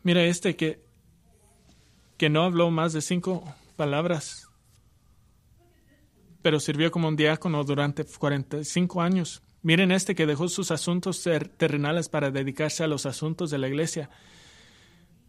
mira 0.03 0.23
este 0.23 0.55
que, 0.55 0.83
que 2.15 2.29
no 2.29 2.43
habló 2.43 2.69
más 2.69 2.93
de 2.93 3.01
cinco 3.01 3.43
palabras, 3.75 4.47
pero 6.43 6.59
sirvió 6.59 6.91
como 6.91 7.07
un 7.07 7.15
diácono 7.15 7.63
durante 7.63 8.05
45 8.05 9.01
años. 9.01 9.41
Miren 9.63 9.91
este 9.91 10.13
que 10.13 10.27
dejó 10.27 10.47
sus 10.47 10.69
asuntos 10.69 11.27
terrenales 11.57 12.07
para 12.07 12.29
dedicarse 12.29 12.83
a 12.83 12.87
los 12.87 13.07
asuntos 13.07 13.49
de 13.49 13.57
la 13.57 13.67
iglesia. 13.67 14.11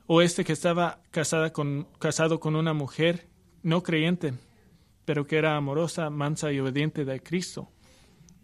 O 0.06 0.20
este 0.20 0.44
que 0.44 0.52
estaba 0.52 1.00
casada 1.10 1.54
con, 1.54 1.88
casado 1.98 2.38
con 2.38 2.54
una 2.54 2.74
mujer 2.74 3.31
no 3.62 3.82
creyente, 3.82 4.34
pero 5.04 5.26
que 5.26 5.36
era 5.36 5.56
amorosa, 5.56 6.10
mansa 6.10 6.52
y 6.52 6.60
obediente 6.60 7.04
de 7.04 7.22
Cristo. 7.22 7.70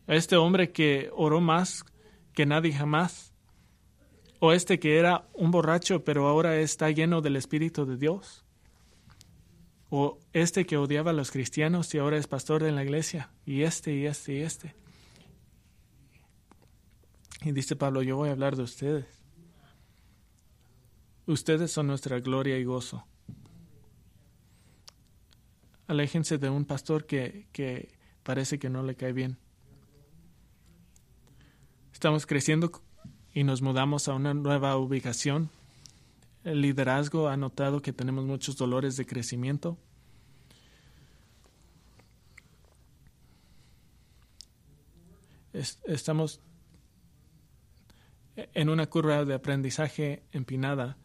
este 0.06 0.36
hombre 0.36 0.72
que 0.72 1.10
oró 1.12 1.40
más 1.40 1.84
que 2.32 2.46
nadie 2.46 2.72
jamás. 2.72 3.34
O 4.40 4.52
este 4.52 4.78
que 4.78 4.98
era 4.98 5.28
un 5.34 5.50
borracho, 5.50 6.04
pero 6.04 6.28
ahora 6.28 6.56
está 6.60 6.90
lleno 6.90 7.20
del 7.20 7.36
Espíritu 7.36 7.84
de 7.84 7.96
Dios. 7.96 8.44
O 9.90 10.18
este 10.32 10.64
que 10.64 10.76
odiaba 10.76 11.10
a 11.10 11.14
los 11.14 11.32
cristianos 11.32 11.92
y 11.94 11.98
ahora 11.98 12.18
es 12.18 12.28
pastor 12.28 12.62
de 12.62 12.70
la 12.70 12.84
iglesia. 12.84 13.32
Y 13.44 13.62
este, 13.62 13.92
y 13.94 14.06
este, 14.06 14.34
y 14.34 14.42
este. 14.42 14.76
Y 17.42 17.52
dice 17.52 17.74
Pablo, 17.74 18.02
yo 18.02 18.16
voy 18.16 18.28
a 18.28 18.32
hablar 18.32 18.54
de 18.54 18.62
ustedes. 18.62 19.06
Ustedes 21.26 21.72
son 21.72 21.88
nuestra 21.88 22.20
gloria 22.20 22.58
y 22.58 22.64
gozo 22.64 23.04
aléjense 25.88 26.38
de 26.38 26.48
un 26.50 26.64
pastor 26.64 27.06
que, 27.06 27.48
que 27.52 27.88
parece 28.22 28.58
que 28.58 28.70
no 28.70 28.84
le 28.84 28.94
cae 28.94 29.12
bien. 29.12 29.38
Estamos 31.92 32.26
creciendo 32.26 32.70
y 33.34 33.42
nos 33.42 33.62
mudamos 33.62 34.06
a 34.06 34.14
una 34.14 34.34
nueva 34.34 34.76
ubicación. 34.76 35.50
El 36.44 36.60
liderazgo 36.60 37.28
ha 37.28 37.36
notado 37.36 37.82
que 37.82 37.92
tenemos 37.92 38.24
muchos 38.24 38.56
dolores 38.56 38.96
de 38.96 39.06
crecimiento. 39.06 39.76
estamos 45.86 46.40
en 48.36 48.68
una 48.68 48.86
curva 48.86 49.24
de 49.24 49.34
aprendizaje 49.34 50.22
empinada 50.30 50.96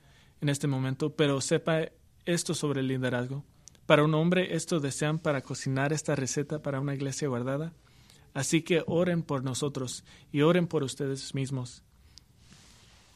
en 0.41 0.49
este 0.49 0.67
momento, 0.67 1.15
pero 1.15 1.41
sepa 1.41 1.89
esto 2.25 2.53
sobre 2.53 2.81
el 2.81 2.87
liderazgo. 2.87 3.43
Para 3.85 4.03
un 4.03 4.13
hombre 4.13 4.55
esto 4.55 4.79
desean 4.79 5.19
para 5.19 5.41
cocinar 5.41 5.91
esta 5.91 6.15
receta 6.15 6.61
para 6.61 6.79
una 6.79 6.95
iglesia 6.95 7.27
guardada. 7.27 7.73
Así 8.33 8.61
que 8.61 8.83
oren 8.87 9.23
por 9.23 9.43
nosotros 9.43 10.03
y 10.31 10.41
oren 10.41 10.67
por 10.67 10.83
ustedes 10.83 11.35
mismos. 11.35 11.83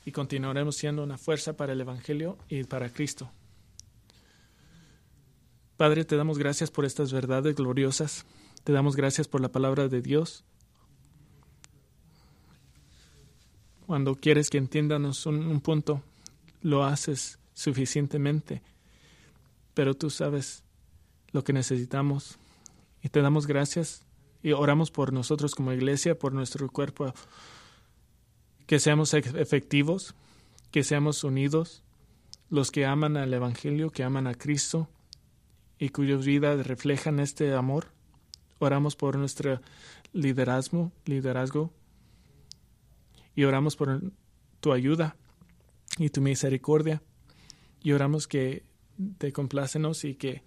Y 0.05 0.11
continuaremos 0.11 0.76
siendo 0.76 1.03
una 1.03 1.18
fuerza 1.18 1.53
para 1.53 1.74
el 1.74 1.82
Evangelio 1.82 2.38
y 2.49 2.63
para 2.65 2.91
Cristo. 2.91 3.32
Padre, 5.78 6.05
te 6.05 6.18
damos 6.18 6.38
gracias 6.38 6.70
por 6.70 6.86
estas 6.86 7.11
verdades 7.11 7.55
gloriosas. 7.55 8.26
Te 8.63 8.74
damos 8.74 8.95
gracias 8.95 9.28
por 9.28 9.41
la 9.41 9.49
palabra 9.49 9.88
de 9.88 10.01
Dios. 10.01 10.43
Cuando 13.86 14.15
quieres 14.15 14.49
que 14.49 14.57
entiéndanos 14.57 15.26
un, 15.26 15.47
un 15.47 15.61
punto, 15.61 16.03
lo 16.61 16.84
haces 16.84 17.39
suficientemente 17.53 18.61
pero 19.78 19.94
tú 19.94 20.10
sabes 20.10 20.64
lo 21.30 21.44
que 21.44 21.54
necesitamos. 21.54 22.40
Y 23.04 23.10
te 23.10 23.22
damos 23.22 23.46
gracias 23.46 24.02
y 24.42 24.54
oramos 24.54 24.90
por 24.90 25.14
nosotros 25.14 25.54
como 25.54 25.72
iglesia, 25.72 26.18
por 26.18 26.34
nuestro 26.34 26.68
cuerpo, 26.68 27.14
que 28.66 28.80
seamos 28.80 29.14
efectivos, 29.14 30.16
que 30.72 30.84
seamos 30.84 31.24
unidos, 31.24 31.84
los 32.50 32.72
que 32.72 32.88
aman 32.88 33.18
al 33.18 33.32
Evangelio, 33.32 33.92
que 33.92 34.04
aman 34.04 34.26
a 34.26 34.34
Cristo 34.34 34.90
y 35.78 35.90
cuyas 35.90 36.26
vidas 36.26 36.66
reflejan 36.66 37.20
este 37.20 37.54
amor. 37.54 37.92
Oramos 38.58 38.96
por 38.96 39.16
nuestro 39.16 39.62
liderazgo, 40.12 40.92
liderazgo 41.06 41.72
y 43.36 43.44
oramos 43.44 43.76
por 43.76 44.12
tu 44.60 44.74
ayuda 44.74 45.18
y 46.00 46.10
tu 46.10 46.22
misericordia. 46.22 47.04
Y 47.84 47.92
oramos 47.92 48.28
que 48.28 48.66
te 49.18 49.32
complácenos 49.32 50.04
y 50.04 50.16
que, 50.16 50.43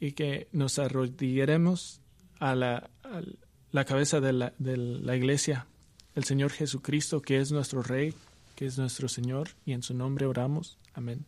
y 0.00 0.12
que 0.12 0.48
nos 0.52 0.78
arrodillaremos 0.78 2.00
a 2.38 2.54
la, 2.54 2.90
a 3.02 3.22
la 3.70 3.84
cabeza 3.84 4.20
de 4.20 4.32
la, 4.32 4.52
de 4.58 4.76
la 4.76 5.16
iglesia, 5.16 5.66
el 6.14 6.24
Señor 6.24 6.50
Jesucristo, 6.50 7.20
que 7.20 7.40
es 7.40 7.52
nuestro 7.52 7.82
Rey, 7.82 8.14
que 8.54 8.66
es 8.66 8.78
nuestro 8.78 9.08
Señor, 9.08 9.50
y 9.64 9.72
en 9.72 9.82
su 9.82 9.94
nombre 9.94 10.26
oramos. 10.26 10.78
Amén. 10.94 11.26